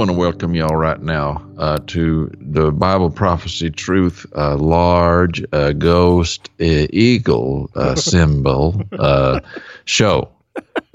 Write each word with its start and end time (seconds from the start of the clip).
want 0.00 0.10
to 0.10 0.16
welcome 0.16 0.54
y'all 0.54 0.76
right 0.76 1.02
now 1.02 1.46
uh, 1.58 1.76
to 1.86 2.32
the 2.40 2.72
Bible 2.72 3.10
Prophecy 3.10 3.68
Truth 3.68 4.24
uh, 4.34 4.56
Large 4.56 5.44
uh, 5.52 5.72
Ghost 5.72 6.48
uh, 6.58 6.86
Eagle 6.88 7.70
uh, 7.74 7.94
Symbol 7.96 8.82
uh, 8.98 9.40
show. 9.84 10.30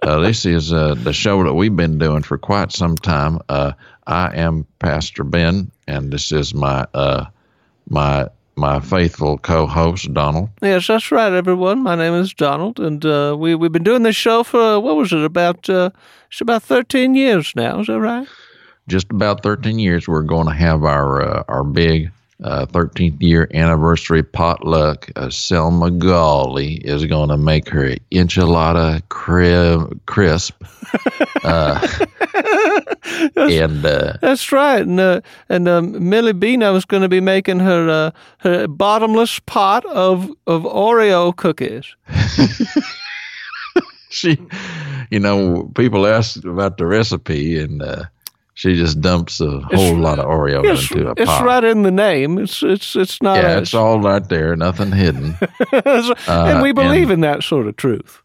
this 0.01 0.43
is 0.47 0.69
the 0.69 1.13
show 1.13 1.43
that 1.43 1.53
we've 1.53 1.75
been 1.75 1.99
doing 1.99 2.23
for 2.23 2.39
quite 2.39 2.71
some 2.71 2.95
time. 2.95 3.37
I 3.47 3.75
am 4.07 4.65
Pastor 4.79 5.23
Ben, 5.23 5.69
and 5.87 6.11
this 6.11 6.31
is 6.31 6.55
my 6.55 6.87
my 7.87 8.27
my 8.55 8.79
faithful 8.79 9.37
co-host 9.37 10.11
Donald. 10.15 10.49
Yes, 10.63 10.87
that's 10.87 11.11
right, 11.11 11.31
everyone. 11.31 11.83
My 11.83 11.93
name 11.93 12.15
is 12.15 12.33
Donald, 12.33 12.79
and 12.79 13.03
we 13.39 13.53
we've 13.53 13.71
been 13.71 13.83
doing 13.83 14.01
this 14.01 14.15
show 14.15 14.41
for 14.41 14.79
what 14.79 14.95
was 14.95 15.13
it 15.13 15.23
about? 15.23 15.69
it's 15.69 16.41
about 16.41 16.63
thirteen 16.63 17.13
years 17.13 17.53
now. 17.55 17.81
Is 17.81 17.85
that 17.85 17.99
right? 17.99 18.27
Just 18.87 19.09
about 19.11 19.43
13 19.43 19.79
years, 19.79 20.07
we're 20.07 20.21
going 20.21 20.47
to 20.47 20.53
have 20.53 20.83
our 20.83 21.21
uh, 21.21 21.43
our 21.47 21.63
big 21.63 22.11
uh, 22.43 22.65
13th 22.67 23.21
year 23.21 23.49
anniversary 23.53 24.23
potluck. 24.23 25.09
Uh, 25.15 25.29
Selma 25.29 25.89
Gawley 25.89 26.75
is 26.75 27.05
going 27.05 27.29
to 27.29 27.37
make 27.37 27.69
her 27.69 27.95
enchilada 28.11 29.01
crib, 29.09 29.99
crisp. 30.05 30.61
Uh, 31.43 31.79
and 33.35 33.85
uh, 33.85 34.13
that's 34.19 34.51
right. 34.51 34.81
And 34.81 34.99
uh, 34.99 35.21
and 35.49 35.67
um, 35.67 36.09
Millie 36.09 36.33
Bino 36.33 36.75
is 36.75 36.85
going 36.85 37.03
to 37.03 37.09
be 37.09 37.19
making 37.19 37.59
her 37.59 37.89
uh, 37.89 38.11
her 38.39 38.67
bottomless 38.67 39.39
pot 39.39 39.85
of 39.85 40.31
of 40.47 40.63
Oreo 40.63 41.35
cookies. 41.35 41.95
she, 44.09 44.39
you 45.11 45.19
know, 45.19 45.71
people 45.75 46.07
ask 46.07 46.43
about 46.43 46.77
the 46.77 46.87
recipe 46.87 47.59
and 47.59 47.83
she 48.55 48.73
just 48.73 49.01
dumps 49.01 49.41
a 49.41 49.59
whole 49.59 49.67
it's, 49.69 49.99
lot 49.99 50.17
of 50.17 50.25
Oreo 50.25 50.59
into 50.59 51.09
a 51.09 51.11
it's 51.11 51.25
pot. 51.25 51.41
It's 51.41 51.41
right 51.45 51.63
in 51.63 51.83
the 51.83 51.91
name. 51.91 52.37
It's 52.37 52.63
it's 52.63 52.95
it's 52.95 53.21
not. 53.21 53.37
Yeah, 53.37 53.57
a, 53.57 53.61
it's 53.61 53.73
all 53.73 53.99
right 53.99 54.27
there. 54.27 54.55
Nothing 54.55 54.93
hidden. 54.93 55.37
uh, 55.73 56.15
and 56.27 56.61
we 56.61 56.71
believe 56.71 57.09
and, 57.09 57.15
in 57.15 57.19
that 57.21 57.43
sort 57.43 57.67
of 57.67 57.75
truth. 57.75 58.21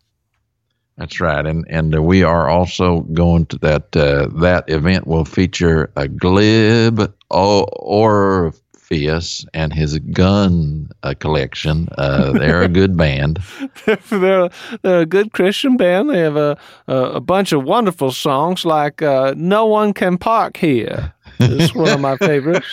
That's 0.97 1.21
right, 1.21 1.45
and 1.45 1.67
and 1.69 2.07
we 2.07 2.23
are 2.23 2.49
also 2.49 3.01
going 3.01 3.47
to 3.47 3.59
that. 3.59 3.95
Uh, 3.95 4.29
that 4.41 4.71
event 4.71 5.09
will 5.09 5.25
feature 5.25 5.91
a 5.97 6.07
glib 6.07 7.13
or 7.29 8.55
Orpheus 8.91 9.47
and 9.55 9.73
his 9.73 9.99
gun 9.99 10.91
uh, 11.03 11.15
collection. 11.19 11.89
Uh, 11.97 12.33
they're 12.33 12.63
a 12.63 12.69
good 12.69 12.97
band. 12.97 13.39
they're, 14.11 14.51
they're 14.83 15.01
a 15.01 15.07
good 15.07 15.33
Christian 15.33 15.77
band. 15.77 16.11
They 16.11 16.19
have 16.21 16.37
a, 16.37 16.59
a, 16.89 16.97
a 16.97 17.21
bunch 17.21 17.53
of 17.53 17.63
wonderful 17.63 18.11
songs 18.11 18.65
like 18.65 19.01
uh, 19.01 19.35
No 19.37 19.67
One 19.67 19.93
Can 19.93 20.19
Park 20.19 20.57
Here. 20.57 21.15
It's 21.39 21.75
one 21.75 21.91
of 21.91 22.01
my 22.01 22.17
favorites. 22.17 22.67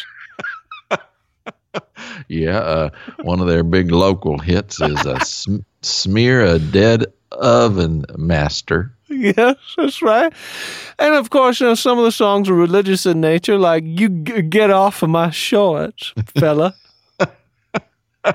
yeah, 2.28 2.58
uh, 2.58 2.90
one 3.22 3.40
of 3.40 3.48
their 3.48 3.64
big 3.64 3.92
local 3.92 4.40
hits 4.40 4.82
is 4.82 5.06
a 5.06 5.24
sm- 5.24 5.60
Smear 5.84 6.42
a 6.42 6.60
Dead 6.60 7.06
Oven 7.32 8.06
Master. 8.18 8.97
Yes, 9.10 9.56
that's 9.78 10.02
right. 10.02 10.34
And 11.00 11.14
of 11.16 11.30
course, 11.30 11.60
you 11.62 11.68
know, 11.68 11.76
some 11.76 11.98
of 11.98 12.04
the 12.06 12.12
songs 12.12 12.50
are 12.50 12.54
religious 12.54 13.06
in 13.06 13.22
nature, 13.22 13.58
like 13.58 13.84
"You 13.86 14.10
g- 14.10 14.42
Get 14.42 14.70
Off 14.72 15.02
of 15.04 15.10
My 15.10 15.30
Shorts, 15.30 16.14
Fella." 16.36 16.76
uh, 18.26 18.34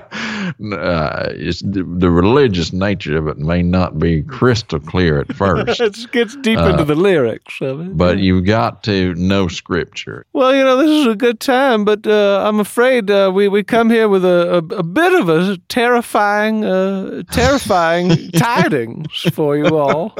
the, 0.59 1.85
the, 1.97 2.09
religious 2.09 2.73
nature 2.73 3.17
of 3.17 3.27
it 3.27 3.37
may 3.37 3.61
not 3.61 3.99
be 3.99 4.23
crystal 4.23 4.79
clear 4.79 5.19
at 5.19 5.33
first. 5.35 5.79
it 5.81 6.11
gets 6.11 6.35
deep 6.37 6.57
uh, 6.57 6.69
into 6.69 6.83
the 6.83 6.95
lyrics 6.95 7.61
of 7.61 7.81
it. 7.81 7.95
But 7.95 8.17
yeah. 8.17 8.23
you've 8.23 8.45
got 8.45 8.83
to 8.83 9.13
know 9.15 9.47
scripture. 9.47 10.25
Well, 10.33 10.55
you 10.55 10.63
know, 10.63 10.77
this 10.77 10.89
is 10.89 11.07
a 11.07 11.15
good 11.15 11.39
time, 11.39 11.85
but 11.85 12.07
uh, 12.07 12.43
I'm 12.47 12.59
afraid 12.59 13.11
uh, 13.11 13.31
we, 13.33 13.47
we 13.47 13.63
come 13.63 13.89
here 13.89 14.07
with 14.07 14.25
a, 14.25 14.55
a, 14.55 14.75
a 14.77 14.83
bit 14.83 15.13
of 15.13 15.29
a 15.29 15.57
terrifying, 15.69 16.65
uh, 16.65 17.23
terrifying 17.31 18.31
tidings 18.31 19.11
for 19.33 19.57
you 19.57 19.77
all. 19.77 20.15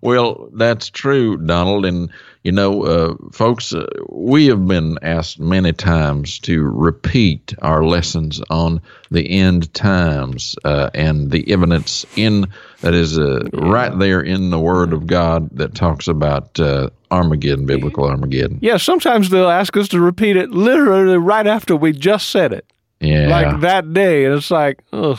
Well, 0.00 0.48
that's 0.54 0.90
true, 0.90 1.38
Donald. 1.38 1.86
And, 1.86 2.10
you 2.44 2.52
know, 2.52 2.82
uh, 2.84 3.14
folks, 3.32 3.72
uh, 3.72 3.86
we 4.10 4.46
have 4.46 4.66
been 4.66 4.98
asked 5.00 5.40
many 5.40 5.72
times 5.72 6.38
to 6.40 6.62
repeat 6.62 7.54
our 7.62 7.84
lessons 7.84 8.42
on 8.50 8.82
the 9.10 9.28
end 9.30 9.72
times 9.72 10.54
uh, 10.64 10.90
and 10.92 11.30
the 11.30 11.50
evidence 11.50 12.04
in 12.16 12.46
that 12.82 12.92
is 12.92 13.18
uh, 13.18 13.48
right 13.54 13.98
there 13.98 14.20
in 14.20 14.50
the 14.50 14.60
Word 14.60 14.92
of 14.92 15.06
God 15.06 15.48
that 15.56 15.74
talks 15.74 16.06
about 16.06 16.60
uh, 16.60 16.90
Armageddon, 17.10 17.64
biblical 17.64 18.04
Armageddon. 18.04 18.58
Yeah, 18.60 18.76
sometimes 18.76 19.30
they'll 19.30 19.48
ask 19.48 19.74
us 19.78 19.88
to 19.88 20.00
repeat 20.00 20.36
it 20.36 20.50
literally 20.50 21.16
right 21.16 21.46
after 21.46 21.74
we 21.74 21.92
just 21.92 22.28
said 22.28 22.52
it. 22.52 22.70
Yeah. 23.00 23.28
Like 23.28 23.60
that 23.62 23.94
day. 23.94 24.26
And 24.26 24.34
it's 24.34 24.50
like, 24.50 24.82
ugh. 24.92 25.18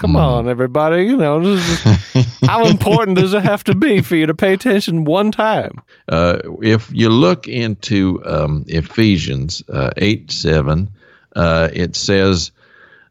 Come 0.00 0.14
mm. 0.14 0.18
on, 0.18 0.48
everybody. 0.48 1.04
You 1.04 1.18
know, 1.18 1.56
how 2.46 2.64
important 2.64 3.18
does 3.18 3.34
it 3.34 3.42
have 3.42 3.62
to 3.64 3.74
be 3.74 4.00
for 4.00 4.16
you 4.16 4.24
to 4.26 4.34
pay 4.34 4.54
attention 4.54 5.04
one 5.04 5.30
time? 5.30 5.82
Uh, 6.08 6.38
if 6.62 6.90
you 6.90 7.10
look 7.10 7.46
into 7.46 8.22
um, 8.24 8.64
Ephesians 8.66 9.62
uh, 9.68 9.90
8 9.98 10.30
7, 10.30 10.88
uh, 11.36 11.68
it 11.74 11.96
says, 11.96 12.50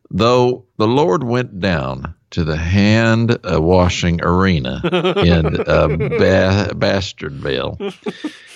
Though 0.10 0.66
the 0.78 0.88
Lord 0.88 1.24
went 1.24 1.60
down 1.60 2.16
to 2.32 2.44
the 2.44 2.58
hand 2.58 3.38
washing 3.44 4.24
arena 4.24 4.82
in 4.84 5.62
uh, 5.62 5.88
ba- 5.88 6.74
Bastardville, 6.74 7.94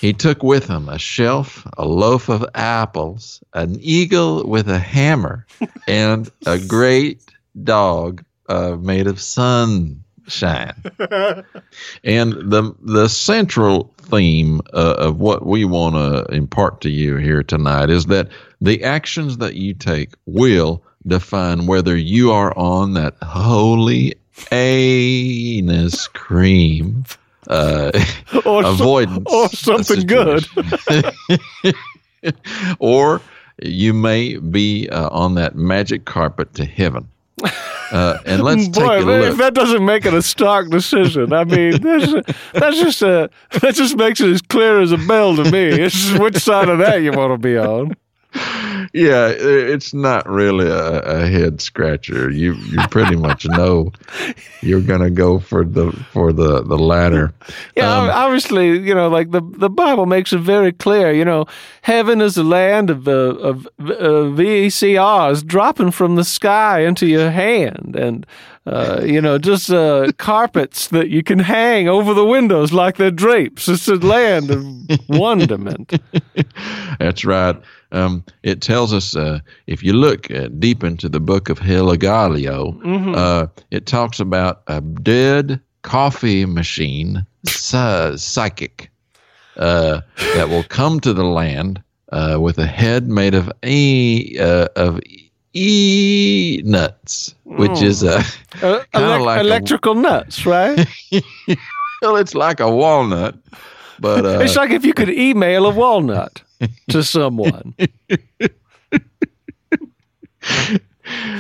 he 0.02 0.12
took 0.12 0.42
with 0.42 0.68
him 0.68 0.90
a 0.90 0.98
shelf, 0.98 1.68
a 1.78 1.86
loaf 1.86 2.30
of 2.30 2.44
apples, 2.56 3.44
an 3.54 3.78
eagle 3.80 4.48
with 4.48 4.68
a 4.70 4.80
hammer, 4.80 5.46
and 5.88 6.32
a 6.48 6.58
great 6.58 7.33
dog 7.62 8.24
uh, 8.50 8.78
made 8.80 9.08
of 9.08 9.22
sunshine. 9.22 10.04
and 12.04 12.34
the 12.34 12.76
the 12.82 13.08
central 13.08 13.94
theme 13.98 14.62
uh, 14.74 14.96
of 14.98 15.20
what 15.20 15.46
we 15.46 15.66
want 15.66 15.96
to 15.96 16.34
impart 16.34 16.82
to 16.82 16.90
you 16.90 17.18
here 17.18 17.44
tonight 17.44 17.90
is 17.90 18.06
that 18.08 18.30
the 18.62 18.84
actions 18.84 19.38
that 19.38 19.56
you 19.56 19.74
take 19.74 20.12
will 20.26 20.84
define 21.06 21.68
whether 21.68 21.96
you 21.96 22.32
are 22.32 22.58
on 22.58 22.94
that 22.94 23.16
holy 23.22 24.14
anus 24.52 26.08
cream 26.08 27.04
uh, 27.48 27.92
or 28.46 28.66
avoidance 28.66 29.28
or 29.32 29.50
something 29.50 30.08
good. 30.08 30.46
or 32.80 33.22
you 33.62 33.94
may 33.94 34.38
be 34.38 34.90
uh, 34.90 35.10
on 35.10 35.36
that 35.36 35.56
magic 35.56 36.06
carpet 36.06 36.54
to 36.54 36.66
heaven 36.66 37.08
uh, 37.92 38.18
and 38.26 38.44
let's 38.44 38.68
Boy, 38.68 38.82
take 38.82 39.04
a 39.04 39.06
look. 39.06 39.32
If 39.32 39.38
that 39.38 39.54
doesn't 39.54 39.86
make 39.86 40.06
it 40.06 40.14
a 40.14 40.22
stock 40.22 40.70
decision, 40.70 41.34
I 41.34 41.44
mean, 41.44 41.82
that's, 41.82 42.38
that's 42.54 42.78
just 42.78 43.02
a 43.02 43.30
that 43.62 43.76
just 43.76 43.96
makes 43.98 44.22
it 44.22 44.30
as 44.30 44.42
clear 44.42 44.82
as 44.82 44.92
a 44.92 44.98
bell 44.98 45.36
to 45.36 45.50
me. 45.52 45.66
It's 45.66 45.96
just 45.96 46.20
which 46.20 46.38
side 46.38 46.70
of 46.70 46.80
that 46.80 46.98
you 46.98 47.12
want 47.12 47.34
to 47.34 47.38
be 47.38 47.58
on 47.58 47.96
yeah, 48.94 49.28
it's 49.30 49.94
not 49.94 50.28
really 50.28 50.68
a, 50.68 51.00
a, 51.02 51.28
head 51.28 51.62
scratcher. 51.62 52.30
You 52.30 52.54
you 52.54 52.80
pretty 52.90 53.16
much 53.16 53.46
know 53.50 53.92
you're 54.62 54.82
gonna 54.82 55.10
go 55.10 55.40
for 55.40 55.64
the 55.64 55.92
for 56.12 56.34
the 56.34 56.64
the 56.64 56.78
latter. 56.78 57.34
Yeah, 57.76 57.98
um, 57.98 58.10
obviously, 58.10 58.80
you 58.80 58.96
know, 58.96 59.08
like 59.08 59.32
the 59.32 59.42
the 59.42 59.70
Bible 59.70 60.06
makes 60.06 60.34
it 60.34 60.40
very 60.40 60.72
clear. 60.72 61.12
You 61.14 61.26
know, 61.26 61.46
heaven 61.82 62.22
is 62.22 62.38
a 62.38 62.44
land 62.44 62.90
of 62.90 63.08
uh, 63.08 63.12
of 63.12 63.68
uh, 63.80 64.30
VCRs 64.34 65.46
dropping 65.46 65.92
from 65.92 66.16
the 66.16 66.24
sky 66.24 66.80
into 66.80 67.08
your 67.08 67.32
hand, 67.32 67.96
and 67.96 68.26
uh, 68.66 69.02
you 69.04 69.20
know, 69.20 69.38
just 69.38 69.70
uh, 69.70 70.10
carpets 70.18 70.88
that 70.88 71.10
you 71.10 71.22
can 71.22 71.40
hang 71.40 71.90
over 71.90 72.14
the 72.14 72.26
windows 72.26 72.72
like 72.72 72.96
they're 72.96 73.12
drapes. 73.12 73.68
It's 73.68 73.90
a 73.90 73.96
land 73.96 74.52
of 74.52 74.66
wonderment. 75.10 76.00
That's 76.98 77.26
right. 77.26 77.62
Um, 77.94 78.24
it 78.42 78.62
tells 78.62 78.92
us 78.92 79.16
uh, 79.16 79.40
if 79.68 79.84
you 79.84 79.94
look 79.94 80.30
uh, 80.32 80.50
deep 80.60 80.84
into 80.84 81.08
the 81.08 81.20
book 81.20 81.50
of 81.50 81.60
Heligalio, 81.60 82.76
mm-hmm. 82.82 83.14
uh, 83.16 83.48
it 83.70 83.86
talks 83.86 84.20
about 84.20 84.64
a 84.68 84.82
dead 84.82 85.62
coffee 85.84 86.46
machine 86.46 87.26
psychic 87.46 88.90
uh, 89.58 90.02
that 90.34 90.50
will 90.50 90.64
come 90.64 91.00
to 91.02 91.14
the 91.14 91.24
land 91.24 91.84
uh, 92.12 92.38
with 92.40 92.58
a 92.58 92.66
head 92.66 93.08
made 93.08 93.36
of 93.36 93.52
e 93.64 94.38
of 94.40 95.00
e 95.54 96.64
nuts, 96.66 97.36
which 97.44 97.72
mm. 97.72 97.84
is 97.84 98.02
a 98.02 98.24
kind 98.60 98.86
of 98.96 99.22
like 99.22 99.40
electrical 99.40 99.98
a, 100.00 100.02
nuts, 100.02 100.48
right? 100.48 100.88
well, 102.02 102.16
it's 102.16 102.34
like 102.34 102.60
a 102.60 102.72
walnut, 102.72 103.36
but 104.00 104.26
it's 104.42 104.56
like 104.56 104.72
if 104.72 104.84
you 104.84 104.96
could 104.96 105.10
email 105.10 105.68
a 105.68 105.72
walnut 105.72 106.42
to 106.90 107.04
someone. 107.04 107.76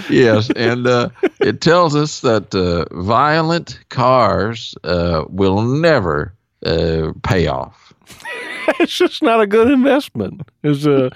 yes, 0.10 0.50
and 0.56 0.88
uh, 0.88 1.10
it 1.40 1.62
tells 1.62 1.96
us 1.96 2.22
that 2.22 2.54
uh, 2.54 2.86
violent 3.02 3.80
cars 3.90 4.76
uh, 4.84 5.26
will 5.30 5.62
never 5.62 6.34
uh, 6.66 7.12
pay 7.24 7.48
off. 7.48 7.94
it's 8.80 8.98
just 8.98 9.22
not 9.22 9.42
a 9.42 9.48
good 9.48 9.70
investment. 9.70 10.42
Is 10.64 10.88
uh, 10.88 11.10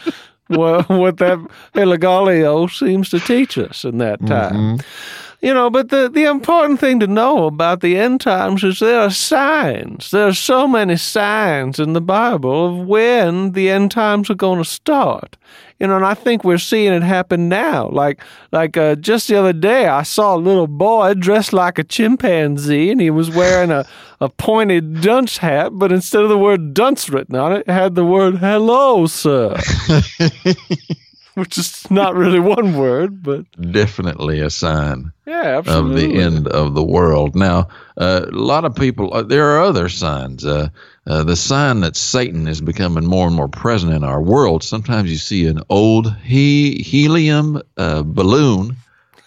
what, 0.48 0.90
what 0.90 1.18
that 1.18 1.40
Heligalio 1.74 2.70
seems 2.72 3.10
to 3.10 3.20
teach 3.20 3.58
us 3.58 3.84
in 3.84 3.98
that 4.00 4.26
time. 4.26 4.78
Mm-hmm. 4.78 5.27
You 5.40 5.54
know, 5.54 5.70
but 5.70 5.90
the, 5.90 6.10
the 6.10 6.24
important 6.24 6.80
thing 6.80 7.00
to 7.00 7.06
know 7.06 7.46
about 7.46 7.82
the 7.82 7.96
end 7.96 8.22
times 8.22 8.64
is 8.64 8.80
there 8.80 9.02
are 9.02 9.12
signs. 9.12 10.10
There 10.10 10.28
are 10.28 10.34
so 10.34 10.68
many 10.68 10.98
signs 10.98 11.80
in 11.80 11.94
the 11.94 12.02
Bible 12.02 12.80
of 12.80 12.88
when 12.88 13.52
the 13.52 13.70
end 13.70 13.92
times 13.92 14.32
are 14.32 14.36
going 14.36 14.58
to 14.58 14.68
start. 14.68 15.38
You 15.80 15.86
know, 15.86 15.96
and 15.96 16.06
I 16.06 16.16
think 16.16 16.44
we're 16.44 16.58
seeing 16.58 16.92
it 16.92 17.04
happen 17.04 17.50
now. 17.50 17.90
Like, 17.90 18.20
like 18.52 18.78
uh, 18.78 18.96
just 18.96 19.28
the 19.28 19.36
other 19.36 19.54
day, 19.54 19.88
I 19.88 20.02
saw 20.02 20.36
a 20.36 20.40
little 20.40 20.66
boy 20.66 21.14
dressed 21.14 21.54
like 21.54 21.78
a 21.78 21.84
chimpanzee, 21.84 22.90
and 22.90 23.00
he 23.00 23.12
was 23.12 23.30
wearing 23.30 23.70
a, 23.70 23.86
a 24.20 24.30
pointed 24.30 25.02
dunce 25.02 25.38
hat, 25.38 25.70
but 25.74 25.92
instead 25.92 26.24
of 26.24 26.30
the 26.30 26.38
word 26.38 26.74
dunce 26.74 27.10
written 27.10 27.36
on 27.36 27.54
it, 27.54 27.60
it 27.68 27.72
had 27.72 27.94
the 27.94 28.06
word 28.06 28.38
hello, 28.38 29.06
sir. 29.06 29.56
which 31.38 31.56
is 31.60 31.90
not 31.92 32.16
really 32.16 32.40
one 32.40 32.76
word, 32.76 33.22
but 33.22 33.46
definitely 33.72 34.40
a 34.40 34.50
sign. 34.50 35.12
Yeah, 35.28 35.60
of 35.60 35.94
the 35.94 36.20
end 36.20 36.48
of 36.48 36.74
the 36.74 36.84
world. 36.84 37.36
Now, 37.36 37.68
uh, 37.96 38.26
a 38.28 38.32
lot 38.32 38.66
of 38.66 38.76
people. 38.76 39.14
Uh, 39.14 39.22
there 39.22 39.46
are 39.52 39.62
other 39.62 39.88
signs. 39.88 40.44
Uh, 40.44 40.70
uh, 41.06 41.24
the 41.24 41.36
sign 41.36 41.82
that 41.82 41.96
Satan 41.96 42.48
is 42.48 42.60
becoming 42.60 43.06
more 43.06 43.28
and 43.28 43.36
more 43.36 43.48
present 43.48 43.94
in 43.94 44.04
our 44.04 44.22
world. 44.22 44.64
Sometimes 44.64 45.12
you 45.12 45.18
see 45.18 45.46
an 45.46 45.62
old 45.70 46.12
he- 46.24 46.82
helium 46.82 47.62
uh, 47.78 48.02
balloon 48.02 48.76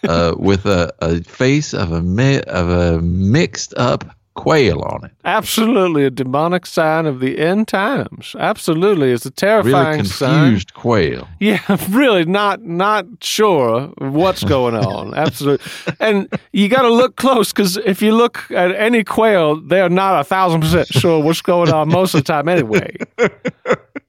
uh, 0.03 0.35
with 0.39 0.67
a, 0.67 0.93
a, 1.01 1.23
face 1.23 1.73
of 1.75 1.93
a 1.93 2.03
mi- 2.03 2.43
of 2.43 2.71
a 2.71 3.01
mixed 3.01 3.73
up 3.77 4.05
quail 4.35 4.81
on 4.83 5.05
it. 5.05 5.11
Absolutely, 5.25 6.05
a 6.05 6.11
demonic 6.11 6.67
sign 6.67 7.07
of 7.07 7.21
the 7.21 7.39
end 7.39 7.69
times. 7.69 8.35
Absolutely, 8.39 9.13
it's 9.13 9.27
a 9.27 9.31
terrifying 9.31 9.99
really 9.99 10.09
confused 10.09 10.71
sign. 10.71 10.83
quail. 10.83 11.29
Yeah, 11.41 11.61
really 11.91 12.25
not 12.25 12.63
not 12.63 13.07
sure 13.23 13.89
what's 13.99 14.45
going 14.45 14.75
on. 14.77 15.15
Absolutely, 15.27 15.67
and 16.01 16.29
you 16.53 16.69
got 16.69 16.83
to 16.83 16.91
look 16.91 17.17
close 17.17 17.53
because 17.53 17.77
if 17.79 18.01
you 18.03 18.13
look 18.15 18.51
at 18.51 18.75
any 18.77 19.05
quail, 19.05 19.61
they 19.61 19.81
are 19.81 19.89
not 19.89 20.21
a 20.21 20.25
thousand 20.25 20.61
percent 20.61 20.89
sure 20.89 21.23
what's 21.23 21.43
going 21.43 21.73
on 21.73 21.89
most 21.89 22.15
of 22.15 22.21
the 22.21 22.25
time 22.25 22.49
anyway. 22.49 22.95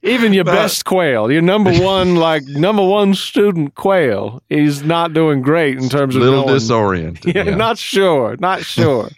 Even 0.04 0.32
your 0.32 0.44
best 0.44 0.84
quail, 0.84 1.30
your 1.30 1.42
number 1.42 1.72
one, 1.74 2.16
like 2.16 2.42
number 2.44 2.84
one 2.84 3.14
student 3.14 3.76
quail, 3.76 4.42
is 4.50 4.82
not 4.82 5.12
doing 5.12 5.42
great 5.42 5.78
in 5.78 5.88
terms 5.88 6.16
of 6.16 6.22
little 6.22 6.40
knowing, 6.46 6.54
disoriented. 6.54 7.22
Yeah, 7.36 7.44
yeah, 7.44 7.54
not 7.54 7.78
sure, 7.78 8.36
not 8.40 8.64
sure. 8.64 9.08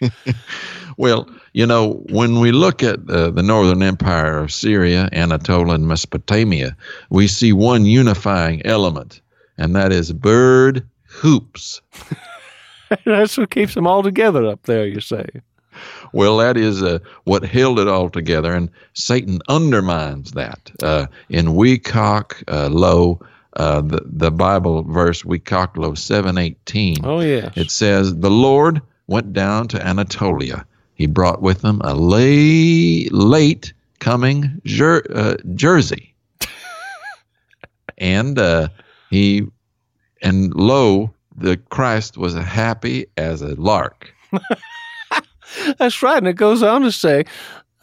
Well, 0.97 1.29
you 1.53 1.65
know, 1.65 2.03
when 2.09 2.39
we 2.39 2.51
look 2.51 2.83
at 2.83 3.09
uh, 3.09 3.31
the 3.31 3.43
northern 3.43 3.83
empire 3.83 4.39
of 4.39 4.51
Syria, 4.51 5.09
Anatolia, 5.11 5.73
and 5.73 5.87
Mesopotamia, 5.87 6.75
we 7.09 7.27
see 7.27 7.53
one 7.53 7.85
unifying 7.85 8.65
element, 8.65 9.21
and 9.57 9.75
that 9.75 9.91
is 9.91 10.13
bird 10.13 10.87
hoops. 11.05 11.81
That's 13.05 13.37
what 13.37 13.49
keeps 13.49 13.73
them 13.73 13.87
all 13.87 14.03
together 14.03 14.45
up 14.45 14.63
there, 14.63 14.85
you 14.85 15.01
say. 15.01 15.25
Well, 16.13 16.37
that 16.37 16.55
is 16.55 16.81
uh, 16.81 16.99
what 17.25 17.43
held 17.43 17.79
it 17.79 17.87
all 17.87 18.09
together, 18.09 18.53
and 18.53 18.69
Satan 18.93 19.41
undermines 19.49 20.31
that. 20.31 20.71
Uh, 20.81 21.07
in 21.29 21.47
Wecock 21.47 22.41
uh, 22.47 22.69
Low, 22.69 23.19
uh, 23.57 23.81
the, 23.81 24.01
the 24.05 24.31
Bible 24.31 24.83
verse, 24.83 25.23
Wecock 25.23 25.75
Low 25.77 25.93
718, 25.93 27.05
oh, 27.05 27.19
yes. 27.19 27.51
it 27.57 27.71
says, 27.71 28.15
The 28.15 28.31
Lord 28.31 28.81
went 29.07 29.33
down 29.33 29.67
to 29.69 29.85
Anatolia 29.85 30.65
he 30.95 31.05
brought 31.05 31.41
with 31.41 31.63
him 31.63 31.81
a 31.83 31.93
lay, 31.93 33.07
late 33.11 33.73
coming 33.99 34.61
jer- 34.65 35.05
uh, 35.13 35.35
jersey. 35.53 36.13
and 37.97 38.39
uh, 38.39 38.69
he, 39.09 39.45
and 40.21 40.53
lo, 40.55 41.13
the 41.35 41.57
Christ 41.57 42.17
was 42.17 42.33
happy 42.33 43.05
as 43.17 43.41
a 43.41 43.55
lark. 43.55 44.13
That's 45.77 46.01
right. 46.01 46.17
And 46.17 46.27
it 46.27 46.33
goes 46.33 46.63
on 46.63 46.81
to 46.81 46.91
say, 46.91 47.25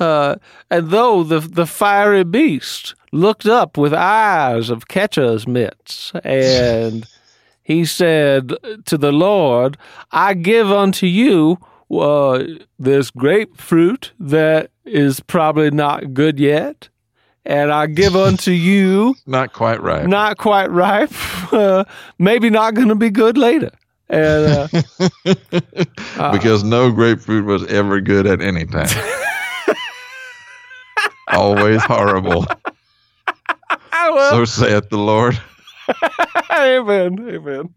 uh, 0.00 0.36
and 0.70 0.90
though 0.90 1.22
the, 1.22 1.40
the 1.40 1.66
fiery 1.66 2.24
beast 2.24 2.94
looked 3.12 3.46
up 3.46 3.76
with 3.76 3.92
eyes 3.92 4.70
of 4.70 4.88
catcher's 4.88 5.46
mitts, 5.46 6.12
and 6.24 7.06
he 7.62 7.84
said 7.84 8.54
to 8.86 8.96
the 8.96 9.12
Lord, 9.12 9.76
I 10.10 10.34
give 10.34 10.70
unto 10.70 11.06
you 11.06 11.58
uh, 11.92 12.44
there's 12.78 13.10
grapefruit 13.10 14.12
that 14.18 14.70
is 14.84 15.20
probably 15.20 15.70
not 15.70 16.14
good 16.14 16.38
yet, 16.40 16.88
and 17.44 17.72
I 17.72 17.86
give 17.86 18.16
unto 18.16 18.50
you 18.50 19.14
not 19.26 19.52
quite 19.52 19.82
ripe, 19.82 20.06
not 20.06 20.38
quite 20.38 20.70
ripe, 20.70 21.12
uh, 21.52 21.84
maybe 22.18 22.50
not 22.50 22.74
going 22.74 22.88
to 22.88 22.94
be 22.94 23.10
good 23.10 23.36
later. 23.36 23.70
And 24.08 24.70
uh, 24.74 26.32
because 26.32 26.64
no 26.64 26.90
grapefruit 26.90 27.46
was 27.46 27.64
ever 27.66 28.00
good 28.00 28.26
at 28.26 28.42
any 28.42 28.66
time, 28.66 28.88
always 31.28 31.82
horrible. 31.84 32.46
Well, 33.92 34.30
so 34.30 34.44
saith 34.44 34.90
the 34.90 34.98
Lord. 34.98 35.40
amen. 36.50 37.28
Amen. 37.28 37.74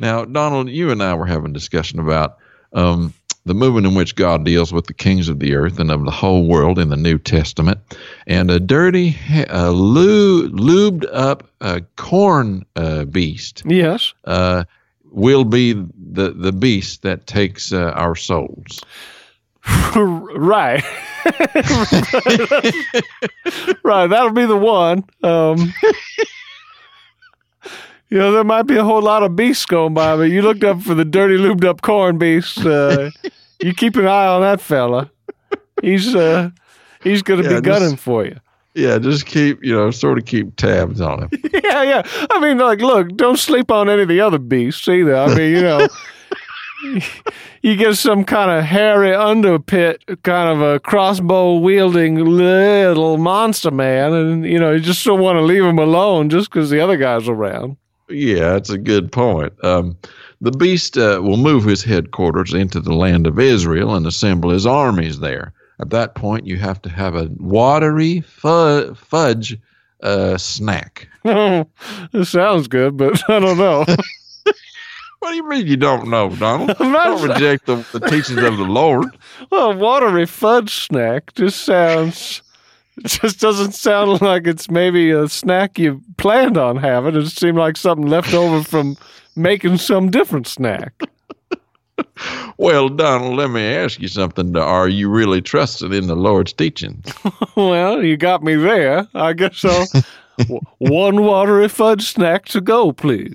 Now, 0.00 0.24
Donald, 0.24 0.70
you 0.70 0.90
and 0.90 1.02
I 1.02 1.14
were 1.14 1.26
having 1.26 1.50
a 1.50 1.54
discussion 1.54 1.98
about 2.00 2.38
um, 2.72 3.12
the 3.44 3.52
movement 3.52 3.86
in 3.86 3.94
which 3.94 4.16
God 4.16 4.44
deals 4.46 4.72
with 4.72 4.86
the 4.86 4.94
kings 4.94 5.28
of 5.28 5.40
the 5.40 5.54
earth 5.54 5.78
and 5.78 5.90
of 5.90 6.06
the 6.06 6.10
whole 6.10 6.46
world 6.46 6.78
in 6.78 6.88
the 6.88 6.96
New 6.96 7.18
Testament, 7.18 7.78
and 8.26 8.50
a 8.50 8.58
dirty, 8.58 9.10
uh, 9.30 9.70
lubed 9.70 11.04
up 11.12 11.50
uh, 11.60 11.80
corn 11.96 12.64
uh, 12.76 13.04
beast. 13.04 13.62
Yes. 13.66 14.14
Uh, 14.24 14.64
will 15.12 15.44
be 15.44 15.74
the, 15.74 16.32
the 16.34 16.52
beast 16.52 17.02
that 17.02 17.26
takes 17.26 17.70
uh, 17.72 17.92
our 17.94 18.16
souls. 18.16 18.80
right. 19.96 20.82
right. 23.84 24.06
That'll 24.06 24.30
be 24.32 24.46
the 24.46 24.56
one. 24.56 25.04
Um, 25.22 25.74
you 28.10 28.18
know, 28.18 28.32
there 28.32 28.44
might 28.44 28.64
be 28.64 28.76
a 28.76 28.84
whole 28.84 29.02
lot 29.02 29.22
of 29.22 29.36
beasts 29.36 29.64
going 29.64 29.94
by, 29.94 30.16
but 30.16 30.24
you 30.24 30.42
looked 30.42 30.64
up 30.64 30.82
for 30.82 30.94
the 30.94 31.04
dirty, 31.04 31.36
lubed 31.36 31.64
up 31.64 31.80
corn 31.80 32.18
beast. 32.18 32.58
Uh, 32.58 33.10
you 33.60 33.72
keep 33.72 33.94
an 33.96 34.06
eye 34.06 34.26
on 34.26 34.42
that 34.42 34.60
fella. 34.60 35.10
He's 35.80 36.14
uh, 36.14 36.50
he's 37.02 37.22
going 37.22 37.42
to 37.42 37.48
yeah, 37.48 37.60
be 37.60 37.62
gunning 37.62 37.92
just, 37.92 38.02
for 38.02 38.24
you. 38.24 38.36
Yeah, 38.74 38.98
just 38.98 39.26
keep 39.26 39.64
you 39.64 39.72
know, 39.72 39.92
sort 39.92 40.18
of 40.18 40.24
keep 40.24 40.56
tabs 40.56 41.00
on 41.00 41.22
him. 41.22 41.30
yeah, 41.64 41.82
yeah. 41.82 42.02
I 42.30 42.40
mean, 42.40 42.58
like, 42.58 42.80
look, 42.80 43.16
don't 43.16 43.38
sleep 43.38 43.70
on 43.70 43.88
any 43.88 44.02
of 44.02 44.08
the 44.08 44.20
other 44.20 44.38
beasts 44.38 44.88
either. 44.88 45.16
I 45.16 45.34
mean, 45.34 45.54
you 45.54 45.62
know. 45.62 45.88
you 47.62 47.76
get 47.76 47.94
some 47.96 48.24
kind 48.24 48.50
of 48.50 48.64
hairy 48.64 49.10
underpit, 49.10 50.22
kind 50.22 50.48
of 50.48 50.62
a 50.62 50.80
crossbow 50.80 51.58
wielding 51.58 52.16
little 52.16 53.18
monster 53.18 53.70
man, 53.70 54.12
and 54.14 54.44
you 54.46 54.58
know 54.58 54.72
you 54.72 54.80
just 54.80 55.04
don't 55.04 55.20
want 55.20 55.36
to 55.36 55.42
leave 55.42 55.62
him 55.62 55.78
alone 55.78 56.28
just 56.28 56.50
because 56.50 56.70
the 56.70 56.80
other 56.80 56.96
guy's 56.96 57.28
around. 57.28 57.76
Yeah, 58.10 58.52
that's 58.52 58.70
a 58.70 58.78
good 58.78 59.12
point. 59.12 59.52
Um, 59.64 59.96
the 60.40 60.52
beast 60.52 60.96
uh, 60.96 61.20
will 61.22 61.36
move 61.36 61.64
his 61.64 61.84
headquarters 61.84 62.54
into 62.54 62.80
the 62.80 62.94
land 62.94 63.26
of 63.26 63.38
Israel 63.38 63.94
and 63.94 64.06
assemble 64.06 64.50
his 64.50 64.66
armies 64.66 65.20
there. 65.20 65.52
At 65.80 65.90
that 65.90 66.14
point, 66.14 66.46
you 66.46 66.56
have 66.58 66.82
to 66.82 66.90
have 66.90 67.14
a 67.14 67.30
watery 67.38 68.20
fu- 68.20 68.94
fudge 68.94 69.58
uh, 70.02 70.36
snack. 70.38 71.08
it 71.24 72.26
sounds 72.26 72.68
good, 72.68 72.96
but 72.96 73.22
I 73.30 73.38
don't 73.38 73.58
know. 73.58 73.84
what 75.20 75.30
do 75.30 75.34
you 75.34 75.48
mean 75.48 75.66
you 75.66 75.76
don't 75.76 76.08
know, 76.08 76.30
Donald? 76.30 76.76
don't 76.78 77.28
reject 77.28 77.66
the, 77.66 77.76
the 77.92 78.00
teachings 78.00 78.42
of 78.42 78.56
the 78.56 78.64
Lord. 78.64 79.16
Well, 79.50 79.74
watery 79.74 80.26
fudge 80.26 80.74
snack 80.74 81.34
just 81.34 81.62
sounds 81.62 82.42
just 83.06 83.40
doesn't 83.40 83.72
sound 83.72 84.20
like 84.20 84.46
it's 84.46 84.70
maybe 84.70 85.10
a 85.10 85.28
snack 85.28 85.78
you 85.78 86.02
planned 86.18 86.58
on 86.58 86.76
having. 86.76 87.16
It 87.16 87.26
seemed 87.28 87.56
like 87.56 87.76
something 87.76 88.06
left 88.06 88.34
over 88.34 88.62
from 88.62 88.96
making 89.36 89.78
some 89.78 90.10
different 90.10 90.46
snack. 90.46 90.94
Well, 92.56 92.88
Donald, 92.88 93.36
let 93.36 93.50
me 93.50 93.62
ask 93.62 94.00
you 94.00 94.08
something. 94.08 94.56
Are 94.56 94.88
you 94.88 95.08
really 95.08 95.40
trusted 95.40 95.92
in 95.92 96.06
the 96.06 96.16
Lord's 96.16 96.52
teachings? 96.52 97.06
well, 97.56 98.02
you 98.02 98.16
got 98.16 98.42
me 98.42 98.56
there. 98.56 99.06
I 99.14 99.32
guess 99.32 99.58
so. 99.58 99.84
One 100.78 101.22
watery 101.24 101.68
fudge 101.68 102.10
snack 102.10 102.46
to 102.46 102.60
go, 102.60 102.92
please. 102.92 103.34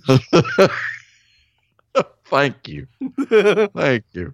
Thank 2.25 2.67
you. 2.67 2.87
Thank 3.29 4.03
you. 4.13 4.33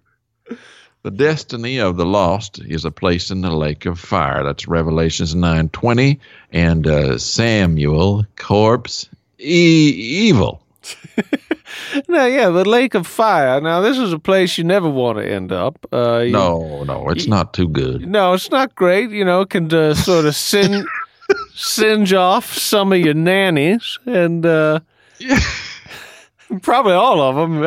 The 1.04 1.12
destiny 1.12 1.80
of 1.80 1.98
the 1.98 2.06
lost 2.06 2.60
is 2.60 2.86
a 2.86 2.92
place 2.92 3.32
in 3.32 3.42
the 3.42 3.52
lake 3.52 3.86
of 3.88 4.00
fire. 4.00 4.44
That's 4.44 4.68
Revelations 4.68 5.34
9:20 5.34 6.20
and 6.52 6.86
uh, 6.88 7.18
Samuel 7.18 8.26
corpse 8.36 9.10
e- 9.40 9.94
evil 10.28 10.62
Now, 12.08 12.26
yeah, 12.26 12.50
the 12.50 12.66
lake 12.68 12.96
of 12.96 13.08
fire. 13.08 13.62
Now, 13.62 13.82
this 13.82 13.98
is 13.98 14.12
a 14.14 14.20
place 14.20 14.58
you 14.58 14.64
never 14.64 14.90
want 14.90 15.18
to 15.20 15.28
end 15.28 15.52
up. 15.52 15.78
Uh, 15.92 16.20
you- 16.26 16.32
No, 16.34 16.84
no, 16.84 17.10
it's 17.10 17.28
not 17.28 17.54
too 17.54 17.68
good. 17.68 18.08
No, 18.08 18.34
it's 18.34 18.52
not 18.52 18.76
great. 18.76 19.10
You 19.12 19.24
know, 19.26 19.42
it 19.42 19.50
can 19.50 19.74
uh, 19.74 19.94
sort 19.94 20.26
of 20.26 20.36
singe, 20.36 20.86
singe 21.56 22.14
off 22.14 22.54
some 22.58 22.92
of 22.94 23.00
your 23.00 23.14
nannies 23.14 23.98
and 24.06 24.46
uh, 24.46 24.80
probably 26.62 26.94
all 26.94 27.22
of 27.22 27.36
them. 27.36 27.64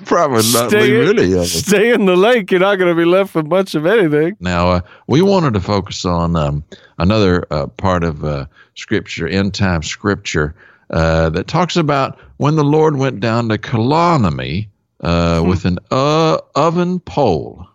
you 0.00 0.04
s- 0.04 0.08
Probably 0.08 0.36
not 0.52 0.70
stay, 0.70 0.86
be 0.90 0.92
really 0.96 1.32
of 1.32 1.42
it. 1.42 1.46
stay 1.46 1.92
in 1.92 2.06
the 2.06 2.16
lake, 2.16 2.50
you're 2.50 2.60
not 2.60 2.76
going 2.76 2.94
to 2.94 3.00
be 3.00 3.04
left 3.08 3.34
with 3.34 3.46
much 3.46 3.74
of 3.74 3.86
anything. 3.86 4.36
Now, 4.40 4.70
uh, 4.70 4.80
we 5.06 5.22
wanted 5.22 5.54
to 5.54 5.60
focus 5.60 6.04
on 6.04 6.36
um, 6.36 6.64
another 6.98 7.46
uh, 7.50 7.66
part 7.66 8.04
of 8.04 8.24
uh, 8.24 8.46
Scripture, 8.74 9.26
end 9.26 9.54
time 9.54 9.82
Scripture, 9.82 10.54
uh, 10.90 11.30
that 11.30 11.46
talks 11.48 11.76
about 11.76 12.18
when 12.38 12.56
the 12.56 12.64
Lord 12.64 12.96
went 12.96 13.20
down 13.20 13.48
to 13.48 13.58
Colonymy 13.58 14.68
uh, 15.00 15.42
with 15.46 15.64
an 15.64 15.78
uh, 15.90 16.38
oven 16.54 17.00
pole. 17.00 17.66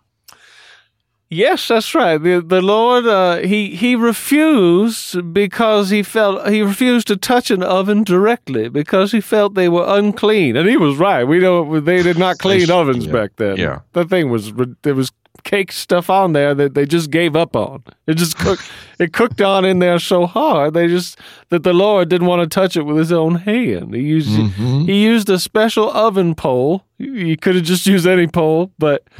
Yes, 1.30 1.66
that's 1.68 1.94
right. 1.94 2.18
The 2.22 2.40
the 2.40 2.60
Lord 2.62 3.06
uh, 3.06 3.38
he 3.38 3.74
he 3.74 3.96
refused 3.96 5.32
because 5.32 5.90
he 5.90 6.02
felt 6.02 6.48
he 6.48 6.62
refused 6.62 7.06
to 7.08 7.16
touch 7.16 7.50
an 7.50 7.62
oven 7.62 8.04
directly 8.04 8.68
because 8.68 9.10
he 9.12 9.20
felt 9.20 9.54
they 9.54 9.68
were 9.68 9.84
unclean, 9.86 10.56
and 10.56 10.68
he 10.68 10.76
was 10.76 10.96
right. 10.96 11.24
We 11.24 11.38
know 11.40 11.80
they 11.80 12.02
did 12.02 12.18
not 12.18 12.38
clean 12.38 12.70
ovens 12.70 13.06
yeah, 13.06 13.12
back 13.12 13.30
then. 13.36 13.56
yeah. 13.56 13.80
that 13.94 14.08
thing 14.10 14.30
was 14.30 14.52
there 14.82 14.94
was 14.94 15.10
cake 15.42 15.72
stuff 15.72 16.08
on 16.08 16.32
there 16.32 16.54
that 16.54 16.74
they 16.74 16.86
just 16.86 17.10
gave 17.10 17.34
up 17.36 17.56
on. 17.56 17.82
It 18.06 18.14
just 18.14 18.38
cooked 18.38 18.62
it 19.00 19.12
cooked 19.12 19.40
on 19.40 19.64
in 19.64 19.78
there 19.80 19.98
so 19.98 20.26
hard 20.26 20.74
they 20.74 20.86
just 20.88 21.18
that 21.48 21.64
the 21.64 21.72
Lord 21.74 22.08
didn't 22.08 22.28
want 22.28 22.42
to 22.42 22.54
touch 22.54 22.76
it 22.76 22.82
with 22.82 22.96
his 22.98 23.12
own 23.12 23.34
hand. 23.36 23.94
He 23.94 24.02
used 24.02 24.28
Mm-hmm. 24.30 24.84
he 24.84 25.02
used 25.02 25.28
a 25.30 25.38
special 25.38 25.90
oven 25.90 26.34
pole. 26.34 26.84
He 26.98 27.36
could 27.36 27.56
have 27.56 27.64
just 27.64 27.86
used 27.86 28.06
any 28.06 28.26
pole, 28.28 28.70
but 28.78 29.02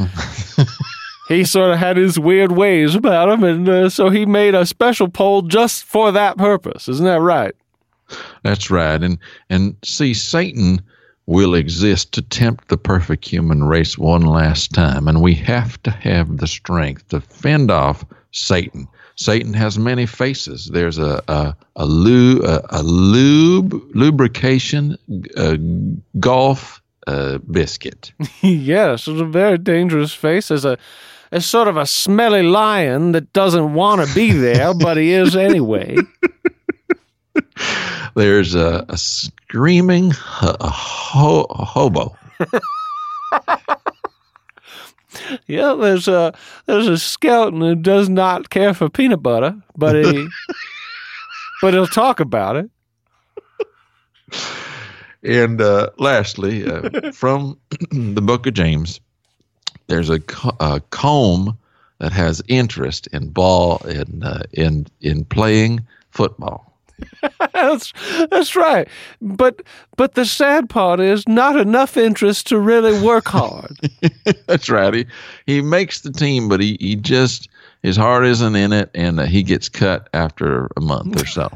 he 1.28 1.44
sort 1.44 1.70
of 1.70 1.78
had 1.78 1.96
his 1.96 2.18
weird 2.18 2.52
ways 2.52 2.94
about 2.94 3.28
him, 3.30 3.44
and 3.44 3.68
uh, 3.68 3.88
so 3.88 4.10
he 4.10 4.26
made 4.26 4.54
a 4.54 4.66
special 4.66 5.08
pole 5.08 5.42
just 5.42 5.84
for 5.84 6.12
that 6.12 6.36
purpose. 6.36 6.88
Isn't 6.88 7.06
that 7.06 7.20
right? 7.20 7.54
That's 8.42 8.70
right. 8.70 9.02
And 9.02 9.18
and 9.48 9.76
see, 9.84 10.14
Satan 10.14 10.82
will 11.26 11.54
exist 11.54 12.12
to 12.12 12.22
tempt 12.22 12.68
the 12.68 12.76
perfect 12.76 13.26
human 13.26 13.64
race 13.64 13.96
one 13.96 14.22
last 14.22 14.74
time, 14.74 15.08
and 15.08 15.22
we 15.22 15.34
have 15.34 15.82
to 15.84 15.90
have 15.90 16.36
the 16.36 16.46
strength 16.46 17.08
to 17.08 17.20
fend 17.20 17.70
off 17.70 18.04
Satan. 18.32 18.86
Satan 19.16 19.54
has 19.54 19.78
many 19.78 20.06
faces. 20.06 20.70
There's 20.72 20.98
a 20.98 21.22
a 21.28 21.56
a, 21.76 21.86
lu, 21.86 22.42
a, 22.42 22.60
a 22.70 22.82
lube 22.82 23.72
lubrication 23.94 24.98
uh, 25.36 25.56
golf 26.20 26.82
uh, 27.06 27.38
biscuit. 27.50 28.12
yes, 28.42 29.08
it's 29.08 29.20
a 29.20 29.24
very 29.24 29.58
dangerous 29.58 30.12
face. 30.12 30.50
As 30.50 30.64
a, 30.64 30.78
as 31.32 31.46
sort 31.46 31.68
of 31.68 31.76
a 31.76 31.86
smelly 31.86 32.42
lion 32.42 33.12
that 33.12 33.32
doesn't 33.32 33.74
want 33.74 34.06
to 34.06 34.14
be 34.14 34.32
there, 34.32 34.74
but 34.74 34.96
he 34.96 35.12
is 35.12 35.36
anyway. 35.36 35.96
There's 38.14 38.54
a, 38.54 38.86
a 38.88 38.96
screaming 38.96 40.12
ho- 40.12 40.56
a 40.60 40.70
ho- 40.70 41.46
a 41.50 41.64
hobo. 41.64 42.16
Yeah, 45.46 45.74
there's 45.74 46.08
a 46.08 46.34
there's 46.66 46.88
a 46.88 46.98
skeleton 46.98 47.60
who 47.60 47.74
does 47.76 48.08
not 48.08 48.50
care 48.50 48.74
for 48.74 48.88
peanut 48.88 49.22
butter, 49.22 49.54
but 49.76 49.94
he 49.94 50.26
but 51.62 51.72
he'll 51.72 51.86
talk 51.86 52.18
about 52.20 52.56
it. 52.56 52.68
And 55.24 55.60
uh, 55.60 55.90
lastly, 55.98 56.66
uh, 56.66 57.10
from 57.12 57.58
the 57.90 58.22
book 58.22 58.46
of 58.46 58.54
James, 58.54 59.00
there's 59.86 60.10
a, 60.10 60.20
a 60.60 60.80
comb 60.90 61.58
that 61.98 62.12
has 62.12 62.42
interest 62.48 63.06
in 63.08 63.30
ball 63.30 63.78
in 63.86 64.22
uh, 64.22 64.42
in 64.52 64.86
in 65.00 65.24
playing 65.24 65.86
football. 66.10 66.74
that's 67.52 67.92
that's 68.30 68.54
right. 68.56 68.88
But 69.20 69.62
but 69.96 70.14
the 70.14 70.24
sad 70.24 70.68
part 70.68 71.00
is 71.00 71.26
not 71.26 71.58
enough 71.58 71.96
interest 71.96 72.46
to 72.48 72.58
really 72.58 73.00
work 73.00 73.26
hard. 73.26 73.76
That's 74.46 74.68
right. 74.68 74.94
He 74.94 75.06
he 75.46 75.60
makes 75.62 76.00
the 76.00 76.12
team, 76.12 76.48
but 76.48 76.60
he, 76.60 76.76
he 76.80 76.96
just 76.96 77.48
his 77.82 77.96
heart 77.96 78.24
isn't 78.24 78.54
in 78.54 78.72
it, 78.72 78.90
and 78.94 79.18
uh, 79.20 79.24
he 79.24 79.42
gets 79.42 79.68
cut 79.68 80.08
after 80.14 80.68
a 80.76 80.80
month 80.80 81.20
or 81.20 81.26
so. 81.26 81.50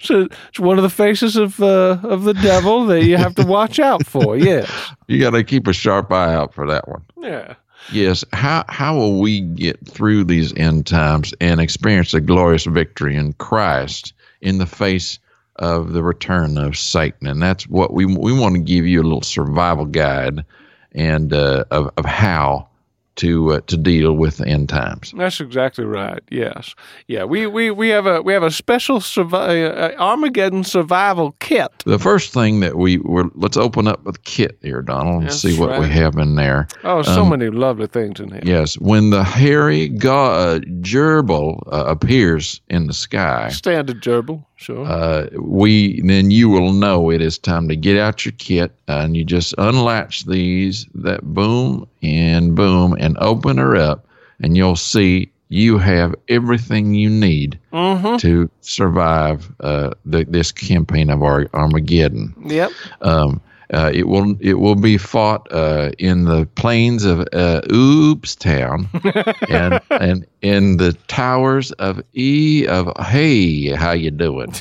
So 0.00 0.28
it's 0.48 0.58
one 0.60 0.78
of 0.78 0.82
the 0.82 0.90
faces 0.90 1.36
of 1.36 1.60
uh, 1.60 1.98
of 2.02 2.24
the 2.24 2.34
devil 2.34 2.86
that 2.86 3.04
you 3.04 3.16
have 3.16 3.34
to 3.36 3.46
watch 3.46 3.78
out 3.78 4.06
for. 4.06 4.36
Yes. 4.36 4.70
you 5.06 5.20
got 5.20 5.30
to 5.30 5.44
keep 5.44 5.66
a 5.66 5.72
sharp 5.72 6.12
eye 6.12 6.34
out 6.34 6.54
for 6.54 6.66
that 6.66 6.88
one. 6.88 7.02
Yeah. 7.20 7.54
Yes. 7.92 8.24
How 8.32 8.64
how 8.68 8.96
will 8.96 9.20
we 9.20 9.40
get 9.40 9.86
through 9.86 10.24
these 10.24 10.52
end 10.54 10.86
times 10.86 11.34
and 11.40 11.60
experience 11.60 12.14
a 12.14 12.20
glorious 12.20 12.64
victory 12.64 13.16
in 13.16 13.32
Christ 13.34 14.12
in 14.40 14.58
the 14.58 14.66
face 14.66 15.18
of 15.56 15.92
the 15.92 16.02
return 16.02 16.58
of 16.58 16.76
Satan? 16.76 17.26
And 17.26 17.42
that's 17.42 17.68
what 17.68 17.92
we 17.92 18.04
we 18.06 18.32
want 18.32 18.54
to 18.56 18.60
give 18.60 18.86
you 18.86 19.02
a 19.02 19.04
little 19.04 19.22
survival 19.22 19.84
guide 19.84 20.44
and 20.92 21.32
uh, 21.32 21.64
of 21.70 21.90
of 21.96 22.04
how 22.04 22.68
to 23.16 23.52
uh, 23.52 23.60
to 23.66 23.76
deal 23.76 24.14
with 24.14 24.40
end 24.40 24.68
times. 24.68 25.12
That's 25.16 25.40
exactly 25.40 25.84
right. 25.84 26.22
Yes. 26.30 26.74
Yeah. 27.08 27.24
We 27.24 27.46
we, 27.46 27.70
we 27.70 27.88
have 27.90 28.06
a 28.06 28.22
we 28.22 28.32
have 28.32 28.42
a 28.42 28.50
special 28.50 29.00
survi- 29.00 29.70
uh, 29.70 29.96
Armageddon 30.00 30.64
survival 30.64 31.32
kit. 31.40 31.70
The 31.84 31.98
first 31.98 32.32
thing 32.32 32.60
that 32.60 32.76
we 32.76 32.98
were 32.98 33.30
let's 33.34 33.56
open 33.56 33.88
up 33.88 34.04
with 34.04 34.22
Kit 34.24 34.58
here, 34.62 34.82
Donald, 34.82 35.22
and 35.22 35.30
That's 35.30 35.40
see 35.40 35.58
what 35.58 35.78
we 35.80 35.88
have 35.88 36.16
in 36.16 36.36
there. 36.36 36.68
Oh, 36.84 37.02
so 37.02 37.24
many 37.24 37.50
lovely 37.50 37.86
things 37.86 38.20
in 38.20 38.30
here. 38.30 38.42
Yes, 38.44 38.74
when 38.78 39.10
the 39.10 39.24
hairy 39.24 39.88
go- 39.88 40.32
uh, 40.32 40.58
gerbil 40.80 41.62
uh, 41.72 41.84
appears 41.86 42.60
in 42.68 42.86
the 42.86 42.94
sky, 42.94 43.48
Standard 43.50 44.00
gerbil, 44.02 44.44
sure. 44.56 44.84
uh, 44.86 45.26
we 45.38 46.00
then 46.02 46.30
you 46.30 46.48
will 46.48 46.72
know 46.72 47.10
it 47.10 47.20
is 47.20 47.38
time 47.38 47.68
to 47.68 47.76
get 47.76 47.96
out 47.96 48.24
your 48.24 48.32
kit 48.38 48.72
and 48.88 49.16
you 49.16 49.24
just 49.24 49.54
unlatch 49.58 50.24
these 50.26 50.86
that 50.94 51.22
boom 51.22 51.86
and 52.02 52.54
boom 52.54 52.96
and 52.98 53.16
open 53.18 53.58
her 53.58 53.76
up 53.76 54.06
and 54.40 54.56
you'll 54.56 54.76
see 54.76 55.30
you 55.48 55.78
have 55.78 56.14
everything 56.28 56.94
you 56.94 57.08
need 57.08 57.58
mm-hmm. 57.72 58.16
to 58.16 58.50
survive 58.62 59.52
uh, 59.60 59.90
the, 60.04 60.24
this 60.24 60.50
campaign 60.50 61.10
of 61.10 61.22
Ar- 61.22 61.48
Armageddon. 61.54 62.34
Yep. 62.46 62.72
Um, 63.02 63.40
uh, 63.72 63.90
it 63.92 64.08
will 64.08 64.36
it 64.40 64.54
will 64.54 64.74
be 64.74 64.98
fought 64.98 65.46
uh, 65.50 65.90
in 65.98 66.24
the 66.24 66.46
plains 66.54 67.04
of 67.04 67.26
uh, 67.32 67.62
Oops 67.72 68.34
Town 68.36 68.88
and 69.48 69.80
and 69.90 70.26
in 70.42 70.76
the 70.76 70.92
towers 71.08 71.72
of 71.72 72.02
E 72.14 72.66
of 72.66 72.92
Hey, 73.06 73.70
how 73.70 73.92
you 73.92 74.10
doing? 74.10 74.54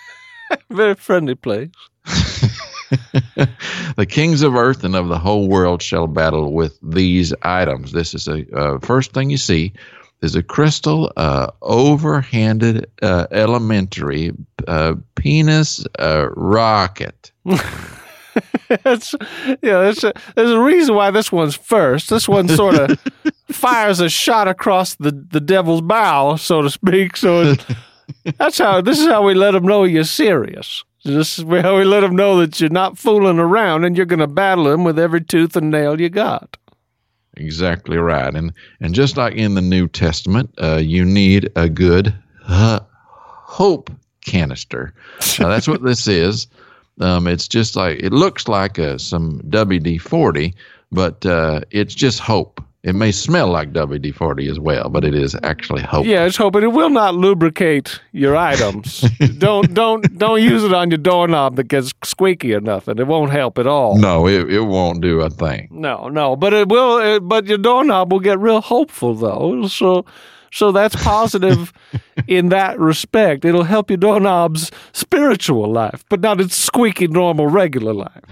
Very 0.70 0.94
friendly 0.94 1.34
place. 1.34 1.70
the 3.96 4.06
kings 4.08 4.42
of 4.42 4.54
earth 4.54 4.84
and 4.84 4.94
of 4.94 5.08
the 5.08 5.18
whole 5.18 5.48
world 5.48 5.82
shall 5.82 6.06
battle 6.06 6.52
with 6.52 6.78
these 6.82 7.34
items. 7.42 7.92
This 7.92 8.14
is 8.14 8.28
a 8.28 8.46
uh, 8.56 8.78
first 8.78 9.12
thing 9.12 9.30
you 9.30 9.38
see 9.38 9.72
is 10.22 10.34
a 10.34 10.42
crystal 10.42 11.12
uh, 11.16 11.48
overhanded 11.62 12.86
uh, 13.02 13.26
elementary 13.30 14.32
uh, 14.66 14.94
penis 15.14 15.84
uh, 15.98 16.28
rocket. 16.36 17.32
That's 18.82 19.14
yeah. 19.62 19.82
That's 19.82 20.04
a, 20.04 20.12
there's 20.34 20.50
a 20.50 20.60
reason 20.60 20.94
why 20.94 21.10
this 21.10 21.30
one's 21.30 21.54
first. 21.54 22.10
This 22.10 22.28
one 22.28 22.48
sort 22.48 22.74
of 22.74 23.00
fires 23.50 24.00
a 24.00 24.08
shot 24.08 24.48
across 24.48 24.94
the 24.96 25.10
the 25.10 25.40
devil's 25.40 25.82
bow, 25.82 26.36
so 26.36 26.62
to 26.62 26.70
speak. 26.70 27.16
So 27.16 27.42
it, 27.42 27.66
that's 28.38 28.58
how. 28.58 28.80
This 28.80 28.98
is 28.98 29.06
how 29.06 29.22
we 29.22 29.34
let 29.34 29.52
them 29.52 29.64
know 29.64 29.84
you're 29.84 30.04
serious. 30.04 30.84
This 31.04 31.38
is 31.38 31.44
how 31.44 31.78
we 31.78 31.84
let 31.84 32.00
them 32.00 32.16
know 32.16 32.38
that 32.40 32.60
you're 32.60 32.70
not 32.70 32.98
fooling 32.98 33.38
around 33.38 33.84
and 33.84 33.96
you're 33.96 34.06
going 34.06 34.18
to 34.18 34.26
battle 34.26 34.64
them 34.64 34.82
with 34.82 34.98
every 34.98 35.22
tooth 35.22 35.54
and 35.54 35.70
nail 35.70 36.00
you 36.00 36.08
got. 36.08 36.56
Exactly 37.36 37.98
right, 37.98 38.34
and 38.34 38.52
and 38.80 38.94
just 38.94 39.16
like 39.16 39.34
in 39.34 39.54
the 39.54 39.62
New 39.62 39.88
Testament, 39.88 40.50
uh, 40.58 40.80
you 40.82 41.04
need 41.04 41.50
a 41.54 41.68
good 41.68 42.14
uh, 42.48 42.80
hope 42.90 43.90
canister. 44.24 44.92
Now, 45.38 45.48
that's 45.48 45.68
what 45.68 45.82
this 45.82 46.06
is. 46.08 46.46
Um, 47.00 47.26
it's 47.26 47.48
just 47.48 47.76
like 47.76 47.98
it 48.02 48.12
looks 48.12 48.48
like 48.48 48.78
uh, 48.78 48.98
some 48.98 49.40
WD 49.48 50.00
forty, 50.00 50.54
but 50.90 51.24
uh, 51.26 51.60
it's 51.70 51.94
just 51.94 52.20
hope. 52.20 52.62
It 52.82 52.94
may 52.94 53.10
smell 53.10 53.48
like 53.48 53.72
WD 53.72 54.14
forty 54.14 54.48
as 54.48 54.60
well, 54.60 54.88
but 54.88 55.04
it 55.04 55.14
is 55.14 55.36
actually 55.42 55.82
hope. 55.82 56.06
Yeah, 56.06 56.24
it's 56.24 56.36
hoping 56.36 56.62
it 56.62 56.72
will 56.72 56.88
not 56.88 57.14
lubricate 57.14 58.00
your 58.12 58.36
items. 58.36 59.00
don't 59.38 59.74
don't 59.74 60.16
don't 60.18 60.40
use 60.40 60.62
it 60.64 60.72
on 60.72 60.90
your 60.90 60.98
doorknob 60.98 61.56
that 61.56 61.68
gets 61.68 61.92
squeaky 62.04 62.54
or 62.54 62.60
nothing. 62.60 62.98
It 62.98 63.06
won't 63.06 63.32
help 63.32 63.58
at 63.58 63.66
all. 63.66 63.98
No, 63.98 64.26
it, 64.26 64.50
it 64.50 64.62
won't 64.62 65.02
do 65.02 65.20
a 65.20 65.28
thing. 65.28 65.68
No, 65.70 66.08
no, 66.08 66.36
but 66.36 66.54
it 66.54 66.68
will. 66.68 66.98
It, 66.98 67.20
but 67.20 67.46
your 67.46 67.58
doorknob 67.58 68.12
will 68.12 68.20
get 68.20 68.38
real 68.38 68.60
hopeful 68.60 69.14
though. 69.14 69.66
So 69.66 70.06
So 70.52 70.72
that's 70.72 70.96
positive 70.96 71.72
in 72.26 72.48
that 72.50 72.78
respect. 72.78 73.44
It'll 73.44 73.64
help 73.64 73.90
your 73.90 73.98
doorknob's 73.98 74.70
spiritual 74.92 75.70
life, 75.70 76.04
but 76.08 76.20
not 76.20 76.40
its 76.40 76.56
squeaky 76.56 77.08
normal 77.08 77.46
regular 77.46 77.92
life. 77.92 78.24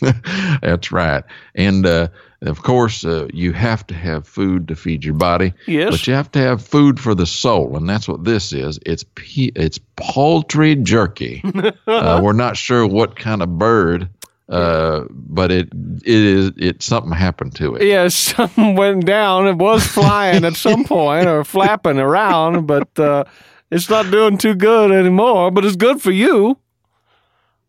That's 0.62 0.90
right. 0.92 1.24
And 1.54 1.84
uh, 1.84 2.08
of 2.42 2.62
course, 2.62 3.04
uh, 3.04 3.28
you 3.32 3.52
have 3.52 3.86
to 3.88 3.94
have 3.94 4.26
food 4.26 4.68
to 4.68 4.76
feed 4.76 5.04
your 5.04 5.14
body. 5.14 5.52
Yes. 5.66 5.90
But 5.90 6.06
you 6.06 6.14
have 6.14 6.32
to 6.32 6.38
have 6.38 6.64
food 6.64 6.98
for 6.98 7.14
the 7.14 7.26
soul, 7.26 7.76
and 7.76 7.88
that's 7.88 8.08
what 8.08 8.24
this 8.24 8.52
is. 8.52 8.78
It's 8.86 9.04
pe- 9.14 9.52
it's 9.54 9.78
poultry 9.96 10.76
jerky. 10.76 11.42
uh, 11.86 12.20
we're 12.22 12.32
not 12.32 12.56
sure 12.56 12.86
what 12.86 13.16
kind 13.16 13.42
of 13.42 13.58
bird, 13.58 14.08
uh, 14.50 15.04
but 15.10 15.52
it 15.52 15.68
it 15.72 16.02
is 16.04 16.52
it 16.56 16.82
something 16.82 17.12
happened 17.12 17.54
to 17.56 17.76
it. 17.76 17.86
Yeah, 17.86 18.08
something 18.08 18.74
went 18.74 19.06
down. 19.06 19.46
It 19.46 19.56
was 19.56 19.86
flying 19.86 20.44
at 20.44 20.56
some 20.56 20.84
point 20.96 21.28
or 21.28 21.44
flapping 21.44 21.98
around, 21.98 22.66
but 22.66 22.98
uh, 22.98 23.24
it's 23.70 23.88
not 23.88 24.10
doing 24.10 24.38
too 24.38 24.54
good 24.54 24.90
anymore. 24.90 25.50
But 25.50 25.64
it's 25.64 25.76
good 25.76 26.02
for 26.02 26.10
you, 26.10 26.58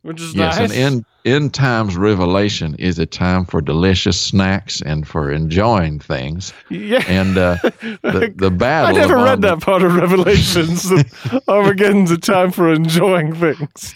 which 0.04 0.20
is 0.22 0.34
Yes, 0.34 0.58
nice. 0.58 0.72
and 0.72 0.74
end 0.74 1.06
end 1.24 1.54
times 1.54 1.96
revelation 1.96 2.76
is 2.80 2.98
a 2.98 3.06
time 3.06 3.46
for 3.46 3.62
delicious 3.62 4.20
snacks 4.20 4.82
and 4.82 5.08
for 5.08 5.32
enjoying 5.32 6.00
things. 6.00 6.52
yeah. 6.70 7.04
And 7.08 7.38
uh, 7.38 7.58
the 8.02 8.34
the 8.36 8.66
I 8.66 8.92
never 8.92 9.16
read 9.18 9.42
that 9.44 9.62
part 9.62 9.84
of 9.84 9.94
Revelations. 9.96 10.90
that 10.90 11.44
Armageddon's 11.48 12.10
a 12.12 12.18
time 12.18 12.52
for 12.52 12.74
enjoying 12.74 13.36
things. 13.36 13.94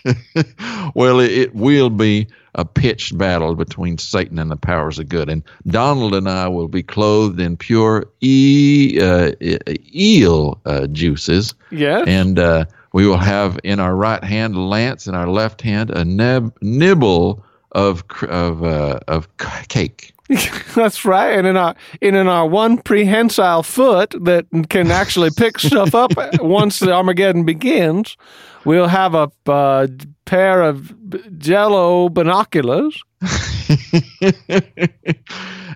well, 0.94 1.20
it, 1.20 1.32
it 1.32 1.56
will 1.56 1.90
be 1.90 2.28
a 2.58 2.64
pitched 2.64 3.18
battle 3.18 3.56
between 3.56 3.98
Satan 3.98 4.40
and 4.40 4.50
the 4.50 4.56
powers 4.56 4.98
of 5.00 5.10
good. 5.10 5.28
And 5.30 5.44
Donald 5.68 6.16
and 6.16 6.30
I 6.30 6.48
will 6.48 6.68
be 6.70 6.84
clothed 6.84 7.40
in 7.40 7.58
pure 7.58 8.06
e, 8.22 8.98
uh, 9.02 9.32
eel 9.94 10.62
uh, 10.66 10.88
juices. 10.88 11.54
Yes. 11.72 12.08
And 12.08 12.40
uh, 12.40 12.66
we 12.96 13.06
will 13.06 13.18
have 13.18 13.60
in 13.66 13.82
our 13.82 13.94
right 13.94 14.24
hand 14.24 14.56
a 14.56 14.62
lance, 14.62 15.06
in 15.06 15.16
our 15.16 15.28
left 15.28 15.62
hand 15.62 15.90
a 15.90 16.06
nib- 16.06 16.54
nibble 16.62 17.44
of 17.74 18.06
of 18.22 18.64
uh, 18.64 19.02
of 19.10 19.28
cake. 19.68 20.14
That's 20.76 21.04
right. 21.04 21.38
And 21.38 21.46
in 21.46 21.58
our 21.58 21.76
and 22.02 22.16
in 22.16 22.30
our 22.30 22.48
one 22.48 22.78
prehensile 22.78 23.64
foot 23.64 24.16
that 24.22 24.46
can 24.70 24.92
actually 24.92 25.32
pick 25.32 25.60
stuff 25.60 25.94
up 25.94 26.14
once 26.40 26.80
the 26.80 26.94
Armageddon 26.94 27.44
begins, 27.44 28.16
we'll 28.64 28.88
have 28.88 29.14
a 29.14 29.30
uh, 29.46 29.88
pair 30.24 30.62
of 30.62 30.96
Jello 31.38 32.08
binoculars. 32.08 33.04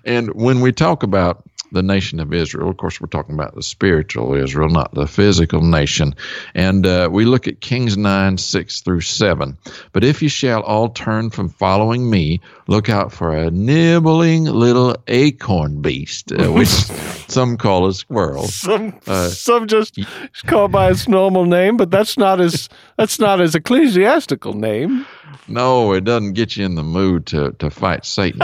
and 0.06 0.34
when 0.36 0.62
we 0.62 0.72
talk 0.72 1.04
about 1.04 1.44
the 1.72 1.84
nation 1.84 2.20
of 2.20 2.34
Israel, 2.34 2.70
of 2.70 2.78
course, 2.78 3.00
we're 3.00 3.08
talking 3.08 3.36
about 3.36 3.56
the 3.56 3.64
spiritual 3.64 4.34
Israel, 4.36 4.70
not 4.70 4.94
the 4.94 5.08
physical 5.08 5.62
nation. 5.62 6.16
And 6.54 6.86
uh, 6.86 7.10
we 7.12 7.26
look 7.26 7.48
at 7.48 7.62
Kings 7.62 7.98
9, 7.98 8.38
6 8.38 8.82
through 8.82 9.02
7. 9.02 9.58
But 9.92 10.04
if 10.04 10.22
you 10.22 10.30
shall 10.30 10.62
all 10.62 10.90
turn 10.90 11.30
from 11.30 11.50
following 11.50 12.10
me, 12.10 12.42
look 12.68 12.90
out 12.90 13.12
for 13.12 13.36
a 13.36 13.52
nibbling 13.52 14.46
little 14.46 14.96
acorn 15.08 15.82
beast, 15.82 16.32
uh, 16.32 16.52
which 16.52 16.68
some 17.28 17.58
call 17.58 17.88
a 17.88 17.94
squirrel. 17.94 18.48
Some 18.48 19.00
Uh, 19.08 19.28
some 19.30 19.68
just 19.68 19.98
called 20.46 20.72
by 20.72 20.90
its 20.90 21.08
normal 21.08 21.46
name, 21.46 21.78
but 21.78 21.92
that's 21.92 22.18
not 22.18 22.40
his 22.40 22.70
that's 22.98 23.20
not 23.20 23.40
his 23.40 23.56
ecclesiastical 23.56 24.54
name. 24.54 25.06
No, 25.48 25.94
it 25.94 26.04
doesn't 26.04 26.34
get 26.34 26.56
you 26.58 26.66
in 26.66 26.76
the 26.76 26.84
mood 26.84 27.26
to, 27.28 27.52
to 27.54 27.70
fight 27.70 28.06
Satan, 28.06 28.42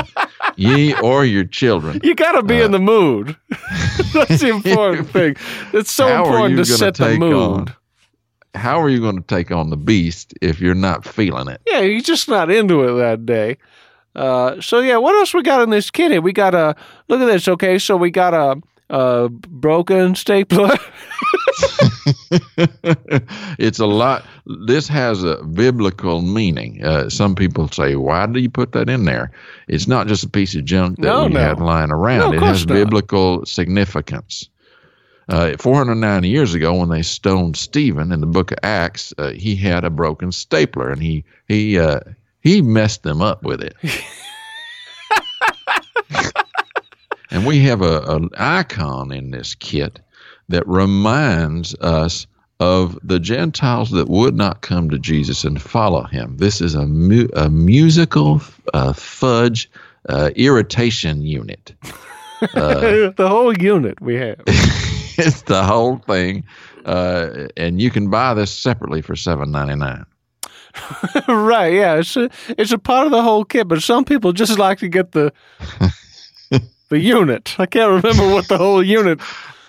ye 0.56 0.94
or 1.02 1.26
your 1.26 1.44
children. 1.44 2.00
You 2.04 2.16
got 2.16 2.34
to 2.34 2.44
be 2.44 2.62
Uh, 2.62 2.66
in 2.66 2.72
the 2.72 2.80
mood. 2.80 3.36
that's 4.14 4.42
the 4.42 4.50
important 4.50 5.10
thing. 5.10 5.36
It's 5.74 5.92
so 5.92 6.08
important 6.24 6.58
to 6.58 6.66
set 6.66 6.96
the 6.96 7.18
mood. 7.18 7.34
on- 7.36 7.74
How 8.56 8.82
are 8.82 8.90
you 8.90 9.00
going 9.00 9.18
to 9.18 9.28
take 9.28 9.52
on 9.52 9.70
the 9.70 9.78
beast 9.78 10.34
if 10.42 10.60
you're 10.60 10.74
not 10.76 11.06
feeling 11.06 11.48
it? 11.48 11.62
Yeah, 11.68 11.82
you're 11.82 12.02
just 12.02 12.28
not 12.28 12.50
into 12.50 12.84
it 12.84 12.94
that 13.00 13.26
day. 13.26 13.58
Uh, 14.16 14.62
so 14.62 14.80
yeah, 14.80 14.96
what 14.98 15.14
else 15.16 15.34
we 15.34 15.44
got 15.44 15.62
in 15.62 15.70
this 15.72 15.92
kitty? 15.92 16.20
We 16.20 16.32
got 16.34 16.56
a 16.56 16.76
look 17.10 17.20
at 17.22 17.26
this. 17.26 17.48
Okay, 17.50 17.78
so 17.78 17.98
we 17.98 18.12
got 18.12 18.34
a, 18.34 18.62
a 18.90 19.28
broken 19.30 20.16
stapler. 20.16 20.78
it's 23.58 23.80
a 23.80 23.86
lot. 23.86 24.26
This 24.68 24.88
has 24.88 25.24
a 25.24 25.44
biblical 25.44 26.22
meaning. 26.22 26.84
Uh, 26.84 27.10
some 27.10 27.36
people 27.36 27.68
say, 27.70 27.96
"Why 27.96 28.26
do 28.26 28.40
you 28.40 28.50
put 28.50 28.72
that 28.74 28.90
in 28.90 29.06
there?" 29.06 29.32
It's 29.68 29.88
not 29.88 30.08
just 30.08 30.24
a 30.24 30.30
piece 30.30 30.56
of 30.56 30.66
junk 30.66 30.98
that 30.98 31.04
No, 31.08 31.28
we 31.28 31.34
no. 31.34 31.40
have 31.40 31.62
lying 31.62 31.92
around. 31.92 32.32
No, 32.32 32.38
it 32.38 32.44
has 32.44 32.66
not. 32.66 32.74
biblical 32.74 33.46
significance. 33.46 34.50
Uh, 35.28 35.58
490 35.58 36.30
years 36.30 36.54
ago, 36.54 36.76
when 36.76 36.90
they 36.90 37.02
stoned 37.02 37.58
Stephen 37.58 38.12
in 38.12 38.22
the 38.22 38.28
Book 38.28 38.52
of 38.52 38.60
Acts, 38.62 39.12
uh, 39.18 39.32
he 39.32 39.56
had 39.56 39.84
a 39.84 39.90
broken 39.90 40.32
stapler, 40.32 40.92
and 40.92 41.02
he 41.02 41.24
he 41.48 41.80
uh, 41.80 42.00
he 42.42 42.62
messed 42.62 43.04
them 43.04 43.22
up 43.22 43.44
with 43.44 43.64
it. 43.64 43.76
and 47.32 47.46
we 47.46 47.60
have 47.60 47.82
a, 47.82 48.02
an 48.02 48.30
icon 48.38 49.12
in 49.12 49.32
this 49.32 49.56
kit 49.56 50.00
that 50.50 50.68
reminds 50.68 51.76
us 51.76 52.28
of 52.60 52.98
the 53.04 53.20
Gentiles 53.20 53.92
that 53.92 54.08
would 54.08 54.36
not 54.36 54.62
come 54.62 54.90
to 54.90 54.98
Jesus 54.98 55.44
and 55.44 55.62
follow 55.62 56.04
him. 56.04 56.38
This 56.38 56.62
is 56.62 56.74
a, 56.74 56.86
mu- 56.86 57.28
a 57.34 57.50
musical 57.50 58.42
uh, 58.74 58.94
fudge 58.94 59.70
uh, 60.08 60.32
irritation 60.36 61.22
unit. 61.22 61.74
the 62.54 63.14
whole 63.20 63.58
unit 63.58 64.00
we 64.02 64.16
have. 64.16 64.42
it's 64.48 65.42
the 65.44 65.64
whole 65.64 65.98
thing, 65.98 66.44
uh, 66.86 67.48
and 67.58 67.82
you 67.82 67.90
can 67.90 68.10
buy 68.10 68.34
this 68.34 68.52
separately 68.52 69.02
for 69.02 69.16
seven 69.16 69.52
ninety 69.52 69.76
nine. 69.76 70.06
right? 71.28 71.74
Yeah, 71.74 71.96
it's 71.96 72.16
a, 72.18 72.30
it's 72.50 72.72
a 72.72 72.78
part 72.78 73.06
of 73.06 73.12
the 73.12 73.22
whole 73.22 73.46
kit, 73.46 73.68
but 73.68 73.82
some 73.82 74.04
people 74.04 74.34
just 74.34 74.60
like 74.60 74.80
to 74.80 74.90
get 74.90 75.14
the 75.14 75.34
the 76.90 77.00
unit. 77.00 77.56
I 77.58 77.66
can't 77.66 78.04
remember 78.04 78.34
what 78.34 78.48
the 78.48 78.58
whole 78.58 78.84
unit 78.84 79.20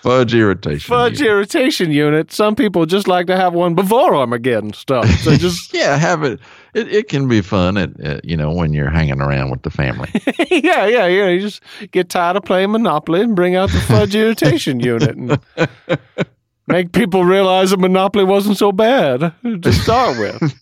Fudge 0.01 0.33
irritation. 0.35 0.87
fudge 0.93 1.19
unit. 1.19 1.31
irritation 1.31 1.91
unit. 1.91 2.31
Some 2.31 2.55
people 2.55 2.85
just 2.85 3.07
like 3.07 3.27
to 3.27 3.35
have 3.35 3.53
one 3.53 3.73
before 3.75 4.15
Armageddon 4.15 4.73
stuff. 4.73 5.09
So 5.21 5.35
just 5.37 5.73
Yeah, 5.73 5.97
have 5.97 6.23
it. 6.23 6.39
It, 6.73 6.87
it 6.93 7.09
can 7.09 7.27
be 7.27 7.41
fun 7.41 7.77
at, 7.77 7.89
uh, 8.05 8.19
you 8.23 8.37
know 8.37 8.51
when 8.51 8.73
you're 8.73 8.89
hanging 8.89 9.19
around 9.21 9.49
with 9.49 9.63
the 9.63 9.69
family. 9.71 10.09
yeah, 10.51 10.85
yeah, 10.85 11.07
yeah. 11.07 11.27
You 11.27 11.41
just 11.41 11.61
get 11.91 12.09
tired 12.09 12.37
of 12.37 12.43
playing 12.45 12.71
Monopoly 12.71 13.21
and 13.21 13.35
bring 13.35 13.55
out 13.55 13.69
the 13.71 13.79
fudge 13.81 14.15
irritation 14.15 14.79
unit 14.79 15.15
and 15.15 15.39
make 16.67 16.91
people 16.91 17.25
realize 17.25 17.71
that 17.71 17.79
Monopoly 17.79 18.23
wasn't 18.25 18.57
so 18.57 18.71
bad 18.71 19.33
to 19.43 19.73
start 19.73 20.17
with. 20.19 20.53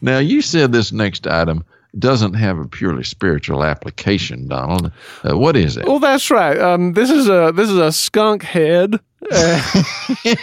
now 0.00 0.18
you 0.18 0.42
said 0.42 0.72
this 0.72 0.92
next 0.92 1.26
item 1.26 1.64
doesn't 1.98 2.34
have 2.34 2.58
a 2.58 2.66
purely 2.66 3.04
spiritual 3.04 3.64
application, 3.64 4.48
Donald. 4.48 4.92
Uh, 5.24 5.38
what 5.38 5.56
is 5.56 5.76
it? 5.76 5.86
Well, 5.86 5.98
that's 6.00 6.30
right. 6.30 6.58
Um, 6.58 6.92
this 6.94 7.10
is 7.10 7.28
a 7.28 7.52
this 7.54 7.68
is 7.70 7.78
a 7.78 7.92
skunk 7.92 8.42
head, 8.42 9.00
Uh, 9.30 9.82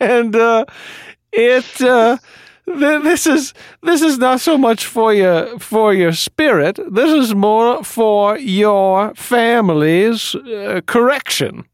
and 0.00 0.34
uh, 0.36 0.64
it 1.32 1.80
uh, 1.82 2.16
th- 2.66 3.02
this 3.02 3.26
is 3.26 3.54
this 3.82 4.02
is 4.02 4.18
not 4.18 4.40
so 4.40 4.56
much 4.56 4.86
for 4.86 5.12
your 5.12 5.58
for 5.58 5.92
your 5.94 6.12
spirit. 6.12 6.78
This 6.90 7.10
is 7.12 7.34
more 7.34 7.82
for 7.84 8.38
your 8.38 9.14
family's 9.14 10.34
uh, 10.34 10.80
correction. 10.86 11.64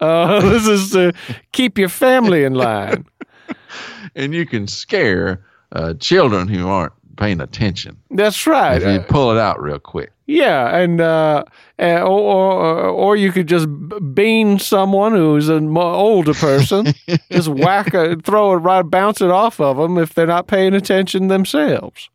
Uh, 0.00 0.40
this 0.50 0.66
is 0.66 0.90
to 0.90 1.12
keep 1.52 1.78
your 1.78 1.88
family 1.88 2.44
in 2.44 2.54
line. 2.54 3.06
and 4.14 4.34
you 4.34 4.46
can 4.46 4.66
scare 4.66 5.44
uh, 5.72 5.94
children 5.94 6.48
who 6.48 6.68
aren't 6.68 6.92
paying 7.16 7.40
attention 7.40 7.96
That's 8.10 8.46
right. 8.46 8.80
if 8.80 8.88
you 8.88 9.00
pull 9.00 9.32
it 9.32 9.38
out 9.38 9.60
real 9.60 9.78
quick. 9.78 10.12
Yeah, 10.26 10.76
and 10.76 11.00
uh, 11.00 11.44
uh, 11.78 12.00
or, 12.02 12.02
or 12.02 12.88
or 12.88 13.16
you 13.16 13.32
could 13.32 13.46
just 13.46 13.66
bean 14.14 14.58
someone 14.58 15.12
who's 15.12 15.48
an 15.48 15.74
older 15.74 16.34
person, 16.34 16.92
just 17.32 17.48
whack 17.48 17.94
it, 17.94 18.26
throw 18.26 18.52
it 18.52 18.56
right, 18.56 18.82
bounce 18.82 19.22
it 19.22 19.30
off 19.30 19.58
of 19.58 19.78
them 19.78 19.96
if 19.96 20.12
they're 20.12 20.26
not 20.26 20.46
paying 20.46 20.74
attention 20.74 21.28
themselves. 21.28 22.10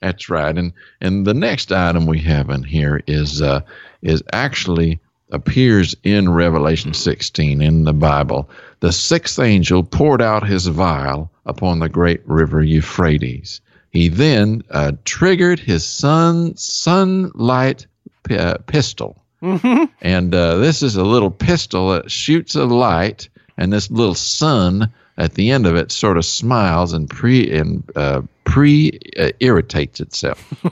That's 0.00 0.28
right. 0.28 0.56
And 0.58 0.72
and 1.00 1.24
the 1.24 1.34
next 1.34 1.70
item 1.70 2.06
we 2.06 2.18
have 2.20 2.50
in 2.50 2.64
here 2.64 3.00
is 3.06 3.40
uh, 3.40 3.60
is 4.02 4.24
actually 4.32 4.98
appears 5.30 5.94
in 6.02 6.30
Revelation 6.30 6.94
16 6.94 7.62
in 7.62 7.84
the 7.84 7.92
Bible. 7.92 8.50
The 8.80 8.92
sixth 8.92 9.38
angel 9.38 9.82
poured 9.82 10.22
out 10.22 10.46
his 10.46 10.66
vial 10.66 11.30
upon 11.46 11.78
the 11.78 11.88
great 11.88 12.20
river 12.26 12.62
Euphrates. 12.62 13.60
He 13.90 14.08
then 14.08 14.62
uh, 14.70 14.92
triggered 15.04 15.60
his 15.60 15.84
sun 15.84 16.56
sunlight 16.56 17.86
p- 18.24 18.36
uh, 18.36 18.58
pistol, 18.66 19.22
hmm 19.40 19.84
and 20.00 20.34
uh, 20.34 20.56
this 20.56 20.82
is 20.82 20.96
a 20.96 21.04
little 21.04 21.30
pistol 21.30 21.90
that 21.90 22.10
shoots 22.10 22.54
a 22.54 22.64
light, 22.64 23.28
and 23.58 23.72
this 23.72 23.90
little 23.90 24.14
sun 24.14 24.92
at 25.18 25.34
the 25.34 25.50
end 25.50 25.66
of 25.66 25.76
it 25.76 25.92
sort 25.92 26.16
of 26.16 26.24
smiles 26.24 26.92
and 26.92 27.10
pre 27.10 27.50
and 27.50 27.82
uh, 27.96 28.22
pre 28.44 28.98
uh, 29.18 29.30
irritates 29.40 30.00
itself. 30.00 30.52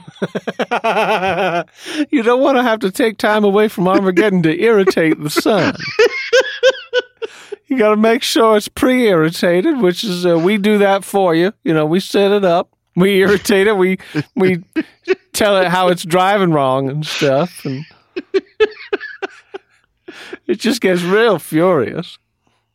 you 2.09 2.23
don't 2.23 2.41
want 2.41 2.57
to 2.57 2.63
have 2.63 2.79
to 2.79 2.91
take 2.91 3.17
time 3.17 3.43
away 3.43 3.67
from 3.67 3.87
Armageddon 3.87 4.41
to 4.43 4.61
irritate 4.61 5.21
the 5.21 5.29
sun. 5.29 5.75
you 7.69 7.77
got 7.77 7.91
to 7.91 7.95
make 7.95 8.23
sure 8.23 8.57
it's 8.57 8.67
pre 8.67 9.07
irritated, 9.07 9.79
which 9.79 10.03
is, 10.03 10.25
uh, 10.25 10.37
we 10.37 10.57
do 10.57 10.79
that 10.79 11.03
for 11.03 11.35
you. 11.35 11.53
You 11.63 11.73
know, 11.73 11.85
we 11.85 11.99
set 11.99 12.31
it 12.31 12.43
up, 12.43 12.73
we 12.95 13.19
irritate 13.19 13.67
it, 13.67 13.77
we, 13.77 13.99
we 14.35 14.63
tell 15.33 15.57
it 15.57 15.67
how 15.67 15.87
it's 15.87 16.03
driving 16.03 16.51
wrong 16.51 16.89
and 16.89 17.05
stuff. 17.05 17.63
And 17.65 17.85
it 20.47 20.59
just 20.59 20.81
gets 20.81 21.03
real 21.03 21.39
furious. 21.39 22.17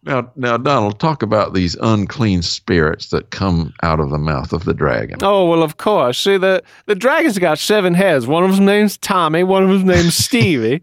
Now, 0.04 0.30
now, 0.36 0.58
Donald, 0.58 1.00
talk 1.00 1.22
about 1.22 1.54
these 1.54 1.76
unclean 1.76 2.42
spirits 2.42 3.08
that 3.08 3.30
come 3.30 3.72
out 3.82 4.00
of 4.00 4.10
the 4.10 4.18
mouth 4.18 4.52
of 4.52 4.64
the 4.64 4.74
dragon. 4.74 5.18
Oh 5.22 5.48
well, 5.48 5.62
of 5.62 5.78
course. 5.78 6.18
See, 6.18 6.36
the 6.36 6.62
the 6.84 6.94
dragon's 6.94 7.38
got 7.38 7.58
seven 7.58 7.94
heads. 7.94 8.26
One 8.26 8.44
of 8.44 8.50
them's 8.50 8.60
named 8.60 9.00
Tommy. 9.00 9.44
One 9.44 9.62
of 9.62 9.70
them's 9.70 9.84
named 9.84 10.12
Stevie, 10.12 10.82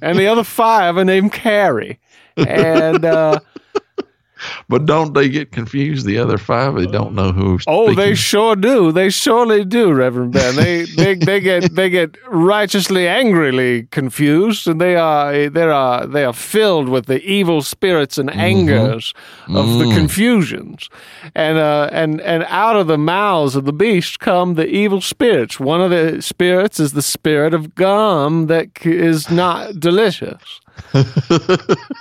and 0.00 0.18
the 0.18 0.26
other 0.26 0.42
five 0.42 0.96
are 0.96 1.04
named 1.04 1.32
Carrie. 1.32 2.00
And 2.36 3.04
uh, 3.04 3.38
but 4.68 4.86
don't 4.86 5.14
they 5.14 5.28
get 5.28 5.52
confused? 5.52 6.06
The 6.06 6.18
other 6.18 6.38
five, 6.38 6.74
they 6.74 6.86
don't 6.86 7.14
know 7.14 7.32
who's. 7.32 7.64
oh, 7.66 7.86
speaking? 7.86 8.04
they 8.04 8.14
sure 8.14 8.56
do. 8.56 8.92
They 8.92 9.10
surely 9.10 9.64
do, 9.64 9.92
Reverend 9.92 10.32
Ben. 10.32 10.56
They 10.56 10.84
they 10.84 11.14
they 11.14 11.40
get 11.40 11.74
they 11.74 11.90
get 11.90 12.16
righteously 12.28 13.06
angrily 13.08 13.84
confused, 13.84 14.66
and 14.66 14.80
they 14.80 14.96
are 14.96 15.48
they 15.48 15.62
are 15.62 16.06
they 16.06 16.24
are 16.24 16.32
filled 16.32 16.88
with 16.88 17.06
the 17.06 17.22
evil 17.22 17.62
spirits 17.62 18.18
and 18.18 18.30
angers 18.30 19.14
of 19.48 19.78
the 19.78 19.92
confusions, 19.94 20.88
and 21.34 21.58
uh 21.58 21.88
and 21.92 22.20
and 22.20 22.44
out 22.48 22.76
of 22.76 22.86
the 22.86 22.98
mouths 22.98 23.56
of 23.56 23.64
the 23.64 23.72
beast 23.72 24.20
come 24.20 24.54
the 24.54 24.66
evil 24.66 25.00
spirits. 25.00 25.60
One 25.60 25.80
of 25.80 25.90
the 25.90 26.22
spirits 26.22 26.80
is 26.80 26.92
the 26.92 27.02
spirit 27.02 27.54
of 27.54 27.74
gum 27.74 28.46
that 28.46 28.84
is 28.84 29.30
not 29.30 29.78
delicious. 29.78 30.61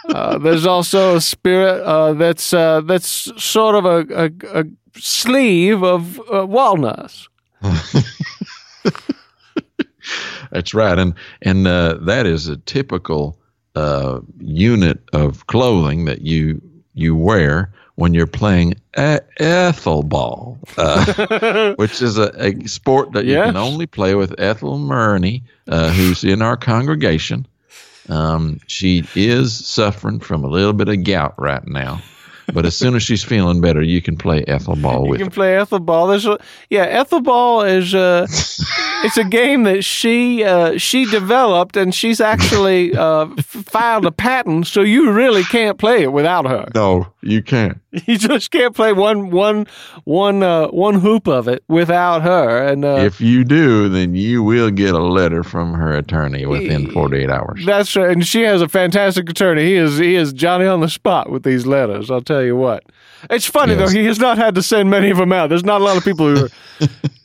Uh, 0.10 0.38
there's 0.40 0.66
also 0.66 1.16
a 1.16 1.22
spirit 1.22 1.82
uh, 1.84 2.14
that's 2.14 2.54
uh, 2.54 2.82
that's 2.82 3.32
sort 3.42 3.76
of 3.76 3.86
a, 3.86 4.06
a, 4.26 4.60
a 4.62 4.66
sleeve 4.98 5.84
of 5.84 6.20
uh, 6.34 6.46
walnuts. 6.46 7.30
That's 10.52 10.74
right, 10.74 10.98
and 10.98 11.14
and 11.44 11.68
uh, 11.68 11.94
that 12.02 12.26
is 12.26 12.48
a 12.48 12.58
typical 12.58 13.40
uh, 13.76 14.20
unit 14.40 15.00
of 15.14 15.48
clothing 15.48 16.06
that 16.06 16.22
you 16.22 16.62
you 16.94 17.16
wear 17.16 17.72
when 17.96 18.14
you're 18.14 18.28
playing 18.28 18.74
a- 18.98 19.22
ethelball, 19.40 20.58
uh, 20.78 21.74
which 21.78 22.02
is 22.02 22.18
a, 22.18 22.32
a 22.38 22.68
sport 22.68 23.14
that 23.14 23.26
you 23.26 23.34
Yes. 23.34 23.46
can 23.48 23.56
only 23.58 23.86
play 23.86 24.16
with 24.16 24.34
Ethel 24.40 24.78
Murney, 24.80 25.44
uh, 25.68 25.92
who's 25.92 26.24
in 26.24 26.42
our 26.42 26.58
congregation. 26.58 27.46
Um, 28.10 28.60
she 28.68 29.04
is 29.16 29.66
suffering 29.66 30.20
from 30.20 30.44
a 30.44 30.48
little 30.48 30.74
bit 30.74 30.90
of 30.90 31.04
gout 31.04 31.36
right 31.38 31.66
now, 31.68 32.02
but 32.54 32.66
as 32.66 32.76
soon 32.76 32.96
as 32.96 33.04
she's 33.04 33.24
feeling 33.24 33.62
better, 33.62 33.82
you 33.82 34.02
can 34.02 34.18
play 34.18 34.44
ethelball 34.46 35.04
You 35.04 35.10
with. 35.12 35.20
You 35.20 35.26
can 35.26 35.34
play 35.34 35.54
Ethelball. 35.54 36.10
There's 36.10 36.26
a, 36.26 36.38
yeah, 36.70 37.04
Ethelball 37.04 37.70
is 37.70 37.94
uh, 37.96 38.26
it's 39.04 39.18
a 39.18 39.24
game 39.24 39.64
that 39.64 39.84
she 39.84 40.44
uh, 40.44 40.78
she 40.78 41.06
developed, 41.06 41.78
and 41.78 41.94
she's 41.94 42.20
actually 42.20 42.96
uh, 42.96 43.28
filed 43.42 44.06
a 44.06 44.12
patent, 44.12 44.68
so 44.68 44.82
you 44.82 45.12
really 45.12 45.44
can't 45.44 45.78
play 45.78 46.02
it 46.04 46.12
without 46.12 46.46
her. 46.46 46.68
No, 46.76 47.08
you 47.22 47.42
can't. 47.42 47.81
You 48.08 48.17
just 48.17 48.51
can't 48.51 48.73
play 48.73 48.93
one 48.93 49.32
one 49.32 49.67
one 50.06 50.43
uh, 50.43 50.67
one 50.69 50.95
hoop 51.01 51.27
of 51.27 51.47
it 51.49 51.62
without 51.67 52.21
her. 52.21 52.65
And 52.65 52.86
uh, 52.86 52.95
If 52.99 53.19
you 53.19 53.43
do, 53.43 53.89
then 53.89 54.15
you 54.15 54.41
will 54.43 54.69
get 54.71 54.93
a 54.95 54.99
letter 55.04 55.43
from 55.43 55.73
her 55.73 55.91
attorney 55.97 56.45
within 56.45 56.89
48 56.91 57.30
hours. 57.30 57.65
That's 57.65 57.93
right, 57.97 58.10
and 58.12 58.25
she 58.25 58.43
has 58.43 58.62
a 58.62 58.69
fantastic 58.69 59.30
attorney. 59.30 59.65
He 59.65 59.75
is 59.75 59.97
he 59.97 60.15
is 60.15 60.32
Johnny 60.32 60.65
on 60.67 60.80
the 60.80 60.88
spot 60.89 61.30
with 61.30 61.43
these 61.43 61.65
letters. 61.65 62.10
I'll 62.10 62.21
tell 62.21 62.41
you 62.43 62.56
what. 62.56 62.84
It's 63.30 63.45
funny 63.45 63.73
Yes. 63.75 63.91
though; 63.91 63.99
he 63.99 64.06
has 64.06 64.19
not 64.19 64.38
had 64.38 64.56
to 64.56 64.63
send 64.63 64.89
many 64.89 65.10
of 65.10 65.17
them 65.17 65.34
out. 65.34 65.49
There's 65.49 65.65
not 65.65 65.82
a 65.82 65.84
lot 65.84 65.97
of 65.97 66.04
people 66.06 66.34
who 66.34 66.45
are 66.45 66.49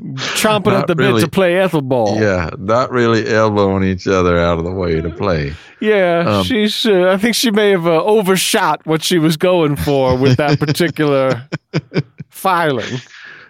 chomping 0.00 0.72
Not 0.72 0.82
at 0.82 0.86
the 0.88 0.94
really. 0.96 1.20
bit 1.20 1.24
to 1.26 1.30
play 1.30 1.54
Ethelball. 1.54 2.20
Yeah, 2.20 2.50
not 2.58 2.90
really 2.90 3.28
elbowing 3.28 3.84
each 3.84 4.06
other 4.06 4.38
out 4.38 4.58
of 4.58 4.64
the 4.64 4.72
way 4.72 5.00
to 5.00 5.10
play. 5.10 5.54
Yeah, 5.80 6.24
Um, 6.26 6.44
she's. 6.44 6.84
Uh, 6.86 7.10
I 7.10 7.16
think 7.16 7.34
she 7.34 7.50
may 7.50 7.70
have 7.70 7.86
uh, 7.86 8.02
overshot 8.04 8.84
what 8.86 9.02
she 9.02 9.18
was 9.18 9.36
going 9.36 9.76
for 9.76 10.16
with 10.16 10.36
that 10.36 10.58
particular 10.58 11.48
filing. 12.30 12.98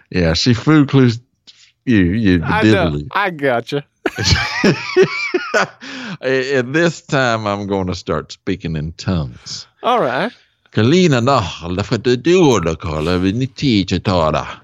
Yeah, 0.09 0.33
she 0.33 0.53
food 0.53 0.89
clues 0.89 1.19
you, 1.85 1.97
you 1.97 2.41
I 2.43 2.63
know. 2.63 2.99
I 3.11 3.29
gotcha. 3.31 3.83
and 6.21 6.73
this 6.75 7.01
time 7.01 7.47
I'm 7.47 7.67
going 7.67 7.87
to 7.87 7.95
start 7.95 8.31
speaking 8.31 8.75
in 8.75 8.91
tongues. 8.93 9.67
All 9.83 10.01
right. 10.01 10.31
Kalina 10.71 11.21
na 11.23 11.41
lafatududa 11.41 12.75
kola 12.79 13.19
vinitichatada. 13.19 14.61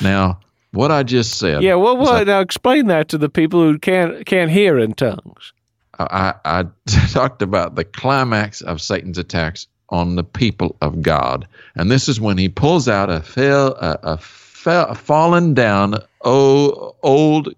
Now, 0.00 0.38
what 0.74 0.90
I 0.90 1.02
just 1.02 1.38
said. 1.38 1.62
Yeah. 1.62 1.76
Well, 1.76 1.96
what? 1.96 2.26
Now 2.26 2.40
explain 2.40 2.86
that 2.88 3.08
to 3.08 3.18
the 3.18 3.28
people 3.28 3.62
who 3.62 3.78
can't 3.78 4.26
can't 4.26 4.50
hear 4.50 4.78
in 4.78 4.94
tongues. 4.94 5.52
I, 5.98 6.34
I 6.44 6.60
I 6.60 6.64
talked 7.12 7.42
about 7.42 7.74
the 7.74 7.84
climax 7.84 8.60
of 8.60 8.80
Satan's 8.80 9.18
attacks 9.18 9.66
on 9.90 10.16
the 10.16 10.24
people 10.24 10.76
of 10.80 11.02
God, 11.02 11.46
and 11.76 11.90
this 11.90 12.08
is 12.08 12.20
when 12.20 12.38
he 12.38 12.48
pulls 12.48 12.88
out 12.88 13.10
a 13.10 13.20
fell 13.20 13.68
a, 13.74 13.98
a, 14.02 14.18
fell, 14.18 14.86
a 14.86 14.94
fallen 14.94 15.54
down 15.54 15.96
o, 16.22 16.96
old 17.02 17.54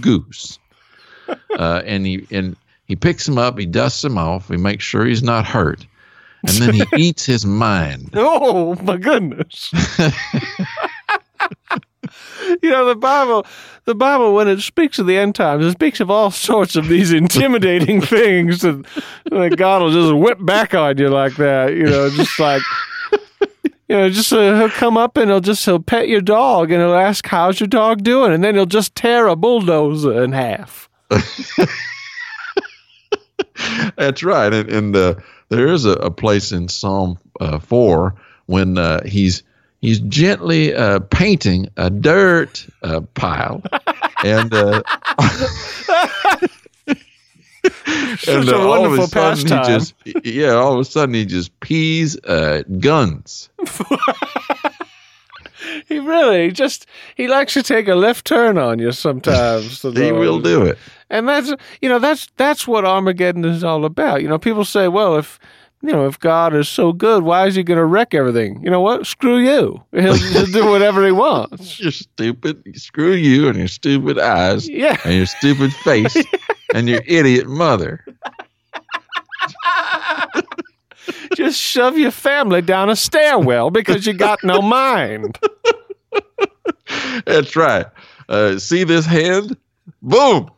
goose, 0.00 0.58
uh, 1.28 1.82
and 1.84 2.06
he 2.06 2.26
and 2.30 2.56
he 2.86 2.96
picks 2.96 3.26
him 3.26 3.38
up, 3.38 3.58
he 3.58 3.66
dusts 3.66 4.04
him 4.04 4.18
off, 4.18 4.48
he 4.48 4.56
makes 4.56 4.84
sure 4.84 5.06
he's 5.06 5.22
not 5.22 5.46
hurt, 5.46 5.86
and 6.46 6.56
then 6.56 6.74
he 6.74 6.84
eats 6.96 7.24
his 7.24 7.46
mind. 7.46 8.10
Oh 8.14 8.74
my 8.82 8.96
goodness. 8.96 9.72
you 12.62 12.70
know 12.70 12.86
the 12.86 12.94
Bible 12.94 13.46
the 13.84 13.94
Bible 13.94 14.34
when 14.34 14.48
it 14.48 14.60
speaks 14.60 14.98
of 14.98 15.06
the 15.06 15.16
end 15.16 15.34
times, 15.34 15.64
it 15.64 15.72
speaks 15.72 16.00
of 16.00 16.10
all 16.10 16.30
sorts 16.50 16.76
of 16.76 16.88
these 16.88 17.12
intimidating 17.12 18.00
things 18.00 18.64
and 18.64 18.86
that 19.26 19.56
God 19.56 19.82
will 19.82 19.92
just 19.92 20.14
whip 20.14 20.38
back 20.44 20.74
on 20.74 20.98
you 20.98 21.08
like 21.08 21.36
that, 21.36 21.74
you 21.74 21.84
know, 21.84 22.10
just 22.10 22.38
like 22.38 22.62
you 23.88 23.96
know, 23.96 24.08
just 24.08 24.32
uh, 24.32 24.56
he'll 24.56 24.70
come 24.70 24.96
up 24.96 25.16
and 25.16 25.30
he'll 25.30 25.40
just 25.40 25.64
he'll 25.64 25.80
pet 25.80 26.08
your 26.08 26.20
dog 26.20 26.70
and 26.70 26.80
he'll 26.80 26.94
ask 26.94 27.26
how's 27.26 27.58
your 27.58 27.66
dog 27.66 28.04
doing 28.04 28.32
and 28.32 28.44
then 28.44 28.54
he'll 28.54 28.66
just 28.66 28.94
tear 28.94 29.26
a 29.26 29.34
bulldozer 29.34 30.22
in 30.22 30.32
half. 30.32 30.88
That's 33.96 34.22
right, 34.22 34.52
and, 34.52 34.70
and 34.70 34.96
uh, 34.96 35.14
there 35.48 35.68
is 35.68 35.84
a, 35.84 35.92
a 35.92 36.10
place 36.10 36.52
in 36.52 36.68
Psalm 36.68 37.18
uh, 37.40 37.58
four 37.58 38.14
when 38.46 38.78
uh, 38.78 39.04
he's 39.04 39.42
he's 39.80 40.00
gently 40.00 40.74
uh, 40.74 41.00
painting 41.10 41.68
a 41.76 41.90
dirt 41.90 42.66
uh, 42.82 43.00
pile, 43.14 43.62
and 44.24 44.52
uh, 44.54 44.82
Such 48.18 48.48
a 48.48 48.56
uh, 48.56 48.58
all 48.58 48.84
of 48.84 48.90
wonderful 48.90 49.06
sudden 49.06 49.38
he 49.38 49.66
just 49.66 49.94
yeah, 50.24 50.52
all 50.52 50.74
of 50.74 50.80
a 50.80 50.84
sudden 50.84 51.14
he 51.14 51.26
just 51.26 51.58
pees 51.60 52.18
uh, 52.24 52.62
guns. 52.78 53.50
He 55.86 55.98
really 55.98 56.50
just 56.52 56.86
he 57.16 57.28
likes 57.28 57.52
to 57.54 57.62
take 57.62 57.88
a 57.88 57.94
left 57.94 58.26
turn 58.26 58.58
on 58.58 58.78
you 58.78 58.92
sometimes. 58.92 59.82
He 59.94 60.12
will 60.12 60.40
do 60.40 60.62
it. 60.62 60.78
And 61.10 61.28
that's 61.28 61.52
you 61.82 61.88
know 61.88 61.98
that's 61.98 62.28
that's 62.36 62.66
what 62.66 62.84
Armageddon 62.84 63.44
is 63.44 63.64
all 63.64 63.84
about. 63.84 64.22
You 64.22 64.28
know, 64.28 64.38
people 64.38 64.64
say, 64.64 64.88
well, 64.88 65.16
if 65.16 65.38
you 65.82 65.92
know 65.92 66.06
if 66.06 66.18
God 66.18 66.54
is 66.54 66.68
so 66.68 66.92
good, 66.92 67.22
why 67.22 67.46
is 67.46 67.54
He 67.54 67.62
going 67.62 67.78
to 67.78 67.84
wreck 67.84 68.14
everything? 68.14 68.62
You 68.62 68.70
know 68.70 68.80
what? 68.80 69.06
Screw 69.06 69.38
you. 69.38 69.82
He'll, 69.92 70.14
he'll 70.14 70.46
do 70.46 70.66
whatever 70.66 71.04
He 71.06 71.12
wants. 71.12 71.78
You're 71.80 71.90
stupid. 71.92 72.62
Screw 72.76 73.12
you 73.12 73.48
and 73.48 73.56
your 73.58 73.68
stupid 73.68 74.18
eyes 74.18 74.68
Yeah. 74.68 74.96
and 75.04 75.14
your 75.14 75.26
stupid 75.26 75.72
face 75.72 76.16
and 76.74 76.88
your 76.88 77.02
idiot 77.06 77.46
mother. 77.46 78.04
Just 81.34 81.58
shove 81.58 81.96
your 81.98 82.10
family 82.10 82.60
down 82.62 82.90
a 82.90 82.96
stairwell 82.96 83.70
because 83.70 84.06
you 84.06 84.12
got 84.12 84.42
no 84.44 84.60
mind. 84.60 85.38
That's 87.24 87.56
right. 87.56 87.86
Uh, 88.28 88.58
see 88.58 88.84
this 88.84 89.06
hand? 89.06 89.56
Boom! 90.02 90.50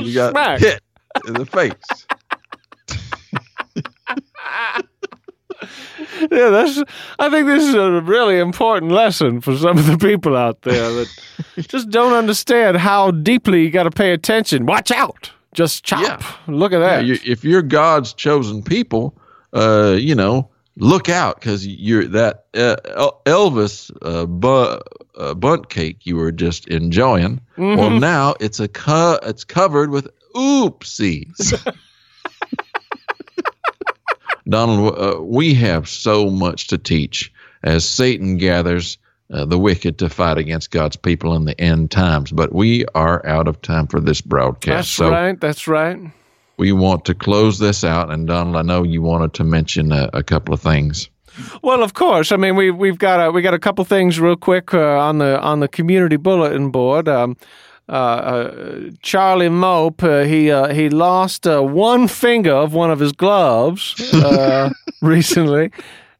You 0.00 0.14
got 0.14 0.30
Smack. 0.32 0.60
hit 0.60 0.82
in 1.26 1.34
the 1.34 1.46
face. 1.46 2.06
Yeah, 6.30 6.50
that's. 6.50 6.82
I 7.18 7.30
think 7.30 7.46
this 7.46 7.64
is 7.64 7.74
a 7.74 8.00
really 8.00 8.38
important 8.38 8.92
lesson 8.92 9.40
for 9.40 9.56
some 9.56 9.78
of 9.78 9.86
the 9.86 9.98
people 9.98 10.36
out 10.36 10.62
there 10.62 10.90
that 10.92 11.08
just 11.68 11.90
don't 11.90 12.12
understand 12.12 12.76
how 12.76 13.10
deeply 13.10 13.62
you 13.62 13.70
got 13.70 13.84
to 13.84 13.90
pay 13.90 14.12
attention. 14.12 14.66
Watch 14.66 14.90
out! 14.90 15.30
Just 15.54 15.84
chop. 15.84 16.02
Yeah. 16.02 16.54
Look 16.54 16.72
at 16.72 16.80
Yeah, 16.80 16.96
that. 16.96 17.04
you, 17.04 17.18
if 17.24 17.44
you're 17.44 17.62
God's 17.62 18.12
chosen 18.12 18.62
people, 18.62 19.16
uh, 19.52 19.96
you 19.98 20.14
know, 20.14 20.48
look 20.76 21.08
out 21.08 21.40
because 21.40 21.66
you're 21.66 22.06
that 22.06 22.44
uh, 22.54 22.76
Elvis 23.26 23.90
uh, 24.02 24.26
bu- 24.26 24.80
uh, 25.20 25.34
bunt 25.34 25.68
cake 25.70 26.04
you 26.06 26.16
were 26.16 26.30
just 26.32 26.68
enjoying. 26.68 27.40
Well, 27.56 27.90
now 27.90 28.34
it's 28.40 28.60
a 28.60 28.68
co- 28.68 29.18
it's 29.22 29.44
covered 29.44 29.90
with 29.90 30.08
oopsies. 30.34 31.72
Donald, 34.48 34.98
uh, 34.98 35.22
we 35.22 35.54
have 35.54 35.88
so 35.88 36.30
much 36.30 36.68
to 36.68 36.78
teach 36.78 37.32
as 37.62 37.86
Satan 37.86 38.36
gathers 38.36 38.98
uh, 39.32 39.44
the 39.44 39.58
wicked 39.58 39.98
to 39.98 40.08
fight 40.08 40.38
against 40.38 40.70
God's 40.70 40.96
people 40.96 41.34
in 41.34 41.44
the 41.44 41.60
end 41.60 41.90
times. 41.90 42.32
But 42.32 42.54
we 42.54 42.86
are 42.94 43.24
out 43.26 43.46
of 43.46 43.60
time 43.60 43.86
for 43.86 44.00
this 44.00 44.20
broadcast. 44.20 44.76
That's 44.76 44.88
so 44.88 45.10
right. 45.10 45.38
That's 45.38 45.68
right. 45.68 45.98
we 46.56 46.72
want 46.72 47.04
to 47.06 47.14
close 47.14 47.58
this 47.58 47.84
out. 47.84 48.10
And 48.10 48.26
Donald, 48.26 48.56
I 48.56 48.62
know 48.62 48.82
you 48.82 49.02
wanted 49.02 49.34
to 49.34 49.44
mention 49.44 49.92
a, 49.92 50.10
a 50.12 50.22
couple 50.22 50.54
of 50.54 50.60
things. 50.60 51.08
Well, 51.62 51.82
of 51.82 51.94
course. 51.94 52.32
I 52.32 52.36
mean, 52.36 52.56
we 52.56 52.70
we've 52.70 52.98
got 52.98 53.20
a, 53.20 53.30
we 53.30 53.42
got 53.42 53.54
a 53.54 53.58
couple 53.58 53.84
things 53.84 54.18
real 54.18 54.36
quick 54.36 54.74
uh, 54.74 54.98
on 54.98 55.18
the 55.18 55.40
on 55.40 55.60
the 55.60 55.68
community 55.68 56.16
bulletin 56.16 56.70
board. 56.70 57.08
Um, 57.08 57.36
uh, 57.88 57.92
uh, 57.92 58.90
Charlie 59.02 59.48
Mope, 59.48 60.02
uh, 60.02 60.20
he 60.24 60.50
uh, 60.50 60.72
he 60.74 60.88
lost 60.88 61.46
uh, 61.46 61.60
one 61.62 62.08
finger 62.08 62.52
of 62.52 62.74
one 62.74 62.90
of 62.90 63.00
his 63.00 63.12
gloves 63.12 63.94
uh, 64.14 64.70
recently, 65.02 65.70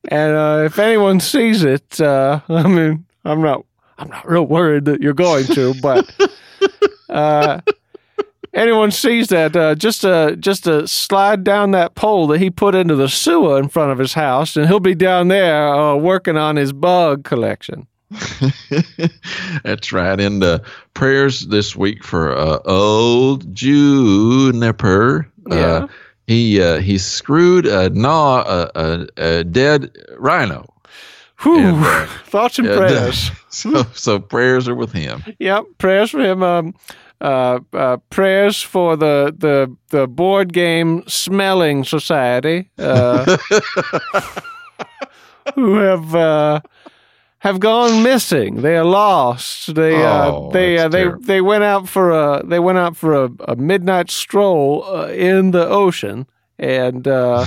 and 0.08 0.34
uh, 0.36 0.62
if 0.64 0.78
anyone 0.78 1.20
sees 1.20 1.64
it, 1.64 2.00
uh, 2.00 2.40
I 2.48 2.66
mean, 2.68 3.04
I'm 3.24 3.42
not 3.42 3.64
I'm 3.98 4.08
not 4.08 4.28
real 4.28 4.46
worried 4.46 4.84
that 4.86 5.00
you're 5.00 5.12
going 5.12 5.46
to, 5.46 5.74
but 5.82 6.10
uh, 7.10 7.60
anyone 8.54 8.90
sees 8.90 9.28
that, 9.28 9.56
uh, 9.56 9.74
just 9.74 10.04
uh, 10.04 10.32
just 10.36 10.66
uh, 10.68 10.86
slide 10.86 11.44
down 11.44 11.72
that 11.72 11.94
pole 11.94 12.26
that 12.28 12.38
he 12.38 12.50
put 12.50 12.74
into 12.74 12.94
the 12.96 13.08
sewer 13.08 13.58
in 13.58 13.68
front 13.68 13.92
of 13.92 13.98
his 13.98 14.14
house, 14.14 14.56
and 14.56 14.66
he'll 14.66 14.80
be 14.80 14.94
down 14.94 15.28
there 15.28 15.68
uh, 15.74 15.96
working 15.96 16.36
on 16.36 16.56
his 16.56 16.72
bug 16.72 17.24
collection. 17.24 17.86
That's 19.64 19.92
right. 19.92 20.18
And 20.20 20.42
uh, 20.42 20.60
prayers 20.94 21.46
this 21.48 21.76
week 21.76 22.04
for 22.04 22.36
uh, 22.36 22.58
old 22.64 23.54
Juniper. 23.54 25.30
Yeah. 25.48 25.56
Uh, 25.56 25.86
he 26.26 26.60
uh, 26.60 26.80
he 26.80 26.98
screwed 26.98 27.66
a 27.66 27.88
gnaw 27.90 28.44
a, 28.46 28.70
a, 28.74 29.06
a 29.16 29.44
dead 29.44 29.90
rhino. 30.18 30.66
Whew. 31.40 31.58
And, 31.58 31.84
uh, 31.84 32.06
Thoughts 32.26 32.58
and 32.58 32.68
Yeah, 32.68 32.76
prayers. 32.76 33.30
So 33.48 33.84
so 33.94 34.18
prayers 34.18 34.68
are 34.68 34.74
with 34.74 34.92
him. 34.92 35.22
Yep, 35.38 35.64
prayers 35.78 36.10
for 36.10 36.20
him. 36.20 36.42
Um, 36.42 36.74
uh, 37.20 37.60
uh, 37.72 37.96
prayers 38.10 38.62
for 38.62 38.96
the, 38.96 39.34
the 39.36 39.74
the 39.88 40.06
board 40.06 40.52
game 40.52 41.02
smelling 41.08 41.82
society, 41.84 42.68
uh, 42.78 43.36
who 45.54 45.74
have 45.76 46.14
uh, 46.14 46.60
have 47.40 47.60
gone 47.60 48.02
missing. 48.02 48.62
They 48.62 48.76
are 48.76 48.84
lost. 48.84 49.74
They 49.74 49.94
uh, 50.04 50.30
Oh, 50.32 50.50
they 50.52 50.78
uh, 50.78 50.88
they 50.88 51.04
terrible. 51.04 51.22
they 51.24 51.40
went 51.40 51.64
out 51.64 51.88
for 51.88 52.10
a 52.10 52.42
they 52.44 52.58
went 52.58 52.78
out 52.78 52.96
for 52.96 53.24
a, 53.24 53.30
a 53.46 53.56
midnight 53.56 54.10
stroll 54.10 54.84
uh, 54.84 55.08
in 55.08 55.50
the 55.52 55.66
ocean 55.68 56.26
and 56.58 57.06
uh, 57.06 57.46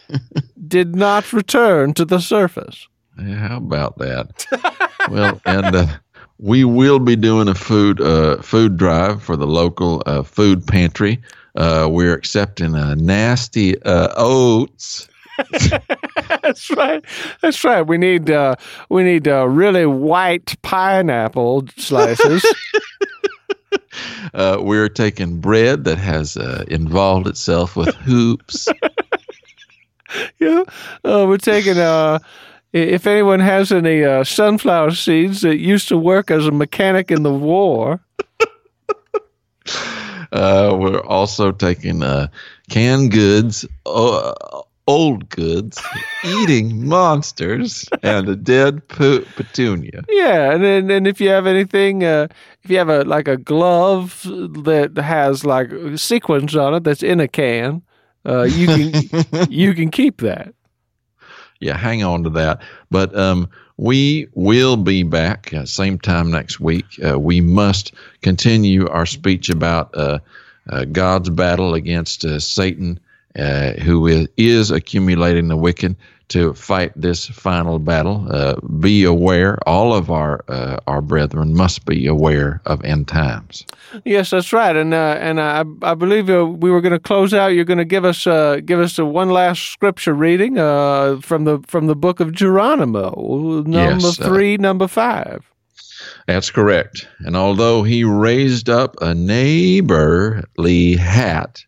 did 0.68 0.94
not 0.96 1.32
return 1.32 1.92
to 1.94 2.04
the 2.04 2.20
surface. 2.20 2.88
Yeah, 3.18 3.34
how 3.48 3.56
about 3.58 3.98
that? 3.98 4.46
well, 5.10 5.40
and 5.46 5.74
uh, 5.74 5.86
we 6.38 6.64
will 6.64 6.98
be 6.98 7.16
doing 7.16 7.48
a 7.48 7.54
food 7.54 8.00
uh, 8.00 8.40
food 8.42 8.76
drive 8.76 9.22
for 9.22 9.36
the 9.36 9.46
local 9.46 10.02
uh, 10.06 10.22
food 10.22 10.66
pantry. 10.66 11.20
Uh, 11.54 11.88
we're 11.90 12.12
accepting 12.14 12.74
uh, 12.74 12.94
nasty 12.96 13.80
uh, 13.82 14.08
oats. 14.16 15.08
That's 16.42 16.70
right. 16.70 17.04
That's 17.40 17.64
right. 17.64 17.82
We 17.82 17.98
need 17.98 18.30
uh, 18.30 18.56
we 18.88 19.02
need 19.02 19.28
uh, 19.28 19.48
really 19.48 19.86
white 19.86 20.60
pineapple 20.62 21.66
slices. 21.76 22.44
Uh, 24.34 24.58
we're 24.60 24.90
taking 24.90 25.40
bread 25.40 25.84
that 25.84 25.96
has 25.96 26.36
uh, 26.36 26.64
involved 26.68 27.26
itself 27.26 27.74
with 27.76 27.94
hoops. 27.94 28.68
yeah. 30.38 30.62
Uh, 31.02 31.24
we're 31.26 31.38
taking 31.38 31.78
uh, 31.78 32.18
if 32.74 33.06
anyone 33.06 33.40
has 33.40 33.72
any 33.72 34.04
uh, 34.04 34.22
sunflower 34.22 34.90
seeds 34.90 35.40
that 35.40 35.56
used 35.56 35.88
to 35.88 35.96
work 35.96 36.30
as 36.30 36.46
a 36.46 36.50
mechanic 36.50 37.10
in 37.10 37.22
the 37.22 37.32
war. 37.32 38.00
Uh, 40.32 40.76
we're 40.78 41.02
also 41.02 41.52
taking 41.52 42.02
uh, 42.02 42.28
canned 42.68 43.12
goods, 43.12 43.64
uh, 43.86 44.34
old 44.86 45.28
goods, 45.28 45.80
eating 46.24 46.86
monsters, 46.86 47.88
and 48.02 48.28
a 48.28 48.36
dead 48.36 48.86
po- 48.88 49.24
petunia. 49.36 50.04
Yeah, 50.08 50.52
and 50.52 50.62
then 50.62 50.90
and 50.90 51.06
if 51.06 51.20
you 51.20 51.28
have 51.30 51.46
anything, 51.46 52.04
uh, 52.04 52.28
if 52.62 52.70
you 52.70 52.78
have 52.78 52.88
a 52.88 53.02
like 53.04 53.28
a 53.28 53.36
glove 53.36 54.22
that 54.24 54.96
has 54.96 55.44
like 55.44 55.70
sequins 55.96 56.54
on 56.56 56.74
it 56.74 56.84
that's 56.84 57.02
in 57.02 57.20
a 57.20 57.28
can, 57.28 57.82
uh, 58.24 58.42
you 58.44 58.66
can 58.66 59.48
you 59.50 59.74
can 59.74 59.90
keep 59.90 60.18
that. 60.18 60.54
yeah, 61.60 61.76
hang 61.76 62.02
on 62.02 62.22
to 62.24 62.30
that. 62.30 62.60
But 62.90 63.16
um, 63.16 63.48
we 63.76 64.28
will 64.34 64.76
be 64.76 65.02
back 65.02 65.52
uh, 65.52 65.66
same 65.66 65.98
time 65.98 66.30
next 66.30 66.60
week. 66.60 66.86
Uh, 67.04 67.18
we 67.18 67.40
must 67.40 67.92
continue 68.22 68.88
our 68.88 69.06
speech 69.06 69.48
about 69.48 69.94
uh, 69.96 70.18
uh, 70.70 70.84
God's 70.86 71.30
battle 71.30 71.74
against 71.74 72.24
uh, 72.24 72.40
Satan, 72.40 72.98
uh, 73.38 73.72
who 73.74 74.06
is, 74.06 74.28
is 74.36 74.70
accumulating 74.70 75.48
the 75.48 75.56
wicked 75.56 75.96
to 76.28 76.54
fight 76.54 76.92
this 76.96 77.26
final 77.26 77.78
battle. 77.78 78.26
Uh, 78.28 78.56
be 78.80 79.04
aware. 79.04 79.58
All 79.68 79.94
of 79.94 80.10
our 80.10 80.44
uh, 80.48 80.78
our 80.86 81.00
brethren 81.00 81.54
must 81.54 81.84
be 81.84 82.06
aware 82.06 82.60
of 82.66 82.84
end 82.84 83.08
times. 83.08 83.64
Yes, 84.04 84.30
that's 84.30 84.52
right, 84.52 84.74
and 84.74 84.92
uh, 84.92 85.16
and 85.20 85.40
I 85.40 85.64
I 85.82 85.94
believe 85.94 86.28
uh, 86.28 86.46
we 86.46 86.70
were 86.70 86.80
going 86.80 86.92
to 86.92 86.98
close 86.98 87.32
out. 87.32 87.48
You're 87.48 87.64
going 87.64 87.78
to 87.78 87.84
give 87.84 88.04
us 88.04 88.26
uh, 88.26 88.60
give 88.64 88.80
us 88.80 88.98
a 88.98 89.04
one 89.04 89.30
last 89.30 89.70
scripture 89.70 90.14
reading 90.14 90.58
uh, 90.58 91.20
from 91.20 91.44
the 91.44 91.60
from 91.66 91.86
the 91.86 91.96
book 91.96 92.20
of 92.20 92.32
Geronimo, 92.32 93.62
number 93.66 94.06
Yes, 94.06 94.16
three, 94.16 94.56
number 94.56 94.88
five. 94.88 95.48
That's 96.26 96.50
correct. 96.50 97.06
And 97.20 97.36
although 97.36 97.82
he 97.84 98.02
raised 98.04 98.68
up 98.68 98.96
a 99.00 99.14
neighborly 99.14 100.96
hat 100.96 101.64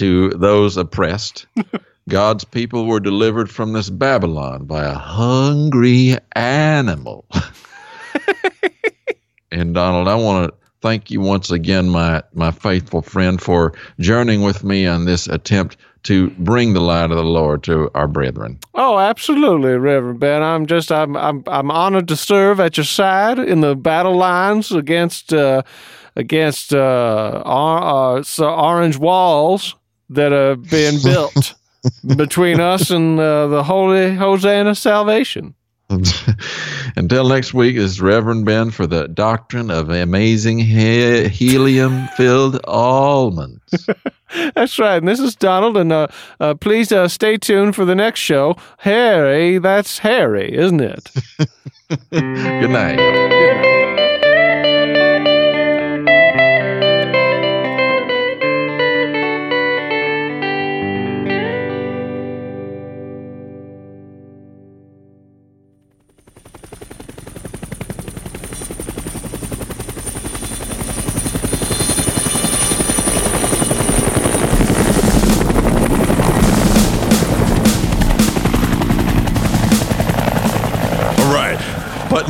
to 0.00 0.30
those 0.30 0.78
oppressed, 0.78 1.46
God's 2.08 2.42
people 2.42 2.86
were 2.86 3.00
delivered 3.00 3.50
from 3.50 3.74
this 3.74 3.90
Babylon 3.90 4.64
by 4.64 4.82
a 4.82 4.94
hungry 4.94 6.16
animal. 6.32 7.26
and 9.52 9.74
Donald, 9.74 10.08
I 10.08 10.14
want 10.14 10.50
to 10.50 10.56
thank 10.80 11.10
you 11.10 11.20
once 11.20 11.50
again, 11.50 11.90
my, 11.90 12.22
my 12.32 12.50
faithful 12.50 13.02
friend, 13.02 13.42
for 13.42 13.74
journeying 13.98 14.40
with 14.40 14.64
me 14.64 14.86
on 14.86 15.04
this 15.04 15.26
attempt 15.26 15.76
to 16.04 16.30
bring 16.30 16.72
the 16.72 16.80
light 16.80 17.10
of 17.10 17.18
the 17.18 17.22
Lord 17.22 17.62
to 17.64 17.90
our 17.94 18.08
brethren. 18.08 18.58
Oh, 18.74 18.98
absolutely, 18.98 19.72
Reverend 19.72 20.18
Ben. 20.18 20.42
I'm 20.42 20.64
just 20.64 20.90
I'm 20.90 21.14
I'm 21.14 21.44
I'm 21.46 21.70
honored 21.70 22.08
to 22.08 22.16
serve 22.16 22.58
at 22.58 22.78
your 22.78 22.84
side 22.84 23.38
in 23.38 23.60
the 23.60 23.76
battle 23.76 24.16
lines 24.16 24.72
against 24.72 25.34
uh, 25.34 25.60
against 26.16 26.72
uh, 26.72 27.42
or, 27.44 28.22
uh, 28.22 28.22
orange 28.40 28.96
walls 28.96 29.74
that 30.10 30.32
are 30.32 30.56
being 30.56 31.00
built 31.04 31.54
between 32.16 32.60
us 32.60 32.90
and 32.90 33.18
uh, 33.18 33.46
the 33.48 33.62
holy 33.62 34.14
Hosanna 34.14 34.74
salvation. 34.74 35.54
Until 36.96 37.28
next 37.28 37.52
week, 37.52 37.74
this 37.74 37.92
is 37.92 38.00
Reverend 38.00 38.44
Ben 38.44 38.70
for 38.70 38.86
the 38.86 39.08
doctrine 39.08 39.70
of 39.72 39.90
amazing 39.90 40.60
he- 40.60 41.28
helium 41.28 42.06
filled 42.16 42.60
almonds. 42.66 43.88
That's 44.54 44.78
right. 44.78 44.96
And 44.98 45.08
this 45.08 45.18
is 45.18 45.34
Donald. 45.34 45.76
And 45.76 45.90
uh, 45.90 46.06
uh, 46.38 46.54
please 46.54 46.92
uh, 46.92 47.08
stay 47.08 47.36
tuned 47.36 47.74
for 47.74 47.84
the 47.84 47.96
next 47.96 48.20
show. 48.20 48.56
Harry, 48.78 49.58
that's 49.58 49.98
Harry, 49.98 50.56
isn't 50.56 50.80
it? 50.80 51.10
Good 52.10 52.70
night. 52.70 52.96
Good 52.96 53.56
night. 53.56 53.69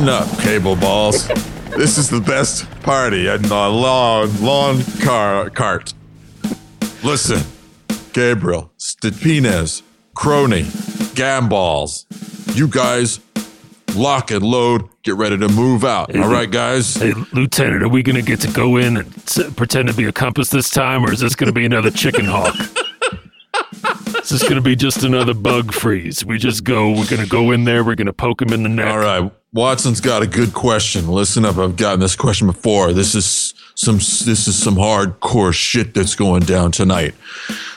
Button 0.01 0.29
up, 0.29 0.39
cable 0.39 0.75
balls. 0.75 1.27
this 1.77 1.97
is 1.97 2.09
the 2.09 2.19
best 2.19 2.69
party 2.81 3.27
in 3.27 3.41
the 3.43 3.69
long, 3.69 4.29
long 4.41 4.81
car 5.01 5.49
cart. 5.49 5.93
Listen, 7.03 7.41
Gabriel, 8.13 8.71
Stepinez, 8.77 9.81
Crony, 10.15 10.63
Gamballs, 11.13 12.05
you 12.55 12.67
guys 12.67 13.19
lock 13.95 14.31
and 14.31 14.43
load, 14.43 14.87
get 15.03 15.15
ready 15.15 15.37
to 15.37 15.49
move 15.49 15.83
out. 15.83 16.15
All 16.15 16.29
right, 16.29 16.49
guys? 16.49 16.95
Hey, 16.95 17.13
Lieutenant, 17.33 17.83
are 17.83 17.89
we 17.89 18.01
going 18.03 18.15
to 18.15 18.21
get 18.21 18.39
to 18.41 18.51
go 18.51 18.77
in 18.77 18.97
and 18.97 19.17
s- 19.17 19.51
pretend 19.55 19.89
to 19.89 19.93
be 19.93 20.05
a 20.05 20.11
compass 20.11 20.49
this 20.49 20.69
time, 20.69 21.03
or 21.05 21.11
is 21.11 21.19
this 21.19 21.35
going 21.35 21.49
to 21.49 21.53
be 21.53 21.65
another 21.65 21.91
chicken 21.91 22.25
hawk? 22.25 22.55
Is 24.29 24.43
going 24.43 24.55
to 24.55 24.61
be 24.61 24.75
just 24.75 25.03
another 25.03 25.33
bug 25.33 25.73
freeze? 25.73 26.23
We 26.25 26.37
just 26.37 26.63
go, 26.63 26.89
we're 26.89 27.07
going 27.07 27.23
to 27.23 27.27
go 27.27 27.51
in 27.51 27.63
there, 27.63 27.83
we're 27.83 27.95
going 27.95 28.07
to 28.07 28.13
poke 28.13 28.41
him 28.41 28.53
in 28.53 28.63
the 28.63 28.69
neck. 28.69 28.87
All 28.87 28.99
right. 28.99 29.31
Watson's 29.53 29.99
got 29.99 30.21
a 30.21 30.27
good 30.27 30.53
question. 30.53 31.07
Listen 31.07 31.43
up. 31.43 31.57
I've 31.57 31.75
gotten 31.75 31.99
this 31.99 32.15
question 32.15 32.47
before. 32.47 32.93
This 32.93 33.15
is 33.15 33.53
some 33.75 33.95
this 33.95 34.47
is 34.47 34.61
some 34.61 34.75
hardcore 34.75 35.53
shit 35.53 35.93
that's 35.93 36.15
going 36.15 36.43
down 36.43 36.71
tonight. 36.71 37.15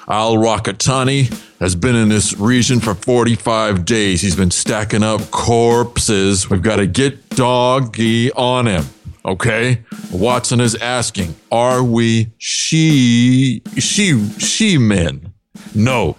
Al 0.06 0.34
Rakatani 0.34 1.32
has 1.58 1.74
been 1.74 1.96
in 1.96 2.08
this 2.08 2.38
region 2.38 2.78
for 2.78 2.94
45 2.94 3.84
days. 3.84 4.20
He's 4.20 4.36
been 4.36 4.52
stacking 4.52 5.02
up 5.02 5.30
corpses. 5.32 6.48
We've 6.48 6.62
got 6.62 6.76
to 6.76 6.86
get 6.86 7.30
doggy 7.30 8.30
on 8.32 8.66
him. 8.66 8.84
Okay? 9.24 9.82
Watson 10.12 10.60
is 10.60 10.76
asking, 10.76 11.34
are 11.50 11.82
we 11.82 12.32
she 12.38 13.62
she 13.78 14.28
she 14.38 14.78
men? 14.78 15.33
No. 15.74 16.16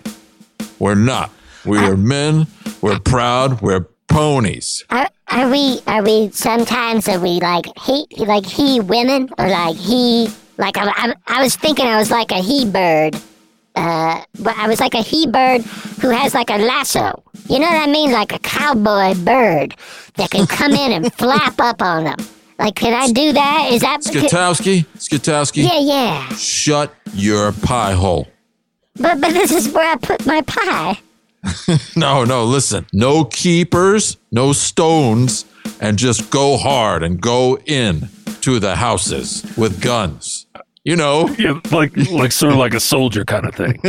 We're 0.79 0.95
not. 0.95 1.31
We 1.65 1.77
are 1.79 1.97
men. 1.97 2.47
We're 2.81 2.99
proud. 2.99 3.61
We're 3.61 3.87
ponies. 4.07 4.83
Are, 4.89 5.09
are 5.29 5.49
we 5.49 5.81
are 5.87 6.03
we 6.03 6.29
sometimes 6.31 7.07
are 7.07 7.19
we 7.19 7.39
like 7.39 7.65
he 7.79 8.05
like 8.19 8.45
he 8.45 8.79
women 8.79 9.29
or 9.37 9.47
like 9.47 9.75
he 9.75 10.29
like 10.57 10.77
I, 10.77 10.85
I, 10.87 11.13
I 11.27 11.43
was 11.43 11.55
thinking 11.55 11.85
I 11.85 11.97
was 11.97 12.11
like 12.11 12.31
a 12.31 12.41
he 12.41 12.65
bird. 12.65 13.15
Uh, 13.75 14.23
but 14.39 14.55
I 14.57 14.69
was 14.69 14.79
like 14.79 14.93
a 14.93 15.01
he 15.01 15.27
bird 15.27 15.61
who 16.01 16.09
has 16.09 16.33
like 16.33 16.49
a 16.49 16.57
lasso. 16.57 17.23
You 17.49 17.59
know 17.59 17.67
what 17.67 17.89
I 17.89 17.91
mean? 17.91 18.11
Like 18.11 18.31
a 18.31 18.39
cowboy 18.39 19.15
bird 19.15 19.75
that 20.15 20.31
can 20.31 20.47
come 20.47 20.71
in 20.71 20.91
and 20.93 21.13
flap 21.17 21.59
up 21.59 21.81
on 21.81 22.05
them. 22.05 22.17
Like, 22.57 22.75
can 22.75 22.93
I 22.93 23.11
do 23.11 23.33
that? 23.33 23.69
Is 23.71 23.81
that? 23.81 23.99
Skitowski, 23.99 24.85
Skitowski, 24.95 25.63
yeah, 25.63 25.79
yeah. 25.79 26.29
shut 26.29 26.93
your 27.13 27.51
pie 27.51 27.91
hole. 27.91 28.27
But 28.97 29.19
but 29.21 29.33
this 29.33 29.51
is 29.51 29.71
where 29.73 29.91
I 29.91 29.95
put 29.97 30.25
my 30.25 30.41
pie. 30.41 30.99
No, 31.95 32.23
no, 32.23 32.43
listen. 32.43 32.87
No 32.91 33.23
keepers, 33.25 34.17
no 34.31 34.51
stones, 34.51 35.45
and 35.79 35.95
just 35.97 36.31
go 36.31 36.57
hard 36.57 37.03
and 37.03 37.21
go 37.21 37.57
in 37.65 38.09
to 38.41 38.59
the 38.59 38.75
houses 38.75 39.45
with 39.55 39.79
guns. 39.79 40.47
You 40.83 40.95
know, 40.95 41.29
Yeah, 41.39 41.59
like, 41.71 41.95
like 42.09 42.31
sort 42.31 42.53
of 42.53 42.59
like 42.59 42.73
a 42.73 42.79
soldier 42.79 43.25
kind 43.25 43.45
of 43.45 43.53
thing. 43.55 43.79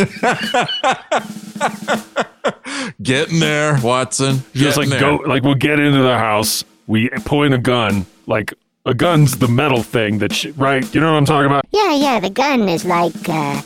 get 3.03 3.31
in 3.31 3.41
there, 3.41 3.79
Watson. 3.83 4.43
Just 4.55 4.77
Get 4.79 4.85
in 4.85 4.91
like 4.91 4.99
there. 5.01 5.19
go, 5.19 5.25
like 5.25 5.43
we'll 5.43 5.55
get 5.55 5.81
into 5.81 6.03
the 6.03 6.19
house, 6.19 6.65
we 6.87 7.09
point 7.25 7.55
a 7.55 7.59
gun, 7.59 8.07
like 8.27 8.53
a 8.85 8.95
gun's 8.95 9.39
the 9.39 9.49
metal 9.49 9.83
thing 9.83 10.19
that, 10.19 10.33
sh- 10.33 10.47
right? 10.57 10.93
You 10.95 11.01
know 11.01 11.13
what 11.13 11.19
I'm 11.19 11.25
talking 11.25 11.47
about? 11.47 11.65
Yeah, 11.71 11.95
yeah. 11.95 12.21
The 12.21 12.31
gun 12.31 12.69
is 12.69 12.85
like 12.85 13.29
uh, 13.29 13.63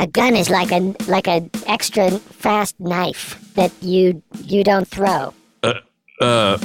a 0.00 0.06
gun 0.06 0.34
is 0.34 0.50
like 0.50 0.72
a 0.72 0.94
like 1.06 1.28
a 1.28 1.48
extra 1.66 2.10
fast 2.10 2.80
knife 2.80 3.38
that 3.54 3.70
you 3.80 4.22
you 4.44 4.64
don't 4.64 4.88
throw. 4.88 5.32
Uh, 5.62 5.74
uh 6.20 6.58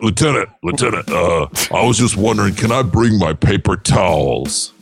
Lieutenant, 0.00 0.48
Lieutenant, 0.62 1.10
uh, 1.10 1.48
I 1.72 1.84
was 1.84 1.98
just 1.98 2.16
wondering, 2.16 2.54
can 2.54 2.70
I 2.70 2.82
bring 2.82 3.18
my 3.18 3.32
paper 3.32 3.76
towels 3.76 4.72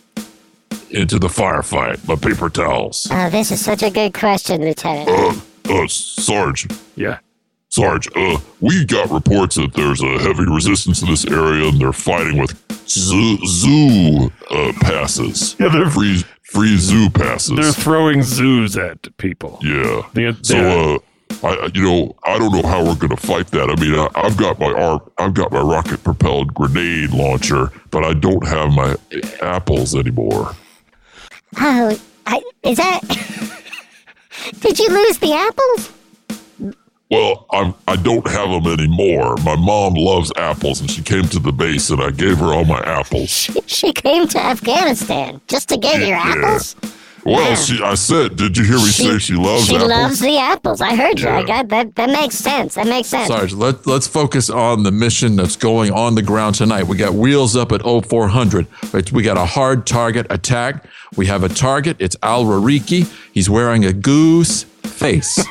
into 0.91 1.19
the 1.19 1.29
firefight? 1.29 2.07
My 2.07 2.17
paper 2.17 2.51
towels. 2.51 3.09
Oh, 3.11 3.31
this 3.31 3.51
is 3.51 3.65
such 3.65 3.83
a 3.83 3.91
good 3.91 4.13
question, 4.13 4.61
Lieutenant. 4.61 5.09
Uh, 5.09 5.41
uh, 5.73 5.87
Sarge, 5.89 6.69
Yeah. 6.97 7.19
Sarge, 7.75 8.09
uh, 8.15 8.39
we 8.61 8.85
got 8.85 9.11
reports 9.11 9.57
that 9.57 9.73
there's 9.75 10.01
a 10.01 10.19
heavy 10.21 10.45
resistance 10.49 11.03
in 11.03 11.09
this 11.09 11.25
area 11.27 11.67
and 11.69 11.81
they're 11.81 11.93
fighting 11.93 12.39
with 12.39 12.55
zoo, 12.89 13.37
zoo 13.47 14.31
uh, 14.49 14.73
passes. 14.81 15.57
Yeah, 15.59 15.71
they're- 15.71 15.91
free, 15.91 16.23
free 16.45 16.77
zoo 16.77 17.11
passes. 17.11 17.57
They're 17.57 17.73
throwing 17.73 18.23
zoos 18.23 18.77
at 18.77 19.17
people. 19.17 19.59
yeah. 19.61 20.03
The- 20.13 20.37
so, 20.43 20.57
uh, 20.57 20.99
I, 21.43 21.69
you 21.75 21.83
know, 21.83 22.15
I 22.25 22.39
don't 22.39 22.53
know 22.53 22.63
how 22.69 22.85
we're 22.85 22.95
going 22.95 23.09
to 23.11 23.17
fight 23.17 23.49
that. 23.49 23.69
I 23.69 23.75
mean, 23.81 23.99
I, 23.99 24.07
I've 24.15 24.37
got 24.37 24.61
my 24.61 24.73
arm, 24.73 25.01
I've 25.19 25.35
got 25.35 25.51
my 25.51 25.61
rocket 25.61 26.05
propelled 26.05 26.55
grenade 26.55 27.11
launcher, 27.11 27.73
but 27.91 28.05
I 28.05 28.13
don't 28.15 28.47
have 28.47 28.71
my 28.73 28.95
apples 29.43 29.97
anymore. 29.97 30.55
Oh, 31.59 32.01
I, 32.27 32.41
is 32.63 32.77
that? 32.77 33.01
Did 34.61 34.79
you 34.79 34.89
lose 34.91 35.19
the 35.19 35.33
apples? 35.33 35.91
Well, 37.11 37.47
I'm, 37.53 37.75
I 37.87 37.97
don't 37.97 38.27
have 38.29 38.51
them 38.51 38.67
anymore. 38.73 39.37
My 39.45 39.57
mom 39.57 39.95
loves 39.95 40.33
apples, 40.37 40.81
and 40.81 40.91
she 40.91 41.03
came 41.03 41.25
to 41.29 41.39
the 41.39 41.53
base, 41.53 41.91
and 41.91 42.01
I 42.03 42.11
gave 42.11 42.39
her 42.39 42.47
all 42.47 42.65
my 42.65 42.81
apples. 42.81 43.29
She, 43.31 43.53
she 43.67 43.93
came 43.93 44.27
to 44.29 44.39
Afghanistan 44.41 45.41
just 45.47 45.69
to 45.69 45.77
get 45.77 45.99
your 46.01 46.09
Yeah. 46.09 46.23
apples. 46.25 46.75
Well, 47.27 47.41
Yeah. 47.51 47.55
she, 47.55 47.83
I 47.83 47.95
said, 47.95 48.37
did 48.37 48.57
you 48.57 48.65
hear 48.65 48.77
me 48.77 48.89
say 48.91 49.19
she 49.19 49.35
loves 49.35 49.67
She 49.67 49.77
apples? 49.77 49.91
She 49.93 49.97
loves 49.97 50.21
the 50.21 50.39
apples. 50.39 50.81
I 50.83 50.95
heard 50.95 51.21
you. 51.21 51.29
I 51.29 51.43
got 51.43 51.69
that. 51.69 51.95
That 51.95 52.11
makes 52.11 52.37
sense. 52.37 52.75
That 52.75 52.87
makes 52.87 53.09
sense. 53.09 53.29
Sarge, 53.29 53.53
let, 53.55 53.87
let's 53.87 54.07
focus 54.07 54.51
on 54.51 54.83
the 54.83 54.91
mission 54.91 55.37
that's 55.37 55.57
going 55.57 55.91
on 55.93 56.17
the 56.17 56.23
ground 56.23 56.55
tonight. 56.57 56.83
We 56.83 56.97
got 56.99 57.15
wheels 57.15 57.55
up 57.57 57.73
at 57.73 57.83
0400. 57.83 58.67
We 59.13 59.23
got 59.23 59.39
a 59.39 59.47
hard 59.47 59.87
target 59.87 60.27
attack. 60.31 60.85
We 61.17 61.25
have 61.27 61.45
a 61.45 61.49
target. 61.49 61.97
It's 61.99 62.17
Al 62.23 62.45
Rariki. 62.45 63.11
He's 63.33 63.49
wearing 63.49 63.85
a 63.87 63.93
goose 63.95 64.67
face. 64.95 65.45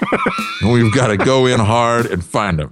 and 0.61 0.71
we've 0.73 0.93
got 0.93 1.07
to 1.07 1.17
go 1.17 1.45
in 1.45 1.59
hard 1.59 2.05
and 2.07 2.23
find 2.23 2.59
him. 2.59 2.71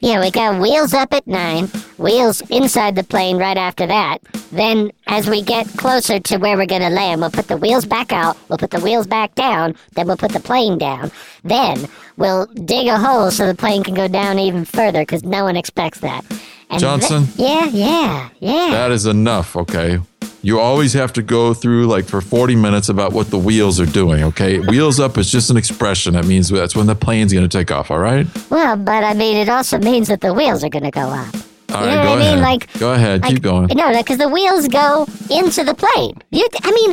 Yeah, 0.00 0.20
we 0.20 0.30
got 0.30 0.60
wheels 0.60 0.94
up 0.94 1.12
at 1.12 1.26
nine, 1.26 1.66
wheels 1.98 2.40
inside 2.50 2.94
the 2.94 3.02
plane 3.04 3.38
right 3.38 3.56
after 3.56 3.86
that. 3.86 4.18
Then, 4.52 4.92
as 5.06 5.28
we 5.28 5.42
get 5.42 5.66
closer 5.76 6.20
to 6.20 6.36
where 6.38 6.56
we're 6.56 6.66
going 6.66 6.82
to 6.82 6.90
land, 6.90 7.20
we'll 7.20 7.30
put 7.30 7.48
the 7.48 7.56
wheels 7.56 7.84
back 7.84 8.12
out, 8.12 8.36
we'll 8.48 8.58
put 8.58 8.70
the 8.70 8.80
wheels 8.80 9.06
back 9.06 9.34
down, 9.34 9.74
then 9.94 10.06
we'll 10.06 10.16
put 10.16 10.32
the 10.32 10.40
plane 10.40 10.78
down. 10.78 11.10
Then, 11.44 11.88
we'll 12.16 12.46
dig 12.46 12.86
a 12.86 12.98
hole 12.98 13.30
so 13.30 13.46
the 13.46 13.54
plane 13.54 13.82
can 13.82 13.94
go 13.94 14.08
down 14.08 14.38
even 14.38 14.64
further 14.64 15.00
because 15.02 15.24
no 15.24 15.44
one 15.44 15.56
expects 15.56 16.00
that. 16.00 16.24
And 16.68 16.80
Johnson? 16.80 17.26
th- 17.26 17.38
yeah, 17.38 17.66
yeah, 17.66 18.28
yeah. 18.38 18.70
That 18.70 18.92
is 18.92 19.06
enough, 19.06 19.56
okay? 19.56 19.98
You 20.42 20.58
always 20.58 20.94
have 20.94 21.12
to 21.14 21.22
go 21.22 21.52
through 21.52 21.86
like 21.86 22.06
for 22.06 22.20
40 22.22 22.56
minutes 22.56 22.88
about 22.88 23.12
what 23.12 23.28
the 23.30 23.38
wheels 23.38 23.78
are 23.78 23.84
doing, 23.86 24.22
okay? 24.24 24.58
wheels 24.58 24.98
up 24.98 25.18
is 25.18 25.30
just 25.30 25.50
an 25.50 25.56
expression. 25.58 26.14
That 26.14 26.24
means 26.26 26.48
that's 26.48 26.74
when 26.74 26.86
the 26.86 26.94
plane's 26.94 27.32
going 27.32 27.46
to 27.46 27.58
take 27.58 27.70
off, 27.70 27.90
all 27.90 27.98
right? 27.98 28.26
well, 28.50 28.76
but 28.76 29.04
I 29.04 29.12
mean, 29.14 29.36
it 29.36 29.48
also 29.50 29.78
means 29.78 30.08
that 30.08 30.22
the 30.22 30.32
wheels 30.32 30.64
are 30.64 30.70
going 30.70 30.84
to 30.84 30.90
go 30.90 31.02
up. 31.02 31.34
All 31.74 31.82
You 31.84 31.90
know 31.94 32.02
go 32.02 32.10
what 32.10 32.18
I 32.18 32.20
ahead. 32.22 32.34
mean? 32.34 32.42
Like- 32.42 32.78
go 32.78 32.92
ahead, 32.94 33.22
Like, 33.22 33.34
keep 33.34 33.42
going. 33.42 33.68
No, 33.74 33.96
because 33.96 34.16
the 34.18 34.28
wheels 34.30 34.66
go 34.68 35.06
into 35.30 35.62
the 35.62 35.74
plane. 35.74 36.14
You, 36.30 36.48
I 36.62 36.70
mean, 36.72 36.92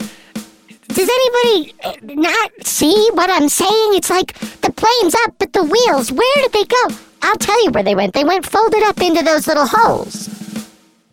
does 0.89 1.09
anybody 1.09 1.73
uh, 1.85 1.93
not 2.15 2.51
see 2.63 3.09
what 3.13 3.29
I'm 3.29 3.47
saying? 3.49 3.93
It's 3.95 4.09
like 4.09 4.33
the 4.61 4.71
plane's 4.73 5.15
up, 5.25 5.35
but 5.39 5.53
the 5.53 5.63
wheels, 5.63 6.11
where 6.11 6.35
did 6.43 6.51
they 6.51 6.65
go? 6.65 6.95
I'll 7.21 7.37
tell 7.37 7.63
you 7.63 7.71
where 7.71 7.83
they 7.83 7.95
went. 7.95 8.13
They 8.13 8.23
went 8.25 8.45
folded 8.45 8.83
up 8.83 9.01
into 9.01 9.23
those 9.23 9.47
little 9.47 9.65
holes. 9.67 10.27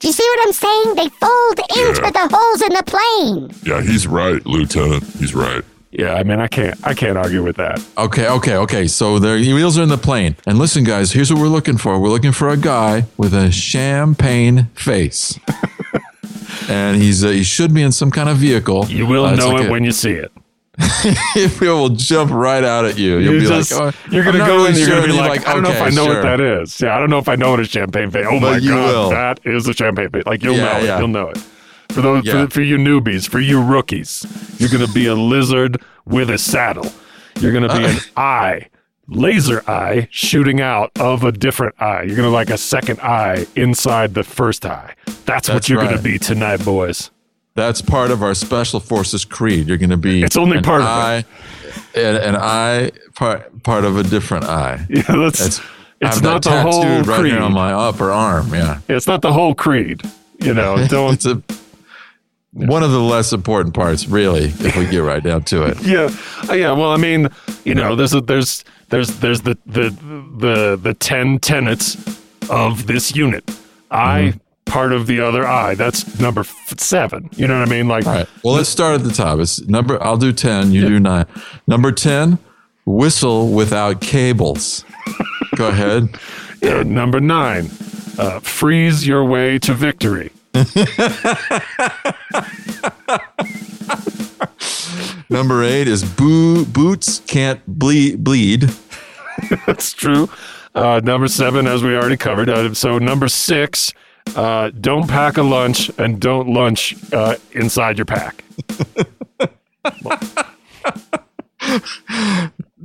Do 0.04 0.08
you 0.08 0.12
see 0.12 0.28
what 0.36 0.46
I'm 0.46 0.52
saying? 0.52 0.94
They 0.96 1.08
fold 1.08 1.58
into 1.78 2.02
Yeah. 2.02 2.10
the 2.10 2.28
holes 2.36 2.60
in 2.60 2.72
the 2.74 2.82
plane. 2.84 3.50
Yeah, 3.64 3.80
he's 3.80 4.06
right, 4.06 4.44
Lieutenant. 4.44 5.02
He's 5.18 5.34
right. 5.34 5.64
Yeah, 5.92 6.12
I 6.14 6.24
mean, 6.24 6.40
I 6.40 6.46
can't, 6.46 6.76
I 6.86 6.92
can't 6.92 7.16
argue 7.16 7.42
with 7.42 7.56
that. 7.56 7.82
Okay, 7.96 8.28
okay, 8.28 8.56
okay. 8.56 8.86
So 8.86 9.18
the 9.18 9.30
wheels 9.54 9.78
are 9.78 9.82
in 9.82 9.88
the 9.88 9.96
plane. 9.96 10.36
And 10.46 10.58
listen, 10.58 10.84
guys, 10.84 11.12
here's 11.12 11.32
what 11.32 11.40
we're 11.40 11.48
looking 11.48 11.78
for. 11.78 11.98
We're 11.98 12.10
looking 12.10 12.32
for 12.32 12.50
a 12.50 12.56
guy 12.58 13.06
with 13.16 13.32
a 13.32 13.50
champagne 13.50 14.66
face. 14.74 15.38
and 16.68 17.00
he's 17.00 17.24
uh, 17.24 17.28
he 17.28 17.42
should 17.44 17.72
be 17.72 17.80
in 17.82 17.92
some 17.92 18.10
kind 18.10 18.28
of 18.28 18.36
vehicle. 18.36 18.84
You 18.88 19.06
will 19.06 19.24
Uh, 19.24 19.36
know 19.36 19.48
like 19.50 19.62
it 19.64 19.68
a- 19.68 19.70
when 19.70 19.84
you 19.84 19.92
see 19.92 20.10
it. 20.12 20.30
it 21.36 21.60
will 21.60 21.88
jump 21.90 22.30
right 22.32 22.64
out 22.64 22.84
at 22.84 22.98
you. 22.98 23.18
You'll 23.18 23.34
You 23.34 23.40
be 23.40 23.46
just, 23.46 23.72
like, 23.72 23.94
oh, 23.94 24.10
you're 24.10 24.24
gonna 24.24 24.38
go 24.38 24.56
really 24.56 24.70
in. 24.70 24.76
You're 24.76 24.86
sure. 24.86 24.94
gonna 25.02 25.12
be 25.12 25.18
And 25.18 25.28
like, 25.28 25.46
I 25.46 25.54
don't 25.54 25.62
know 25.62 25.70
if 25.70 25.80
I 25.82 25.90
know 25.90 26.04
sure. 26.06 26.14
what 26.14 26.22
that 26.22 26.40
is. 26.40 26.80
Yeah, 26.80 26.96
I 26.96 26.98
don't 26.98 27.10
know 27.10 27.18
if 27.18 27.28
I 27.28 27.36
know 27.36 27.50
what 27.52 27.60
a 27.60 27.64
champagne 27.64 28.10
face. 28.10 28.26
Oh 28.28 28.40
my 28.40 28.58
god, 28.58 28.62
will. 28.62 29.10
that 29.10 29.40
is 29.44 29.68
a 29.68 29.72
champagne 29.74 30.10
face. 30.10 30.24
Like 30.26 30.42
you'll 30.42 30.56
Yeah, 30.56 30.64
know 30.64 30.78
it. 30.94 30.98
You'll 30.98 31.08
know 31.08 31.28
it. 31.28 31.38
For 31.90 32.00
those, 32.02 32.24
Yeah. 32.24 32.46
for, 32.46 32.50
for 32.54 32.60
you 32.62 32.76
newbies, 32.76 33.28
for 33.28 33.38
you 33.40 33.62
rookies, 33.62 34.26
you're 34.58 34.70
gonna 34.70 34.92
be 34.92 35.06
a 35.06 35.14
lizard 35.14 35.80
with 36.06 36.30
a 36.30 36.38
saddle. 36.38 36.90
You're 37.40 37.52
gonna 37.52 37.68
be 37.78 37.84
an 37.84 37.96
eye, 38.16 38.68
laser 39.06 39.62
eye, 39.70 40.08
shooting 40.10 40.60
out 40.60 40.90
of 40.98 41.22
a 41.22 41.30
different 41.30 41.80
eye. 41.80 42.02
You're 42.02 42.16
gonna 42.16 42.30
like 42.30 42.50
a 42.50 42.58
second 42.58 42.98
eye 43.00 43.46
inside 43.54 44.14
the 44.14 44.24
first 44.24 44.66
eye. 44.66 44.94
That's, 45.24 45.48
what 45.48 45.68
you're 45.68 45.82
gonna 45.82 46.02
be 46.02 46.18
tonight, 46.18 46.64
boys. 46.64 47.10
That's 47.54 47.80
part 47.80 48.10
of 48.10 48.22
our 48.22 48.34
special 48.34 48.80
forces 48.80 49.24
creed. 49.24 49.68
You're 49.68 49.76
going 49.78 49.90
to 49.90 49.96
be. 49.96 50.22
It's 50.24 50.36
only 50.36 50.58
an 50.58 50.64
part 50.64 50.80
of 50.82 50.86
it. 50.88 50.90
eye, 50.90 51.24
An, 51.94 52.16
an 52.16 52.36
eye 52.36 52.90
part 53.14 53.62
part 53.62 53.84
of 53.84 53.96
a 53.96 54.02
different 54.02 54.44
eye. 54.44 54.84
Yeah, 54.90 55.02
that's. 55.06 55.40
It's, 55.40 55.60
it's 56.00 56.20
not 56.20 56.42
the 56.42 56.60
whole 56.60 56.84
right 57.02 57.20
creed. 57.20 57.34
on 57.34 57.52
my 57.52 57.72
upper 57.72 58.10
arm. 58.10 58.52
Yeah, 58.52 58.80
it's 58.88 59.06
not 59.06 59.22
the 59.22 59.32
whole 59.32 59.54
creed. 59.54 60.02
You 60.40 60.52
know, 60.52 60.84
don't 60.88 61.14
it's 61.14 61.24
a 61.26 61.40
one 62.52 62.82
of 62.82 62.90
the 62.90 63.00
less 63.00 63.32
important 63.32 63.74
parts, 63.74 64.06
really, 64.06 64.44
if 64.44 64.76
we 64.76 64.86
get 64.86 64.98
right 64.98 65.22
down 65.22 65.42
to 65.44 65.64
it. 65.64 65.76
Yeah, 65.84 66.10
Uh, 66.48 66.52
yeah. 66.54 66.72
Well, 66.72 66.90
I 66.90 66.96
mean, 66.96 67.28
you 67.64 67.74
know, 67.74 67.96
there's 67.96 68.14
a, 68.14 68.20
there's 68.20 68.64
There's 68.90 69.08
there's 69.20 69.40
the 69.42 69.56
the 69.66 69.90
the 70.38 70.76
the 70.80 70.94
ten 70.94 71.38
tenets 71.38 71.96
of 72.50 72.86
this 72.86 73.14
unit. 73.16 73.44
I 73.90 74.34
part 74.66 74.92
of 74.92 75.06
the 75.06 75.20
other 75.20 75.46
eye. 75.46 75.74
That's 75.74 76.18
number 76.20 76.40
f- 76.42 76.74
seven. 76.78 77.28
You 77.36 77.46
know 77.46 77.58
what 77.58 77.68
I 77.68 77.70
mean? 77.70 77.88
Like 77.88 78.06
All 78.06 78.12
right. 78.14 78.28
Well, 78.42 78.54
let's 78.54 78.68
start 78.68 78.94
at 79.00 79.04
the 79.04 79.12
top. 79.12 79.38
It's 79.38 79.60
number. 79.66 80.02
I'll 80.02 80.16
do 80.16 80.32
ten. 80.32 80.72
You 80.72 80.88
do 80.88 81.00
nine. 81.00 81.26
Number 81.66 81.92
ten. 81.92 82.38
Whistle 82.86 83.48
without 83.52 84.00
cables. 84.00 84.84
Go 85.56 85.68
ahead. 85.68 86.08
uh, 86.62 86.82
number 86.82 87.18
nine, 87.20 87.70
uh, 88.18 88.40
freeze 88.40 89.06
your 89.06 89.24
way 89.24 89.58
to 89.60 89.72
victory. 89.72 90.30
Number 95.30 95.62
eight 95.64 95.88
is 95.88 96.04
boo 96.04 96.64
boots 96.66 97.20
can't 97.26 97.60
bleed 97.66 98.22
bleed. 98.22 98.70
That's 99.66 99.92
true. 99.92 100.28
Uh, 100.74 101.00
number 101.02 101.28
seven, 101.28 101.66
as 101.66 101.82
we 101.82 101.96
already 101.96 102.16
covered. 102.16 102.48
Uh, 102.48 102.74
so 102.74 102.98
number 102.98 103.28
six, 103.28 103.92
uh, 104.34 104.70
don't 104.80 105.08
pack 105.08 105.36
a 105.36 105.42
lunch 105.42 105.90
and 105.98 106.20
don't 106.20 106.48
lunch 106.52 106.94
uh, 107.12 107.36
inside 107.52 107.98
your 107.98 108.06
pack. 108.06 108.42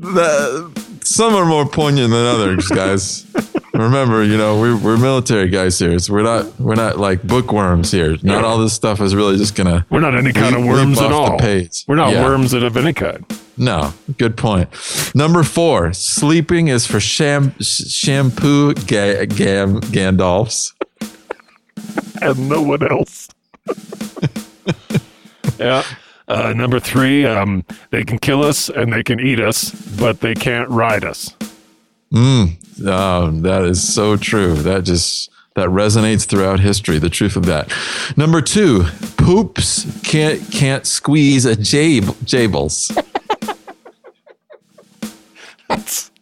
The, 0.02 0.72
some 1.04 1.36
are 1.36 1.46
more 1.46 1.68
poignant 1.68 2.12
than 2.12 2.26
others, 2.26 2.68
guys. 2.70 3.26
Remember, 3.74 4.24
you 4.24 4.38
know, 4.38 4.60
we're, 4.60 4.78
we're 4.78 4.98
military 4.98 5.50
guys 5.50 5.78
here, 5.78 6.00
so 6.00 6.14
we're 6.14 6.24
not 6.24 6.58
we're 6.60 6.76
not 6.76 6.98
like 7.00 7.22
bookworms 7.24 7.92
here. 7.92 8.16
Not 8.24 8.46
all 8.46 8.58
this 8.60 8.74
stuff 8.74 9.02
is 9.02 9.14
really 9.14 9.36
just 9.38 9.56
gonna. 9.56 9.86
We're 9.90 10.00
not 10.00 10.16
any 10.16 10.32
kind 10.32 10.56
of 10.56 10.64
worms 10.66 11.00
at 11.02 11.12
all. 11.12 11.38
We're 11.88 11.96
not 11.96 12.14
Yeah. 12.14 12.24
worms 12.24 12.54
of 12.54 12.78
any 12.78 12.94
kind. 12.94 13.26
No, 13.58 13.94
good 14.18 14.38
point. 14.38 14.70
Number 15.14 15.44
four, 15.44 15.92
sleeping 15.92 16.70
is 16.70 16.86
for 16.86 17.02
sham, 17.02 17.54
sh- 17.60 17.90
shampoo 17.92 18.74
ga- 18.74 19.26
gam, 19.26 19.82
Gandalfs. 19.82 20.74
And 22.22 22.50
no 22.50 22.62
one 22.62 22.90
else. 22.90 23.30
yeah. 25.60 25.84
Uh, 26.28 26.54
number 26.54 26.80
three, 26.80 27.26
um, 27.26 27.66
they 27.90 28.04
can 28.04 28.20
kill 28.20 28.44
us 28.44 28.70
and 28.70 28.94
they 28.94 29.04
can 29.04 29.20
eat 29.20 29.40
us, 29.40 29.72
but 30.00 30.22
they 30.22 30.36
can't 30.36 30.70
ride 30.70 31.04
us. 31.04 31.36
Oh, 32.86 33.32
that 33.32 33.64
is 33.66 33.82
so 33.82 34.16
true. 34.16 34.56
That 34.56 34.84
just 34.84 35.32
that 35.56 35.70
resonates 35.70 36.26
throughout 36.26 36.60
history. 36.60 37.00
The 37.00 37.10
truth 37.10 37.36
of 37.36 37.46
that. 37.48 37.74
Number 38.16 38.42
two, 38.42 38.84
poops 39.18 39.86
can't 40.04 40.40
can't 40.52 40.86
squeeze 40.86 41.46
a 41.46 41.56
jab, 41.56 42.04
jables. 42.26 42.96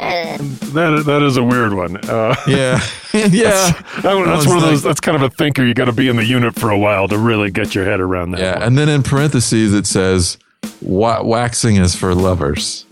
That 0.70 1.02
that 1.06 1.22
is 1.22 1.36
a 1.36 1.42
weird 1.42 1.74
one. 1.74 1.96
Uh, 1.96 2.34
Yeah, 2.46 2.80
yeah. 3.12 3.72
that 3.72 4.02
that's 4.02 4.04
one's 4.04 4.46
one 4.46 4.56
of 4.58 4.62
those. 4.62 4.82
That's 4.84 5.00
kind 5.00 5.16
of 5.16 5.22
a 5.22 5.30
thinker. 5.30 5.64
You 5.64 5.74
got 5.74 5.86
to 5.86 5.92
be 5.92 6.08
in 6.08 6.14
the 6.16 6.24
unit 6.24 6.54
for 6.54 6.70
a 6.70 6.78
while 6.78 7.08
to 7.08 7.18
really 7.18 7.50
get 7.50 7.74
your 7.74 7.84
head 7.84 7.98
around 8.00 8.30
that. 8.32 8.40
Yeah, 8.40 8.54
one. 8.54 8.62
and 8.62 8.78
then 8.78 8.88
in 8.88 9.02
parentheses 9.02 9.74
it 9.74 9.86
says, 9.86 10.38
"Waxing 10.80 11.74
is 11.76 11.96
for 11.96 12.14
lovers." 12.14 12.86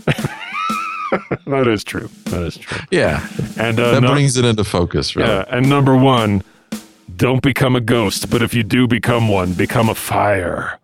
that 1.47 1.69
is 1.69 1.85
true. 1.85 2.11
That 2.25 2.43
is 2.43 2.57
true. 2.57 2.81
Yeah, 2.91 3.27
And 3.57 3.79
uh, 3.79 3.93
that 3.93 4.01
no- 4.03 4.13
brings 4.13 4.37
it 4.37 4.45
into 4.45 4.65
focus. 4.65 5.15
Really. 5.17 5.29
yeah, 5.31 5.45
and 5.49 5.69
number 5.69 5.97
one, 5.97 6.43
don't 7.17 7.43
become 7.43 7.77
a 7.77 7.81
ghost. 7.81 8.29
But 8.29 8.43
if 8.43 8.53
you 8.55 8.65
do 8.65 8.87
become 8.89 9.29
one, 9.29 9.53
become 9.53 9.89
a 9.89 9.95
fire. 9.95 10.79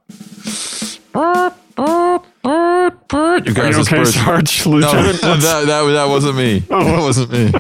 You 2.85 3.19
Are 3.19 3.41
guys, 3.41 3.77
you 3.77 3.85
this 3.85 3.89
okay, 3.89 3.97
person- 3.97 4.25
Sarge? 4.25 4.67
No, 4.67 4.81
that, 4.81 5.67
that, 5.67 5.85
that 5.93 6.09
wasn't 6.09 6.37
me. 6.37 6.63
Oh. 6.71 6.85
That 6.85 7.01
wasn't 7.01 7.31
me. 7.33 7.53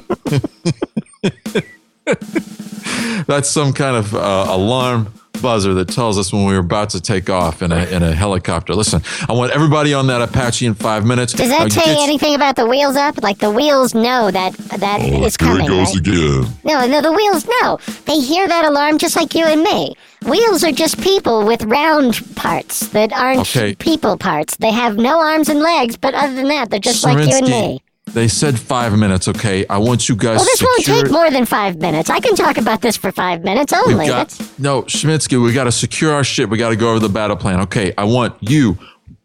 That's 3.27 3.49
some 3.49 3.72
kind 3.72 3.97
of 3.97 4.14
uh, 4.14 4.47
alarm 4.49 5.12
buzzer 5.45 5.74
that 5.74 5.88
tells 5.88 6.16
us 6.18 6.32
when 6.32 6.47
we 6.47 6.55
were 6.55 6.61
about 6.61 6.88
to 6.90 7.01
take 7.03 7.28
off 7.28 7.61
in 7.61 7.70
a, 7.70 7.84
in 7.95 8.03
a 8.03 8.12
helicopter. 8.14 8.74
Listen, 8.74 9.03
I 9.28 9.34
want 9.34 9.53
everybody 9.53 9.92
on 9.92 10.07
that 10.07 10.22
Apache 10.22 10.64
in 10.64 10.74
five 10.74 11.05
minutes. 11.05 11.34
Does 11.34 11.51
Now 11.51 11.64
that 11.64 11.70
tell 11.72 11.86
you 11.86 11.95
get- 11.97 12.09
anything 12.09 12.34
about 12.34 12.57
the 12.57 12.66
wheels 12.66 12.97
up? 12.97 13.22
Like 13.22 13.38
the 13.38 13.51
wheels 13.51 13.95
know 13.95 14.30
that 14.30 14.55
that 14.70 14.80
that 14.80 15.01
is 15.03 15.36
coming, 15.36 15.66
right? 15.70 15.95
again. 15.95 16.47
No, 16.64 16.86
no, 16.86 17.03
the 17.03 17.12
wheels 17.12 17.47
know. 17.61 17.78
They 18.07 18.18
hear 18.20 18.49
that 18.49 18.64
alarm 18.64 18.97
just 18.99 19.16
like 19.16 19.34
you 19.34 19.45
and 19.45 19.62
me. 19.62 19.95
Wheels 20.26 20.64
are 20.64 20.72
just 20.72 20.99
people 21.03 21.45
with 21.45 21.62
round 21.64 22.18
parts 22.36 22.88
that 22.97 23.12
aren't 23.12 23.40
Okay. 23.40 23.74
people 23.74 24.16
parts. 24.16 24.57
They 24.57 24.72
have 24.72 24.97
no 24.97 25.20
arms 25.20 25.51
and 25.51 25.61
legs, 25.61 25.99
but 25.99 26.14
other 26.14 26.34
than 26.34 26.49
that, 26.49 26.70
they're 26.70 26.80
just 26.80 27.05
like 27.05 27.28
you 27.28 27.36
and 27.36 27.47
me. 27.47 27.82
They 28.07 28.29
said 28.29 28.59
five 28.59 28.97
minutes, 28.97 29.27
okay? 29.29 29.67
I 29.69 29.79
want 29.79 30.09
you 30.09 30.15
guys 30.15 30.37
Well, 30.37 30.45
this 30.45 30.59
to 30.61 30.65
won't 30.67 30.85
take 30.85 31.11
more 31.11 31.31
than 31.31 31.47
five 31.47 31.79
minutes. 31.79 32.11
I 32.11 32.21
can 32.21 32.37
talk 32.37 32.59
about 32.59 32.81
this 32.81 32.97
for 32.97 33.11
five 33.11 33.43
minutes 33.43 33.73
only. 33.73 34.07
got, 34.07 34.39
no, 34.59 34.83
Schmitzky, 34.83 35.43
we 35.43 35.53
got 35.53 35.65
to 35.65 35.73
secure 35.73 36.13
our 36.13 36.23
shit. 36.23 36.49
We 36.49 36.59
got 36.59 36.69
to 36.69 36.77
go 36.77 36.91
over 36.91 37.01
the 37.01 37.09
battle 37.09 37.37
plan. 37.37 37.61
Okay, 37.63 37.93
I 37.99 38.05
want 38.05 38.37
you, 38.41 38.79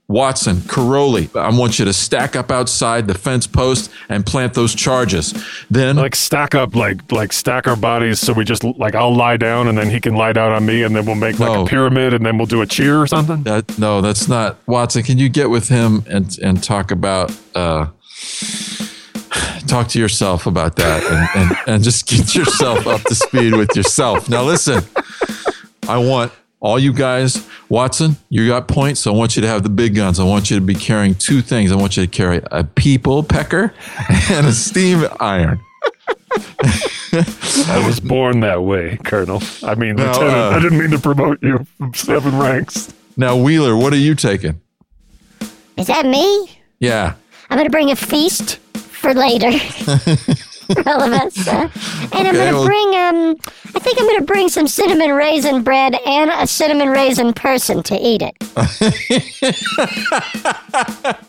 Watson, 0.07 0.61
Caroli. 0.61 1.29
I 1.35 1.51
want 1.55 1.77
you 1.77 1.85
to 1.85 1.93
stack 1.93 2.35
up 2.35 2.49
outside 2.49 3.05
the 3.05 3.13
fence 3.13 3.45
post 3.45 3.91
and 4.07 4.25
plant 4.25 4.55
those 4.55 4.73
charges. 4.73 5.35
Then, 5.69 5.97
like 5.97 6.15
stack 6.15 6.55
up 6.55 6.73
like 6.73 7.11
like 7.11 7.31
stack 7.31 7.67
our 7.67 7.75
bodies 7.75 8.19
so 8.19 8.33
we 8.33 8.43
just 8.43 8.63
like 8.63 8.95
I'll 8.95 9.15
lie 9.15 9.37
down 9.37 9.67
and 9.67 9.77
then 9.77 9.87
he 9.91 9.99
can 9.99 10.15
lie 10.15 10.33
down 10.33 10.51
on 10.51 10.65
me 10.65 10.81
and 10.81 10.95
then 10.95 11.05
we'll 11.05 11.13
make 11.13 11.37
like 11.37 11.51
No. 11.51 11.63
a 11.63 11.67
pyramid 11.67 12.15
and 12.15 12.25
then 12.25 12.39
we'll 12.39 12.47
do 12.47 12.61
a 12.61 12.65
cheer 12.65 12.99
or 12.99 13.05
something. 13.05 13.43
that 13.43 13.77
no, 13.77 14.01
that's 14.01 14.27
not 14.27 14.57
Watson. 14.67 15.03
Can 15.03 15.19
you 15.19 15.29
get 15.29 15.51
with 15.51 15.67
him 15.69 16.03
and 16.07 16.35
and 16.41 16.63
talk 16.63 16.89
about 16.89 17.31
uh, 17.53 17.85
talk 19.67 19.87
to 19.89 19.99
yourself 19.99 20.45
about 20.47 20.75
that 20.77 21.03
and, 21.03 21.49
and 21.49 21.57
and 21.67 21.83
just 21.83 22.07
get 22.07 22.33
yourself 22.39 22.87
up 22.87 23.01
to 23.03 23.15
speed 23.15 23.53
with 23.55 23.75
yourself. 23.75 24.29
Now, 24.29 24.43
listen, 24.43 24.83
I 25.87 25.97
want 25.97 26.31
all 26.61 26.77
you 26.79 26.91
guys, 26.91 27.47
Watson, 27.69 28.17
you 28.29 28.47
got 28.47 28.67
points. 28.67 29.01
So 29.01 29.13
I 29.13 29.17
want 29.17 29.35
you 29.35 29.41
to 29.43 29.47
have 29.47 29.63
the 29.63 29.69
big 29.69 29.95
guns. 29.95 30.19
I 30.19 30.23
want 30.25 30.49
you 30.51 30.57
to 30.59 30.65
be 30.65 30.75
carrying 30.75 31.15
two 31.15 31.41
things. 31.41 31.71
I 31.71 31.75
want 31.75 31.95
you 31.97 32.05
to 32.05 32.09
carry 32.11 32.41
a 32.51 32.63
people 32.63 33.23
pecker 33.23 33.73
and 34.29 34.45
a 34.47 34.51
steam 34.51 35.05
iron. 35.19 35.59
I 37.11 37.83
was 37.87 37.99
born 37.99 38.41
that 38.41 38.61
way, 38.63 38.97
Colonel. 39.03 39.41
I 39.63 39.75
mean, 39.75 39.95
No, 39.95 40.05
Lieutenant. 40.05 40.35
uh, 40.35 40.49
I 40.49 40.59
didn't 40.59 40.77
mean 40.79 40.91
to 40.91 40.99
promote 40.99 41.41
you 41.41 41.65
from 41.77 41.93
seven 41.93 42.37
ranks. 42.37 42.93
Now, 43.17 43.35
Wheeler, 43.37 43.75
what 43.75 43.93
are 43.93 43.97
you 43.97 44.15
taking? 44.15 44.59
Is 45.77 45.87
that 45.87 46.05
me? 46.05 46.51
Yeah. 46.79 47.13
I'm 47.49 47.57
going 47.57 47.65
to 47.65 47.71
bring 47.71 47.91
a 47.91 47.95
feast 47.95 48.57
for 48.75 49.13
later. 49.13 49.51
for 49.59 50.87
all 50.87 51.01
of 51.01 51.11
us. 51.13 51.47
uh, 51.47 51.67
and 52.13 52.27
I'm 52.27 52.35
Okay, 52.35 52.47
to 52.49 52.53
well- 52.53 52.65
bring, 52.65 52.87
um, 52.95 53.35
I 53.75 53.79
think 53.79 53.99
I'm 53.99 54.05
going 54.05 54.19
to 54.19 54.25
bring 54.25 54.49
some 54.49 54.67
cinnamon 54.67 55.11
raisin 55.13 55.63
bread 55.63 55.95
and 56.05 56.29
a 56.29 56.45
cinnamon 56.45 56.89
raisin 56.89 57.33
person 57.33 57.81
to 57.83 57.95
eat 57.99 58.21
it. 58.21 58.35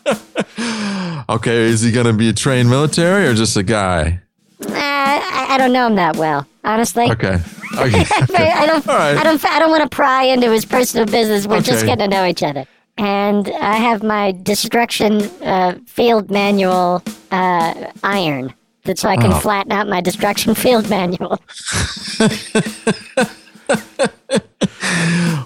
Okay, 1.29 1.61
is 1.63 1.81
he 1.81 1.91
going 1.91 2.07
to 2.07 2.13
be 2.13 2.29
a 2.29 2.33
trained 2.33 2.69
military 2.69 3.25
or 3.25 3.33
just 3.33 3.55
a 3.55 3.63
guy? 3.63 4.19
Uh, 4.65 4.73
I, 4.75 5.47
I 5.51 5.57
don't 5.57 5.71
know 5.71 5.87
him 5.87 5.95
that 5.95 6.17
well, 6.17 6.45
honestly. 6.63 7.09
Okay. 7.11 7.37
Okay. 7.73 8.03
I 8.51 8.65
don't, 8.65 8.85
All 8.85 8.97
right. 8.97 9.15
I 9.15 9.23
don't, 9.23 9.45
I 9.45 9.57
don't 9.59 9.69
want 9.71 9.81
to 9.89 9.95
pry 9.95 10.23
into 10.23 10.51
his 10.51 10.65
personal 10.65 11.05
business. 11.05 11.47
We're 11.47 11.61
just 11.61 11.77
Okay. 11.85 11.95
getting 11.95 12.09
to 12.09 12.17
know 12.17 12.25
each 12.25 12.43
other. 12.43 12.65
And 12.97 13.47
I 13.47 13.75
have 13.77 14.03
my 14.03 14.31
destruction 14.43 15.21
uh, 15.41 15.77
field 15.87 16.29
manual 16.29 17.01
uh, 17.31 17.91
iron, 18.03 18.53
so 18.95 19.09
I 19.09 19.15
can 19.17 19.31
Oh. 19.33 19.39
flatten 19.39 19.71
out 19.71 19.87
my 19.87 20.01
destruction 20.01 20.53
field 20.55 20.89
manual. 20.89 21.39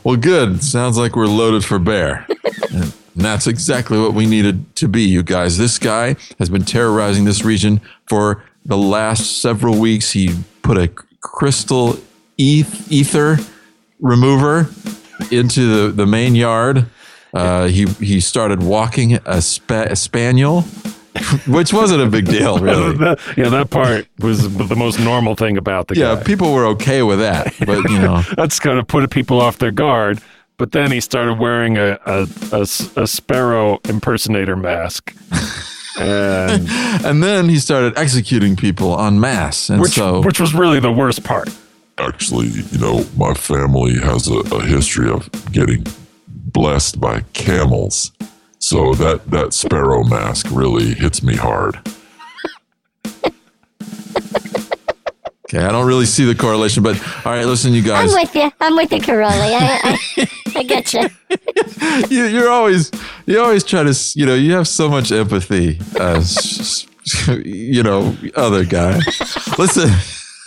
Well, 0.04 0.18
good. 0.18 0.64
Sounds 0.64 0.98
like 1.00 1.16
we're 1.16 1.26
loaded 1.28 1.66
for 1.66 1.80
bear. 1.80 2.28
and 2.72 2.94
that's 3.16 3.48
exactly 3.48 3.98
what 4.00 4.14
we 4.14 4.28
needed 4.28 4.76
to 4.76 4.88
be, 4.88 5.02
you 5.02 5.24
guys. 5.24 5.58
This 5.58 5.80
guy 5.80 6.16
has 6.38 6.48
been 6.50 6.64
terrorizing 6.64 7.26
this 7.26 7.44
region 7.44 7.82
for 8.08 8.44
the 8.66 8.78
last 8.78 9.42
several 9.42 9.80
weeks. 9.80 10.12
He 10.12 10.30
put 10.62 10.78
a 10.78 10.90
crystal 11.22 12.00
eth- 12.38 12.92
ether 12.92 13.38
remover 14.00 14.70
into 15.32 15.88
the, 15.88 15.92
the 15.92 16.06
main 16.06 16.36
yard. 16.36 16.86
Uh, 17.36 17.68
he 17.68 17.86
he 18.00 18.20
started 18.22 18.64
walking 18.64 19.20
a, 19.26 19.42
spa- 19.42 19.88
a 19.92 19.96
spaniel, 19.96 20.62
which 21.48 21.74
wasn't 21.74 22.02
a 22.02 22.08
big 22.08 22.26
deal, 22.26 22.58
really. 22.60 22.96
Yeah, 23.38 23.50
that 23.50 23.70
part 23.70 24.08
was 24.20 24.40
the 24.56 24.76
most 24.76 25.00
normal 25.00 25.36
thing 25.36 25.58
about 25.58 25.88
the 25.88 25.96
Yeah, 25.96 26.16
guy. 26.16 26.24
people 26.24 26.54
were 26.54 26.66
okay 26.76 27.04
with 27.04 27.20
that, 27.20 27.54
but 27.66 27.90
you 27.90 28.00
know. 28.00 28.22
That's 28.38 28.60
kind 28.60 28.80
of 28.80 28.88
put 28.88 29.10
people 29.12 29.42
off 29.42 29.58
their 29.58 29.72
guard. 29.72 30.20
But 30.58 30.72
then 30.72 30.92
he 30.92 31.02
started 31.02 31.38
wearing 31.38 31.76
a 31.78 32.66
sparrow 33.08 33.80
impersonator 33.90 34.56
mask. 34.56 35.14
And 36.00 36.68
And 37.06 37.22
then 37.24 37.50
he 37.50 37.60
started 37.60 37.98
executing 37.98 38.56
people 38.56 38.98
en 39.00 39.20
masse. 39.20 39.70
And 39.70 39.82
which, 39.82 39.92
so, 39.96 40.22
which 40.22 40.40
was 40.40 40.54
really 40.54 40.80
the 40.80 40.92
worst 40.94 41.24
part. 41.26 41.50
Actually, 41.98 42.48
you 42.72 42.78
know, 42.80 43.06
my 43.18 43.34
family 43.34 44.00
has 44.00 44.28
a, 44.30 44.36
a 44.56 44.62
history 44.64 45.10
of 45.10 45.30
getting 45.52 45.86
blessed 46.56 47.00
by 47.02 47.20
camels. 47.34 48.12
So 48.60 48.96
that 48.96 49.30
that 49.30 49.54
sparrow 49.54 50.04
mask 50.04 50.48
really 50.50 50.94
hits 50.96 51.22
me 51.22 51.36
hard. 51.36 51.78
Okay, 55.48 55.64
I 55.64 55.72
don't 55.72 55.86
really 55.86 56.08
see 56.08 56.26
the 56.26 56.34
correlation, 56.34 56.82
but 56.82 56.98
all 57.26 57.34
right, 57.34 57.46
listen, 57.46 57.74
you 57.74 57.84
guys. 57.84 58.10
I'm 58.12 58.20
with 58.20 58.34
you. 58.34 58.52
I'm 58.60 58.76
with 58.76 58.92
you, 58.92 59.00
Caroli. 59.00 59.30
I, 59.32 59.98
I, 60.18 60.28
I 60.56 60.64
get 60.64 60.92
you. 60.94 61.08
you, 62.10 62.24
you're 62.26 62.50
always 62.50 62.90
you 63.28 63.40
always 63.40 63.64
try 63.64 63.84
to 63.84 63.94
you 64.16 64.26
know 64.26 64.34
you 64.34 64.54
have 64.54 64.68
so 64.68 64.90
much 64.90 65.12
empathy 65.12 65.78
uh 66.00 66.16
s- 66.18 66.88
s- 67.02 67.28
you 67.46 67.84
know 67.84 68.16
other 68.36 68.64
guy 68.66 69.00
listen 69.58 69.90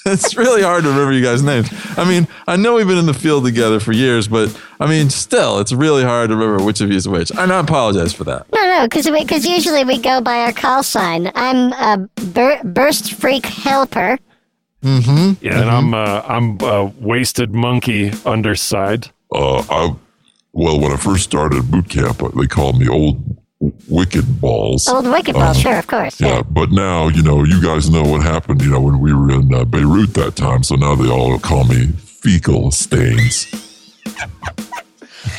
it's 0.08 0.36
really 0.36 0.62
hard 0.62 0.82
to 0.82 0.88
remember 0.90 1.12
you 1.12 1.22
guys 1.22 1.42
names 1.42 1.68
i 1.98 2.04
mean 2.08 2.26
i 2.46 2.56
know 2.56 2.74
we've 2.74 2.86
been 2.86 2.98
in 2.98 3.06
the 3.06 3.14
field 3.14 3.44
together 3.44 3.78
for 3.80 3.92
years 3.92 4.26
but 4.28 4.54
i 4.80 4.86
mean 4.86 5.08
still 5.10 5.58
it's 5.60 5.72
really 5.72 6.02
hard 6.02 6.28
to 6.30 6.36
remember 6.36 6.62
which 6.64 6.80
of 6.80 6.90
you 6.90 6.96
is 6.96 7.06
which 7.08 7.30
and 7.32 7.52
i 7.52 7.60
apologize 7.60 8.12
for 8.12 8.24
that 8.24 8.46
No, 8.52 8.62
no, 8.62 8.86
because 8.88 9.08
because 9.10 9.46
usually 9.46 9.84
we 9.84 9.98
go 9.98 10.20
by 10.20 10.38
our 10.42 10.52
call 10.52 10.82
sign. 10.82 11.30
I'm 11.34 11.72
a 11.72 12.08
bur- 12.16 12.60
burst 12.64 13.14
freak 13.14 13.46
helper. 13.46 14.18
Mm-hmm. 14.82 15.44
Yeah, 15.44 15.60
and 15.60 15.70
I'm 15.70 15.92
uh, 15.94 16.22
I'm 16.26 16.58
uh, 16.62 16.90
wasted 17.00 17.52
monkey 17.52 18.12
underside. 18.24 19.08
Uh, 19.34 19.58
I 19.68 19.94
well, 20.52 20.78
when 20.80 20.92
I 20.92 20.96
first 20.96 21.24
started 21.24 21.70
boot 21.70 21.88
camp, 21.88 22.22
uh, 22.22 22.28
they 22.28 22.46
called 22.46 22.78
me 22.78 22.88
old 22.88 23.16
wicked 23.88 24.40
balls. 24.40 24.88
Old 24.88 25.06
wicked 25.06 25.34
ball, 25.34 25.52
sure, 25.54 25.78
of 25.78 25.86
course. 25.86 26.20
Yeah, 26.20 26.42
but 26.42 26.70
now 26.70 27.08
you 27.08 27.22
know 27.22 27.44
you 27.44 27.60
guys 27.62 27.90
know 27.90 28.02
what 28.02 28.22
happened. 28.22 28.62
You 28.62 28.70
know 28.70 28.80
when 28.80 29.00
we 29.00 29.12
were 29.12 29.30
in 29.32 29.52
uh, 29.52 29.64
Beirut 29.64 30.14
that 30.14 30.36
time, 30.36 30.62
so 30.62 30.76
now 30.76 30.94
they 30.94 31.08
all 31.08 31.38
call 31.38 31.64
me 31.64 31.86
fecal 31.88 32.70
stains. 32.70 33.46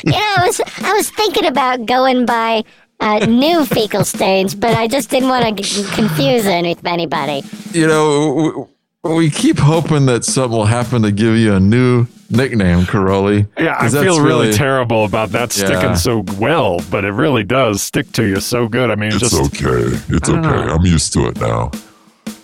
You 0.04 0.12
know, 0.12 0.18
I 0.18 0.46
was 0.46 0.60
I 0.82 0.92
was 0.92 1.10
thinking 1.10 1.46
about 1.46 1.86
going 1.86 2.26
by 2.26 2.64
uh, 3.00 3.24
new 3.26 3.64
fecal 3.64 4.04
stains, 4.04 4.54
but 4.54 4.74
I 4.76 4.86
just 4.86 5.10
didn't 5.10 5.28
want 5.30 5.56
to 5.56 5.62
g- 5.62 5.84
confuse 5.94 6.46
any, 6.46 6.76
anybody. 6.84 7.42
you 7.72 7.86
know 7.86 8.34
w- 8.36 8.68
we 9.16 9.30
keep 9.30 9.58
hoping 9.58 10.04
that 10.06 10.24
something 10.24 10.56
will 10.58 10.66
happen 10.66 11.02
to 11.02 11.10
give 11.10 11.34
you 11.36 11.54
a 11.54 11.60
new 11.60 12.06
nickname 12.30 12.86
Caroli. 12.86 13.46
Yeah, 13.58 13.76
I 13.78 13.88
feel 13.88 14.20
really, 14.22 14.52
terrible 14.52 15.04
about 15.04 15.30
that 15.30 15.56
Yeah. 15.56 15.66
sticking 15.66 15.96
so 15.96 16.24
well, 16.38 16.80
but 16.90 17.04
it 17.04 17.12
really 17.12 17.44
does 17.44 17.82
stick 17.82 18.10
to 18.12 18.24
you 18.24 18.40
so 18.40 18.68
good. 18.68 18.90
I 18.90 18.94
mean, 18.94 19.10
It's 19.12 19.18
just 19.18 19.34
okay. 19.34 19.96
It's 20.08 20.28
okay. 20.28 20.48
I'm 20.48 20.84
used 20.86 21.12
to 21.14 21.26
it 21.28 21.40
now. 21.40 21.70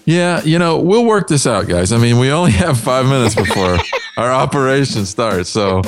Yeah, 0.04 0.40
you 0.44 0.58
know, 0.58 0.78
we'll 0.78 1.04
work 1.04 1.26
this 1.28 1.46
out, 1.46 1.66
guys. 1.66 1.92
I 1.92 1.98
mean, 1.98 2.18
we 2.18 2.30
only 2.30 2.52
have 2.64 2.78
five 2.78 3.06
minutes 3.06 3.34
before 3.34 3.76
our 4.16 4.30
operation 4.32 5.04
starts. 5.06 5.48
So, 5.50 5.82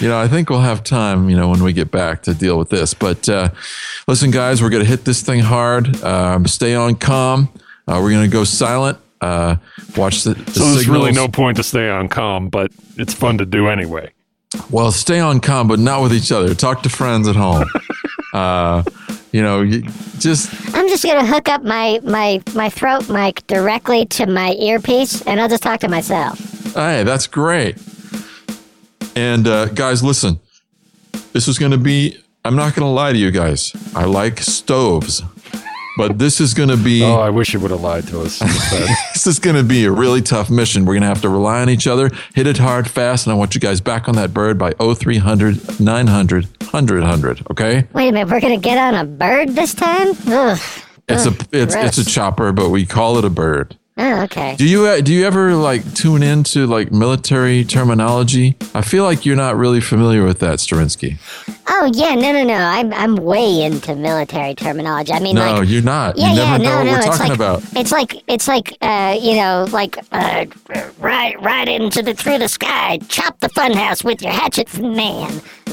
you 0.00 0.08
know, 0.08 0.18
I 0.18 0.28
think 0.28 0.50
we'll 0.50 0.60
have 0.60 0.82
time, 0.84 1.30
you 1.30 1.36
know, 1.36 1.48
when 1.48 1.62
we 1.62 1.72
get 1.72 1.90
back 1.90 2.22
to 2.24 2.34
deal 2.34 2.58
with 2.58 2.68
this. 2.68 2.92
But 2.94 3.26
uh, 3.28 3.50
listen, 4.06 4.30
guys, 4.30 4.60
we're 4.62 4.68
going 4.70 4.82
to 4.82 4.88
hit 4.88 5.04
this 5.04 5.22
thing 5.22 5.40
hard. 5.40 6.02
Um, 6.04 6.46
stay 6.46 6.74
on 6.74 6.96
calm. 6.96 7.48
Uh, 7.88 8.00
we're 8.02 8.10
going 8.10 8.28
to 8.28 8.32
go 8.32 8.44
silent. 8.44 8.98
Uh, 9.24 9.56
watch 9.96 10.22
the, 10.24 10.34
the 10.34 10.52
so 10.52 10.72
there's 10.72 10.88
really 10.88 11.12
no 11.12 11.28
point 11.28 11.56
to 11.56 11.62
stay 11.62 11.88
on 11.88 12.08
calm, 12.08 12.48
but 12.48 12.70
it's 12.96 13.14
fun 13.14 13.38
to 13.38 13.46
do 13.46 13.68
anyway. 13.68 14.10
Well, 14.70 14.92
stay 14.92 15.18
on 15.18 15.40
calm, 15.40 15.66
but 15.66 15.78
not 15.78 16.02
with 16.02 16.12
each 16.12 16.30
other. 16.30 16.54
Talk 16.54 16.82
to 16.82 16.88
friends 16.90 17.26
at 17.26 17.34
home. 17.34 17.64
uh, 18.34 18.82
you 19.32 19.42
know, 19.42 19.62
you 19.62 19.82
just 20.18 20.52
I'm 20.76 20.88
just 20.88 21.04
gonna 21.04 21.26
hook 21.26 21.48
up 21.48 21.64
my 21.64 22.00
my 22.04 22.42
my 22.54 22.68
throat 22.68 23.08
mic 23.08 23.46
directly 23.46 24.04
to 24.06 24.26
my 24.26 24.52
earpiece, 24.52 25.22
and 25.22 25.40
I'll 25.40 25.48
just 25.48 25.62
talk 25.62 25.80
to 25.80 25.88
myself. 25.88 26.38
Hey, 26.74 27.02
that's 27.02 27.26
great. 27.26 27.78
And 29.16 29.48
uh, 29.48 29.66
guys, 29.66 30.02
listen. 30.02 30.38
This 31.32 31.48
is 31.48 31.58
going 31.58 31.72
to 31.72 31.78
be. 31.78 32.16
I'm 32.44 32.56
not 32.56 32.74
going 32.74 32.86
to 32.86 32.92
lie 32.92 33.12
to 33.12 33.18
you 33.18 33.30
guys. 33.30 33.72
I 33.94 34.04
like 34.04 34.40
stoves, 34.40 35.22
but 35.96 36.18
this 36.18 36.40
is 36.40 36.54
going 36.54 36.68
to 36.68 36.76
be. 36.76 37.02
Oh, 37.02 37.16
I 37.20 37.30
wish 37.30 37.52
you 37.52 37.60
would 37.60 37.70
have 37.70 37.80
lied 37.80 38.06
to 38.08 38.20
us. 38.22 38.40
This 39.14 39.26
is 39.26 39.38
going 39.38 39.56
to 39.56 39.62
be 39.62 39.84
a 39.86 39.90
really 39.90 40.20
tough 40.20 40.50
mission. 40.50 40.84
We're 40.84 40.94
going 40.94 41.02
to 41.02 41.08
have 41.08 41.22
to 41.22 41.30
rely 41.30 41.62
on 41.62 41.70
each 41.70 41.86
other, 41.86 42.10
hit 42.34 42.46
it 42.46 42.58
hard, 42.58 42.90
fast, 42.90 43.26
and 43.26 43.32
I 43.32 43.36
want 43.36 43.54
you 43.54 43.60
guys 43.60 43.80
back 43.80 44.06
on 44.06 44.16
that 44.16 44.34
bird 44.34 44.58
by 44.58 44.72
0300 44.72 45.80
900 45.80 46.44
100 46.44 47.00
100. 47.00 47.46
Okay? 47.50 47.86
Wait 47.94 48.08
a 48.08 48.12
minute, 48.12 48.28
we're 48.28 48.40
gonna 48.40 48.56
get 48.58 48.76
on 48.78 48.94
a 48.94 49.04
bird 49.04 49.50
this 49.50 49.74
time? 49.74 50.08
Ugh. 50.26 50.58
It's 51.08 51.24
a 51.26 51.30
Ugh, 51.30 51.46
it's 51.52 51.74
it's 51.74 51.98
a 51.98 52.04
chopper, 52.04 52.52
but 52.52 52.70
we 52.70 52.84
call 52.84 53.18
it 53.18 53.24
a 53.24 53.30
bird. 53.30 53.76
Oh, 53.96 54.22
okay. 54.22 54.56
Do 54.56 54.66
you 54.68 54.86
uh, 54.86 55.00
do 55.00 55.12
you 55.14 55.24
ever 55.24 55.54
like 55.54 55.94
tune 55.94 56.24
into 56.24 56.66
like 56.66 56.90
military 56.90 57.64
terminology? 57.64 58.56
I 58.74 58.82
feel 58.82 59.04
like 59.04 59.24
you're 59.24 59.36
not 59.36 59.56
really 59.56 59.80
familiar 59.80 60.24
with 60.24 60.40
that, 60.40 60.58
Sterinsky. 60.58 61.16
Oh 61.68 61.88
yeah, 61.94 62.16
no, 62.16 62.32
no, 62.32 62.42
no. 62.42 62.54
I'm 62.56 62.92
I'm 62.92 63.14
way 63.14 63.62
into 63.62 63.94
military 63.94 64.56
terminology. 64.56 65.12
I 65.12 65.20
mean, 65.20 65.36
No, 65.36 65.58
like. 65.60 65.68
you're 65.68 65.80
not. 65.82 66.18
Yeah, 66.18 66.32
you 66.32 66.40
yeah, 66.40 66.56
know 66.56 66.64
no, 66.64 66.76
what 66.78 66.84
no. 66.86 66.90
we're 66.92 66.98
it's 66.98 67.06
talking 67.06 67.28
like 67.28 67.36
about. 67.36 67.62
it's 67.76 67.92
like 67.92 68.22
it's 68.26 68.48
like 68.48 68.76
uh, 68.80 69.16
you 69.20 69.36
know, 69.36 69.66
like 69.70 69.96
uh, 70.10 70.46
right, 70.98 71.40
right 71.40 71.68
into 71.68 72.02
the 72.02 72.14
through 72.14 72.38
the 72.38 72.48
sky. 72.48 72.98
Chop 73.08 73.38
the 73.38 73.48
funhouse 73.50 74.02
with 74.02 74.20
your 74.22 74.32
hatchet, 74.32 74.76
man. 74.76 75.30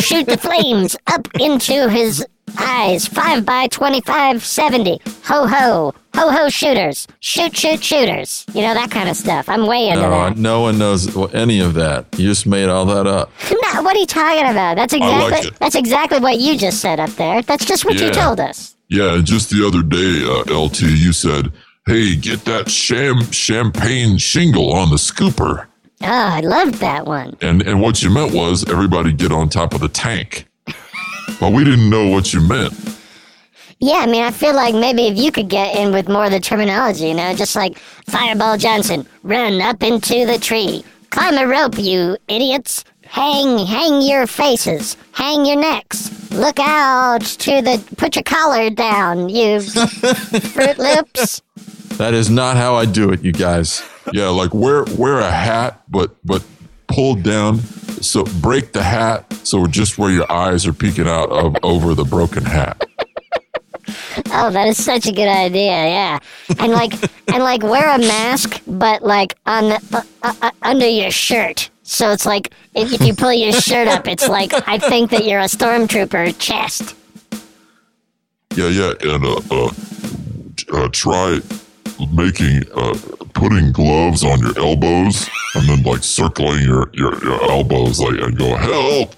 Shoot 0.00 0.26
the 0.26 0.38
flames 0.40 0.96
up 1.08 1.26
into 1.40 1.88
his 1.88 2.24
eyes. 2.58 3.06
Five 3.06 3.44
by 3.44 3.66
twenty-five, 3.68 4.44
seventy. 4.44 5.00
Ho 5.24 5.46
ho, 5.46 5.94
ho 6.14 6.30
ho 6.30 6.48
shooters. 6.48 7.06
Shoot, 7.20 7.56
shoot, 7.56 7.82
shooters. 7.82 8.44
You 8.54 8.62
know 8.62 8.74
that 8.74 8.90
kind 8.90 9.08
of 9.08 9.16
stuff. 9.16 9.48
I'm 9.48 9.66
way 9.66 9.88
into 9.88 10.02
No, 10.02 10.10
that. 10.10 10.36
no 10.36 10.60
one 10.60 10.78
knows 10.78 11.16
any 11.34 11.60
of 11.60 11.74
that. 11.74 12.06
You 12.18 12.28
just 12.28 12.46
made 12.46 12.68
all 12.68 12.84
that 12.86 13.06
up. 13.06 13.30
No, 13.74 13.82
what 13.82 13.96
are 13.96 14.00
you 14.00 14.06
talking 14.06 14.48
about? 14.50 14.76
That's 14.76 14.92
like 14.92 15.02
exactly 15.02 15.48
it. 15.48 15.58
that's 15.58 15.74
exactly 15.74 16.18
what 16.20 16.38
you 16.38 16.56
just 16.58 16.80
said 16.80 17.00
up 17.00 17.10
there. 17.10 17.42
That's 17.42 17.64
just 17.64 17.84
what 17.84 17.98
you 17.98 18.10
told 18.10 18.38
us. 18.40 18.76
Yeah, 18.88 19.14
and 19.14 19.24
just 19.26 19.50
the 19.50 19.66
other 19.66 19.82
day, 19.82 20.22
uh, 20.24 20.56
LT, 20.64 20.82
you 20.82 21.12
said, 21.12 21.50
"Hey, 21.86 22.14
get 22.14 22.44
that 22.44 22.70
sham 22.70 23.22
champagne 23.32 24.18
shingle 24.18 24.72
on 24.72 24.90
the 24.90 24.96
scooper," 24.96 25.66
Oh, 26.02 26.06
I 26.06 26.40
loved 26.40 26.74
that 26.74 27.06
one. 27.06 27.36
and 27.40 27.62
and 27.62 27.80
what 27.80 28.02
you 28.02 28.10
meant 28.10 28.32
was 28.34 28.68
everybody 28.70 29.12
get 29.12 29.32
on 29.32 29.48
top 29.48 29.72
of 29.74 29.80
the 29.80 29.88
tank. 29.88 30.46
But 31.40 31.52
we 31.52 31.64
didn't 31.64 31.90
know 31.90 32.08
what 32.08 32.32
you 32.32 32.40
meant. 32.40 32.72
Yeah, 33.80 33.98
I 33.98 34.06
mean, 34.06 34.22
I 34.22 34.30
feel 34.30 34.54
like 34.54 34.74
maybe 34.74 35.08
if 35.08 35.18
you 35.18 35.30
could 35.32 35.48
get 35.48 35.76
in 35.76 35.92
with 35.92 36.08
more 36.08 36.26
of 36.26 36.30
the 36.30 36.40
terminology, 36.40 37.08
you 37.08 37.14
know, 37.14 37.34
just 37.34 37.56
like 37.56 37.76
Fireball 38.08 38.56
Johnson, 38.56 39.06
run 39.22 39.60
up 39.60 39.82
into 39.82 40.24
the 40.26 40.38
tree, 40.38 40.84
climb 41.10 41.36
a 41.36 41.46
rope, 41.46 41.78
you 41.78 42.16
idiots, 42.28 42.84
hang, 43.04 43.66
hang 43.66 44.00
your 44.00 44.26
faces, 44.26 44.96
hang 45.12 45.44
your 45.44 45.56
necks, 45.56 46.10
look 46.30 46.58
out 46.60 47.22
to 47.22 47.62
the, 47.62 47.82
put 47.96 48.16
your 48.16 48.22
collar 48.22 48.70
down, 48.70 49.28
you 49.28 49.60
Fruit 49.60 50.78
Loops. 50.78 51.42
That 51.98 52.14
is 52.14 52.30
not 52.30 52.56
how 52.56 52.74
I 52.74 52.86
do 52.86 53.10
it, 53.12 53.22
you 53.24 53.32
guys. 53.32 53.82
Yeah, 54.12 54.28
like 54.28 54.52
wear 54.52 54.84
wear 54.96 55.20
a 55.20 55.30
hat, 55.30 55.82
but 55.88 56.14
but 56.24 56.42
pulled 56.86 57.22
down. 57.22 57.58
So 58.00 58.24
break 58.24 58.72
the 58.72 58.82
hat 58.82 59.32
so 59.46 59.66
just 59.66 59.98
where 59.98 60.10
your 60.10 60.30
eyes 60.30 60.66
are 60.66 60.72
peeking 60.72 61.06
out 61.06 61.30
of 61.30 61.56
over 61.62 61.94
the 61.94 62.04
broken 62.04 62.44
hat. 62.44 62.82
Oh, 64.30 64.50
that 64.50 64.66
is 64.66 64.82
such 64.82 65.06
a 65.06 65.12
good 65.12 65.28
idea. 65.28 65.70
Yeah, 65.70 66.18
and 66.58 66.72
like 66.72 66.92
and 67.32 67.42
like 67.42 67.62
wear 67.62 67.94
a 67.94 67.98
mask, 67.98 68.62
but 68.66 69.02
like 69.02 69.34
on 69.46 69.68
the 69.68 69.80
uh, 69.92 70.02
uh, 70.22 70.34
uh, 70.42 70.50
under 70.62 70.88
your 70.88 71.10
shirt. 71.10 71.70
So 71.82 72.10
it's 72.10 72.24
like 72.24 72.52
if, 72.74 72.92
if 72.92 73.02
you 73.02 73.14
pull 73.14 73.32
your 73.32 73.52
shirt 73.52 73.88
up, 73.88 74.08
it's 74.08 74.26
like 74.26 74.52
I 74.66 74.78
think 74.78 75.10
that 75.10 75.26
you're 75.26 75.40
a 75.40 75.44
stormtrooper 75.44 76.38
chest. 76.38 76.94
Yeah, 78.56 78.68
yeah, 78.68 78.92
and 79.02 79.24
uh, 79.24 79.40
uh, 79.50 79.70
uh 80.72 80.88
try 80.88 81.40
making 82.12 82.62
uh 82.74 82.98
putting 83.34 83.72
gloves 83.72 84.24
on 84.24 84.38
your 84.40 84.58
elbows 84.58 85.28
and 85.54 85.68
then 85.68 85.82
like 85.82 86.02
circling 86.02 86.62
your 86.62 86.90
your, 86.92 87.22
your 87.24 87.42
elbows 87.50 88.00
like 88.00 88.20
and 88.20 88.36
go 88.36 88.54
help. 88.56 89.14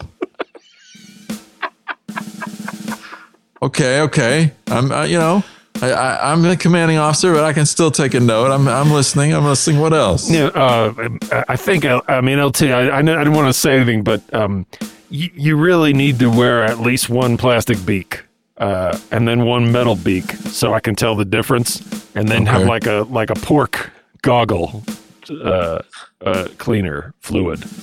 Okay, 3.63 4.01
okay. 4.03 4.53
I'm, 4.69 4.93
uh, 4.93 5.05
you 5.05 5.19
know, 5.19 5.43
I, 5.83 5.91
I, 5.91 6.33
I'm 6.33 6.43
the 6.43 6.57
commanding 6.57 6.99
officer, 6.99 7.33
but 7.33 7.45
I 7.45 7.53
can 7.53 7.67
still 7.67 7.91
take 7.91 8.15
a 8.15 8.21
note. 8.21 8.53
I'm, 8.53 8.69
I'm 8.69 8.91
listening. 8.93 9.35
I'm 9.35 9.45
listening. 9.45 9.81
What 9.81 9.93
else? 9.93 10.31
Yeah, 10.31 10.47
uh, 10.47 11.09
I 11.49 11.57
think 11.57 11.85
I, 11.85 12.01
I 12.07 12.21
mean 12.21 12.43
LT. 12.43 12.63
I, 12.65 12.99
I, 12.99 13.03
didn't 13.03 13.33
want 13.33 13.49
to 13.49 13.53
say 13.53 13.77
anything, 13.77 14.05
but 14.05 14.23
um, 14.35 14.67
you, 15.11 15.31
you 15.35 15.57
really 15.57 15.93
need 15.93 16.19
to 16.19 16.31
wear 16.31 16.65
at 16.65 16.81
least 16.81 17.09
one 17.09 17.37
plastic 17.37 17.85
beak, 17.85 18.23
uh, 18.59 18.99
and 19.11 19.27
then 19.29 19.45
one 19.45 19.71
metal 19.73 19.97
beak, 19.97 20.31
so 20.33 20.73
I 20.75 20.81
can 20.81 20.95
tell 20.95 21.15
the 21.15 21.25
difference, 21.25 21.81
and 22.15 22.29
then 22.29 22.47
have 22.47 22.67
like 22.67 22.87
a 22.87 23.07
like 23.11 23.31
a 23.31 23.35
pork 23.35 23.91
goggle 24.23 24.83
uh, 25.31 25.81
uh, 26.25 26.49
cleaner 26.59 27.15
fluid. 27.21 27.65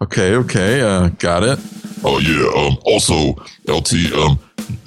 Okay, 0.00 0.34
okay. 0.34 0.80
Uh, 0.82 1.08
got 1.18 1.42
it. 1.44 1.58
Oh 2.04 2.18
yeah. 2.18 2.50
Um. 2.60 2.78
Also, 2.84 3.34
LT. 3.66 4.12
Um. 4.12 4.38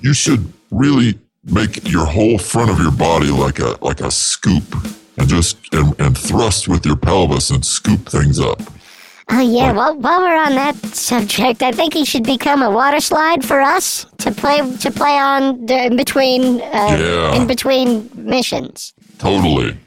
You 0.02 0.14
should 0.14 0.52
really 0.72 1.18
make 1.44 1.88
your 1.90 2.06
whole 2.06 2.38
front 2.38 2.70
of 2.70 2.80
your 2.80 2.92
body 2.92 3.30
like 3.30 3.60
a 3.60 3.78
like 3.82 4.02
a 4.02 4.12
scoop, 4.12 4.64
and 5.18 5.28
just 5.28 5.58
and, 5.72 6.00
and 6.00 6.18
thrust 6.18 6.68
with 6.68 6.86
your 6.86 6.98
pelvis 6.98 7.50
and 7.50 7.66
scoop 7.66 8.08
things 8.08 8.40
up. 8.40 8.62
Oh 9.30 9.42
yeah. 9.42 9.74
Well, 9.74 9.98
while 10.00 10.22
we're 10.22 10.38
on 10.38 10.56
that 10.56 10.76
subject, 10.96 11.62
I 11.62 11.72
think 11.72 11.94
he 11.94 12.06
should 12.06 12.24
become 12.24 12.62
a 12.62 12.72
water 12.72 13.00
slide 13.02 13.44
for 13.44 13.60
us 13.62 14.06
to 14.20 14.32
play 14.32 14.58
to 14.78 14.92
play 14.92 15.18
on 15.18 15.70
in 15.70 15.98
between 15.98 16.62
uh, 16.62 16.98
Yeah. 17.00 17.36
in 17.36 17.46
between 17.48 18.10
missions. 18.16 18.94
Totally. 19.18 19.78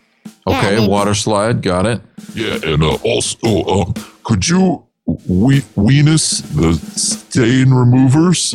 Okay, 0.47 0.76
I 0.76 0.80
mean- 0.80 0.91
water 0.91 1.14
slide, 1.14 1.62
got 1.62 1.86
it. 1.86 2.01
Yeah, 2.34 2.59
and 2.64 2.82
uh, 2.82 2.97
also, 3.03 3.38
um, 3.66 3.95
could 4.24 4.47
you 4.47 4.84
we 5.26 5.62
weenus 5.76 6.43
the 6.55 6.74
stain 6.99 7.70
removers? 7.72 8.55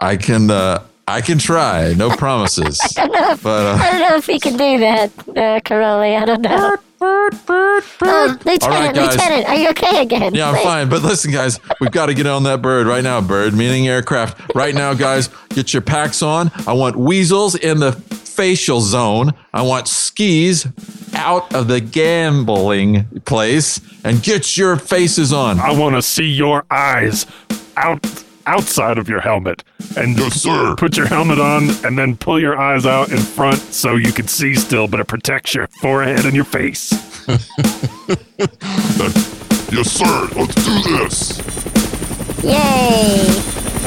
I 0.00 0.16
can 0.16 0.50
uh 0.50 0.82
I 1.06 1.20
can 1.20 1.38
try, 1.38 1.92
no 1.94 2.08
promises. 2.10 2.80
I 2.96 3.06
don't 3.06 3.12
know 3.12 3.30
if, 3.32 3.42
But 3.42 3.66
uh, 3.66 3.82
I 3.82 3.90
don't 3.90 4.00
know 4.08 4.16
if 4.16 4.26
he 4.26 4.38
can 4.40 4.56
do 4.56 4.78
that, 4.78 5.10
uh, 5.36 5.60
Caroli. 5.64 6.16
I 6.16 6.24
don't 6.24 6.40
know. 6.42 6.76
Oh, 7.02 7.30
Lieutenant, 8.44 8.62
All 8.62 8.70
right, 8.70 8.94
guys. 8.94 9.14
Lieutenant, 9.16 9.48
are 9.48 9.54
you 9.56 9.68
okay 9.70 10.02
again? 10.02 10.34
Yeah, 10.34 10.48
I'm 10.48 10.54
Please. 10.56 10.64
fine. 10.64 10.88
But 10.90 11.02
listen, 11.02 11.32
guys, 11.32 11.58
we've 11.80 11.90
got 11.90 12.06
to 12.06 12.14
get 12.14 12.26
on 12.26 12.42
that 12.42 12.60
bird 12.60 12.86
right 12.86 13.02
now. 13.02 13.20
Bird, 13.20 13.54
meaning 13.54 13.88
aircraft. 13.88 14.54
Right 14.54 14.74
now, 14.74 14.92
guys, 14.92 15.30
get 15.50 15.72
your 15.72 15.80
packs 15.82 16.22
on. 16.22 16.50
I 16.66 16.74
want 16.74 16.96
weasels 16.96 17.54
in 17.54 17.80
the 17.80 17.92
facial 17.92 18.80
zone. 18.80 19.32
I 19.54 19.62
want 19.62 19.88
skis 19.88 20.66
out 21.14 21.54
of 21.54 21.68
the 21.68 21.80
gambling 21.80 23.04
place 23.24 23.80
and 24.04 24.22
get 24.22 24.56
your 24.56 24.76
faces 24.76 25.32
on. 25.32 25.58
I 25.58 25.72
want 25.72 25.96
to 25.96 26.02
see 26.02 26.26
your 26.28 26.64
eyes 26.70 27.26
out 27.76 28.04
outside 28.50 28.98
of 28.98 29.08
your 29.08 29.20
helmet. 29.20 29.62
And 29.96 30.18
Yes, 30.18 30.42
sir. 30.42 30.74
put 30.76 30.96
your 30.96 31.06
helmet 31.06 31.38
on 31.40 31.70
and 31.84 31.96
then 31.96 32.16
pull 32.16 32.40
your 32.40 32.58
eyes 32.58 32.84
out 32.86 33.10
in 33.10 33.18
front 33.18 33.58
so 33.58 33.94
you 33.96 34.12
can 34.12 34.26
see 34.28 34.54
still, 34.54 34.88
but 34.88 34.98
it 35.00 35.06
protects 35.06 35.54
your 35.54 35.68
forehead 35.80 36.24
and 36.26 36.34
your 36.34 36.44
face. 36.44 36.92
Yes, 39.72 39.92
sir. 39.92 40.28
Let's 40.34 40.54
do 40.64 40.82
this. 40.98 41.38
Yay! 42.42 43.79